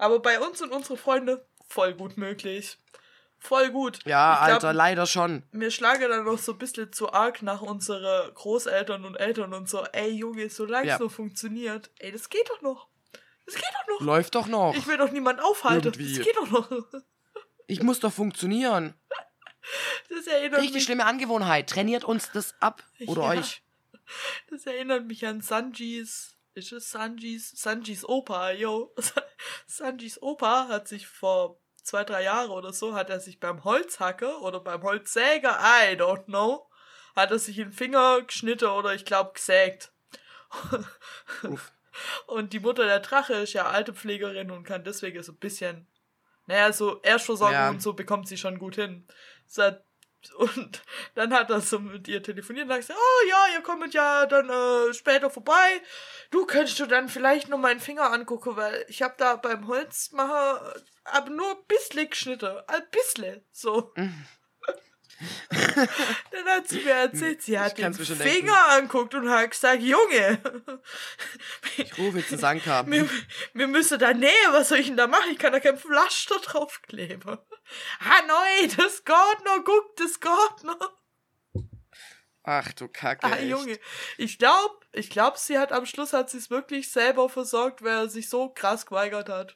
[0.04, 2.78] Aber bei uns und unsere Freunde voll gut möglich.
[3.40, 4.00] Voll gut.
[4.06, 5.44] Ja, glaub, Alter, leider schon.
[5.52, 9.68] Mir schlage dann noch so ein bisschen zu arg nach unsere Großeltern und Eltern und
[9.70, 10.94] so, ey Junge, solange Ja.
[10.96, 12.88] es noch funktioniert, ey, das geht doch noch.
[13.46, 14.06] Das geht doch noch.
[14.06, 14.74] Läuft doch noch.
[14.76, 15.88] Ich will doch niemand aufhalten.
[15.88, 16.16] Irgendwie.
[16.16, 16.70] Das geht doch noch.
[17.68, 18.94] Ich muss doch funktionieren.
[20.10, 21.70] Das erinnert, Richtig mich, schlimme Angewohnheit.
[21.70, 22.84] Trainiert uns das ab.
[23.08, 23.30] Oder Ja.
[23.42, 23.62] euch.
[24.50, 26.33] das erinnert mich an Sanjis.
[26.56, 27.52] Ist es Sanjis?
[27.52, 28.94] Sanjis Opa, yo.
[29.68, 34.42] Sanjis Opa hat sich vor zwei, drei Jahren oder so, hat er sich beim Holzhacker
[34.42, 36.70] oder beim Holzsäger, I don't know,
[37.16, 39.92] hat er sich den Finger geschnitten oder ich glaube gesägt.
[41.44, 41.72] Uff.
[42.26, 45.88] Und die Mutter der Drache ist ja alte Pflegerin und kann deswegen so ein bisschen,
[46.48, 47.70] naja, so Erstversorgung Ja.
[47.70, 49.08] und so bekommt sie schon gut hin.
[49.58, 49.86] Hat-
[50.38, 50.82] Und
[51.16, 54.26] dann hat er so mit ihr telefoniert und hat gesagt, oh ja, ihr kommt ja
[54.26, 55.82] dann äh, später vorbei.
[56.32, 60.76] Du könntest du dann vielleicht noch meinen Finger angucken, weil ich habe da beim Holzmacher
[60.76, 62.58] äh, aber nur ein bisschen geschnitten.
[62.68, 63.44] Ein bisschen.
[63.52, 63.94] So.
[65.50, 68.50] Dann hat sie mir erzählt, sie hat den mir Finger denken.
[68.50, 70.40] anguckt und hat gesagt, Junge,
[71.78, 72.86] Ich rufe jetzt einen Sanka.
[72.88, 73.10] wir,
[73.54, 75.32] wir müssen da näher, was soll ich denn da machen?
[75.32, 77.38] Ich kann da kein Pflaster draufkleben.
[78.00, 80.94] Ah, nein, das geht noch, guck, das geht noch.
[82.44, 83.26] Ach du Kacke.
[83.26, 83.50] Ah, echt.
[83.50, 83.80] Junge,
[84.18, 87.94] ich glaube, ich glaube, sie hat am Schluss hat sie es wirklich selber versorgt, weil
[87.94, 89.56] er sich so krass geweigert hat.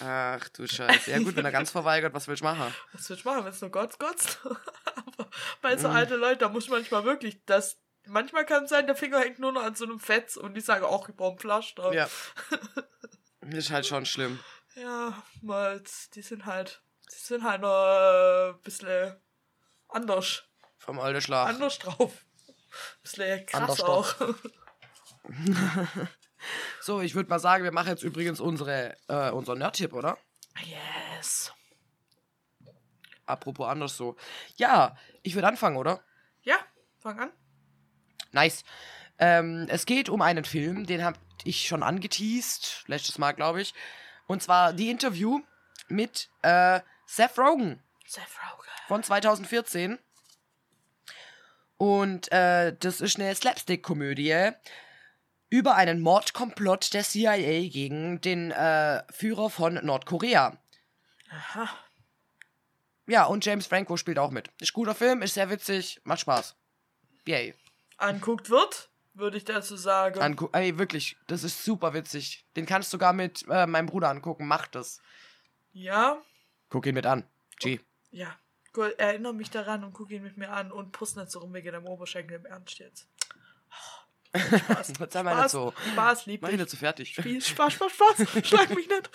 [0.00, 1.10] Ach du Scheiße.
[1.12, 2.74] Ja gut, wenn er ganz verweigert, was willst du machen?
[2.92, 4.38] Was willst du machen, wenn es nur Gott Gott?
[4.84, 5.30] Aber
[5.62, 5.94] bei so Mhm.
[5.94, 9.52] alten Leuten, da muss manchmal wirklich, das, manchmal kann es sein, der Finger hängt nur
[9.52, 11.92] noch an so einem Fetz und die sagen auch, ich brauche ein Pflaster.
[11.94, 12.08] Ja.
[13.42, 14.40] Ist halt schon schlimm.
[14.74, 15.82] Ja, mal,
[16.14, 19.16] die sind halt, die sind halt noch äh, ein bisschen
[19.88, 20.44] anders.
[20.78, 21.48] Vom alten Schlag.
[21.48, 22.24] Anders drauf.
[23.02, 24.14] Bisschen krass Anders auch.
[26.80, 30.18] So, ich würde mal sagen, wir machen jetzt übrigens unsere, äh, unser Nerd-Tipp, oder?
[30.64, 31.52] Yes.
[33.26, 34.16] Apropos anders so.
[34.56, 36.02] Ja, ich würde anfangen, oder?
[36.42, 36.56] Ja,
[36.98, 37.32] fang an.
[38.32, 38.64] Nice.
[39.18, 43.74] Ähm, es geht um einen Film, den habe ich schon angeteased, letztes Mal, glaube ich.
[44.26, 45.40] Und zwar die Interview
[45.88, 46.80] mit äh,
[47.10, 48.68] Seth Rogen Seth Rogen.
[48.86, 49.98] von 2014.
[51.78, 54.50] Und äh, das ist eine Slapstick-Komödie
[55.48, 60.58] über einen Mordkomplott der CIA gegen den äh, Führer von Nordkorea.
[61.30, 61.70] Aha.
[63.06, 64.50] Ja, und James Franco spielt auch mit.
[64.60, 66.56] Ist guter Film, ist sehr witzig, macht Spaß.
[67.26, 67.54] Yay.
[67.96, 70.20] Anguckt wird, würde ich dazu sagen.
[70.20, 72.44] Angu ey, wirklich, das ist super witzig.
[72.54, 74.46] Den kannst du sogar mit äh, meinem Bruder angucken.
[74.46, 75.00] Mach das.
[75.72, 76.20] ja,
[76.68, 77.24] Guck ihn mit an.
[77.58, 77.80] G.
[78.10, 78.34] ja.
[78.74, 81.54] Gut, erinnere mich daran und guck ihn mit mir an und puss nicht so rum
[81.54, 83.08] wegen deinem Oberschenkel im Ernst jetzt.
[84.36, 84.92] Spaß.
[85.00, 85.72] Jetzt sei mal nicht Spaß, so.
[85.92, 87.14] Spaß, lieb Mach ihn nicht so fertig.
[87.14, 88.44] Spiel- Spaß, Spaß, Spaß.
[88.46, 89.10] Schlag mich nicht.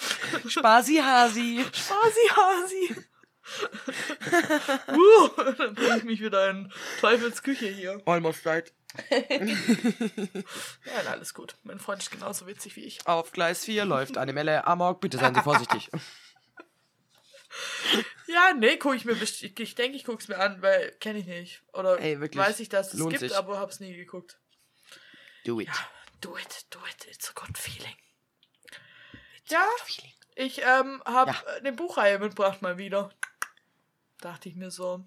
[0.52, 1.64] Spaßi Hasi.
[1.72, 2.96] Spaßi, Hasi.
[4.88, 8.02] uh, dann bringe ich mich wieder in Teufels Küche hier.
[8.06, 8.74] Almost right.
[10.86, 11.56] Ja, alles gut.
[11.64, 13.06] Mein Freund ist genauso witzig wie ich.
[13.06, 15.02] Auf Gleis 4 läuft eine Melle Amok.
[15.02, 15.90] Bitte seien Sie vorsichtig.
[18.28, 21.26] Ja, nee, guck ich mir best- ich, denke, ich guck's mir an, weil kenne ich
[21.28, 21.62] nicht.
[21.74, 23.36] Oder Ey, weiß ich, dass es Lohnt gibt, sich.
[23.36, 24.40] aber hab's nie geguckt.
[25.46, 25.70] Do it.
[26.22, 27.96] Do it, do it, it's a good feeling.
[29.50, 29.68] Ja,
[30.36, 31.34] ich ähm, hab Ja.
[31.56, 33.12] äh, eine Buchreihe mitgebracht mal wieder.
[34.22, 35.04] Dachte ich mir so.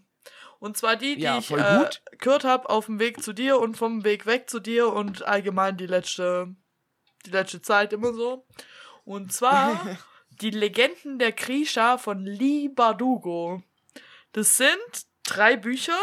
[0.59, 3.77] Und zwar die, die Ja, ich äh, gehört habe auf dem Weg zu dir und
[3.77, 6.55] vom Weg weg zu dir und allgemein die letzte,
[7.24, 8.47] die letzte Zeit immer so.
[9.05, 9.81] Und zwar
[10.41, 13.63] die Legenden der Krisha von Lee Bardugo.
[14.33, 15.99] Das sind drei Bücher.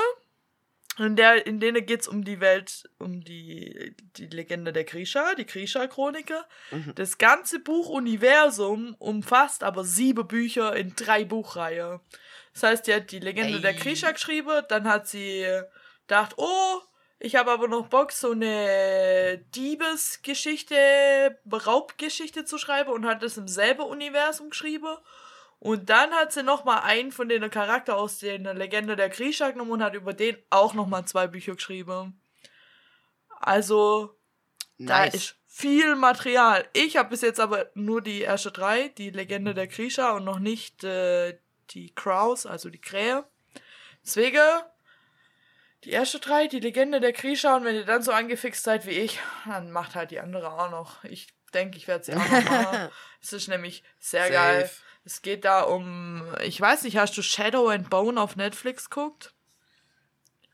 [1.00, 5.34] In, der, in denen geht es um die Welt, um die, die Legende der Grisha,
[5.34, 6.48] die Grisha-Chroniker.
[6.70, 6.94] Mhm.
[6.94, 12.00] Das ganze Buchuniversum umfasst aber sieben Bücher in drei Buchreihen.
[12.54, 13.78] Das heißt, die hat die Legende der Ey.
[13.78, 15.48] Grisha geschrieben, dann hat sie
[16.02, 16.82] gedacht, oh,
[17.24, 23.48] ich habe aber noch Bock, so eine Diebesgeschichte, Raubgeschichte zu schreiben und hat das im
[23.48, 24.98] selben Universum geschrieben.
[25.60, 29.72] Und dann hat sie nochmal einen von den Charakter aus der Legende der Grisha genommen
[29.72, 32.20] und hat über den auch nochmal zwei Bücher geschrieben.
[33.40, 34.20] Also,
[34.78, 35.14] da Nice.
[35.14, 36.68] ist viel Material.
[36.74, 40.40] Ich habe bis jetzt aber nur die erste drei, die Legende der Grisha und noch
[40.40, 41.40] nicht äh,
[41.70, 43.24] die Crows, also die Krähe.
[44.04, 44.41] Deswegen
[45.86, 48.92] die erste drei, die Legende der Grisha und wenn ihr dann so angefixt seid wie
[48.92, 51.04] ich, dann macht halt die andere auch noch.
[51.04, 52.90] Ich denke, ich werde sie auch noch machen.
[53.22, 54.34] Es ist nämlich sehr Safe.
[54.34, 54.72] geil.
[55.06, 59.34] Es geht da um, ich weiß nicht, hast du Shadow and Bone auf Netflix geguckt?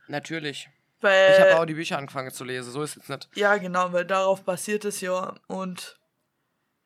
[0.08, 0.70] Natürlich.
[1.02, 3.30] Weil, Ich habe auch die Bücher angefangen zu lesen, so ist es nicht.
[3.36, 5.36] Ja, genau, weil darauf basiert es ja.
[5.48, 5.98] Und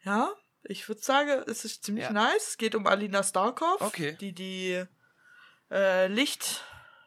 [0.04, 0.32] ja,
[0.64, 2.12] ich würde sagen, es ist ziemlich Ja.
[2.12, 2.50] nice.
[2.50, 4.16] Es geht um Alina Starkov, Okay.
[4.20, 4.84] die die
[5.72, 6.64] äh, Licht,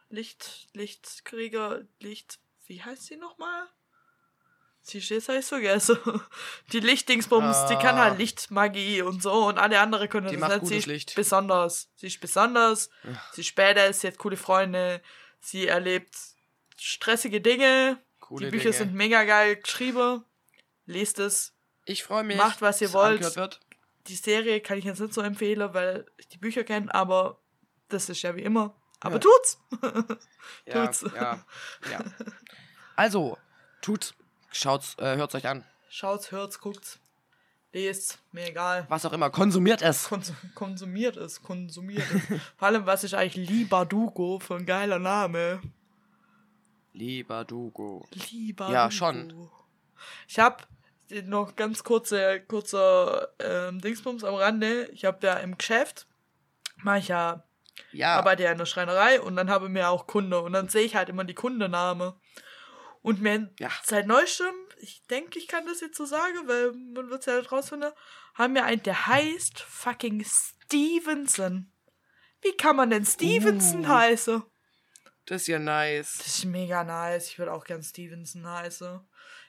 [0.09, 3.67] Licht, Lichtkrieger, Licht, wie heißt sie nochmal?
[4.81, 5.97] Sie steht heißt vergessen.
[6.71, 8.05] Die Lichtdingsbums, die kann Ah.
[8.05, 10.59] halt Lichtmagie und so und alle anderen können Die das macht nicht.
[10.61, 11.15] gutes Sie ist Licht.
[11.15, 11.89] besonders.
[11.95, 12.89] Sie ist besonders.
[13.33, 15.01] Sie ist später, sie hat coole Freunde.
[15.41, 16.15] Sie erlebt
[16.77, 18.01] stressige Dinge.
[18.21, 18.77] Coole die Bücher Dinge.
[18.77, 20.23] sind mega geil geschrieben.
[20.85, 21.53] Lest es.
[21.83, 22.37] Ich freue mich.
[22.37, 23.35] Macht, was ihr wollt.
[24.07, 27.41] Die Serie kann ich jetzt nicht so empfehlen, weil ich die Bücher kenne, aber
[27.89, 28.73] das ist ja wie immer.
[28.99, 29.19] Aber Ja.
[29.19, 29.59] tut's!
[30.65, 31.05] Ja, Tut's.
[31.15, 31.43] ja,
[31.91, 31.99] ja.
[32.95, 33.37] Also,
[33.81, 34.13] tut's.
[34.51, 35.63] Schaut's, äh, hört's euch an.
[35.89, 36.99] Schaut's, hört's, guckt's,
[37.73, 38.85] lest's, mir egal.
[38.89, 40.05] Was auch immer, konsumiert es.
[40.09, 42.21] Konsum konsumiert es, konsumiert es.
[42.57, 45.61] Vor allem, was ist eigentlich Libadugo für ein geiler Name?
[46.93, 48.07] Lieber Dugo.
[48.31, 48.73] Libadugo.
[48.73, 49.49] Ja, schon.
[50.27, 50.67] Ich hab
[51.25, 54.85] noch ganz kurze, kurzer ähm, Dingsbums am Rande.
[54.93, 56.07] Ich hab ja im Geschäft,
[56.77, 57.43] mach ich ja
[57.91, 60.83] Ja, arbeite ja in der Schreinerei und dann habe mir auch Kunde und dann sehe
[60.83, 62.19] ich halt immer die Kundename.
[63.01, 63.69] Und mir Ja.
[63.83, 67.37] seit neuestem, ich denke, ich kann das jetzt so sagen, weil man wird es ja
[67.37, 67.91] nicht rausfinden,
[68.35, 71.71] haben wir einen, der heißt fucking Stevenson.
[72.41, 73.87] Wie kann man denn Stevenson Uh.
[73.87, 74.43] heißen?
[75.25, 76.17] das ist ja nice.
[76.19, 77.27] Das ist mega nice.
[77.29, 78.99] Ich würde auch gern Stevenson heißen.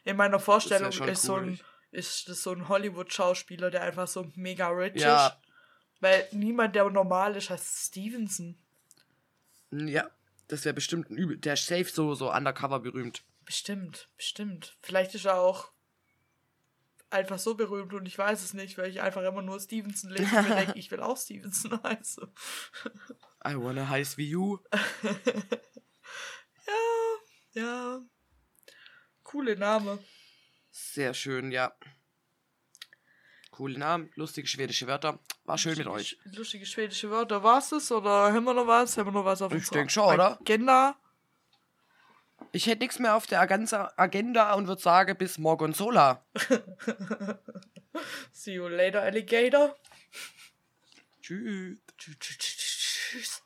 [0.04, 1.40] In meiner Vorstellung ist, so cool.
[1.42, 1.60] ein,
[1.92, 5.26] ist das so ein Hollywood-Schauspieler, der einfach so mega rich Ja.
[5.28, 5.36] ist.
[6.00, 8.56] Weil niemand, der normal ist, heißt Stevenson.
[9.70, 10.10] Ja,
[10.46, 11.36] das wäre bestimmt ein Übel.
[11.38, 13.24] Der ist safe so, so undercover berühmt.
[13.44, 14.76] Bestimmt, bestimmt.
[14.82, 15.72] Vielleicht ist er auch
[17.10, 20.36] einfach so berühmt und ich weiß es nicht, weil ich einfach immer nur Stevenson lese
[20.36, 22.24] und mir denke, ich will auch Stevenson heißen.
[23.46, 24.58] I wanna heiß wie you.
[27.58, 28.00] Ja.
[29.24, 29.98] Coole Name.
[30.70, 31.74] Sehr schön, ja.
[33.58, 35.18] Coole Namen, lustige schwedische Wörter.
[35.44, 36.16] War schön mit euch.
[36.26, 37.42] Lustige schwedische Wörter.
[37.42, 38.96] War's es oder haben wir noch was?
[38.96, 40.40] Haben wir noch was auf Ich unserer denk schon, oder?
[40.40, 40.94] Agenda?
[42.52, 46.24] Ich hätte nichts mehr auf der Agenda, Agenda und würde sagen, bis morgen Sola.
[48.30, 49.74] See you later, Alligator.
[51.20, 51.78] Tschüss.
[51.98, 53.42] Tschüss.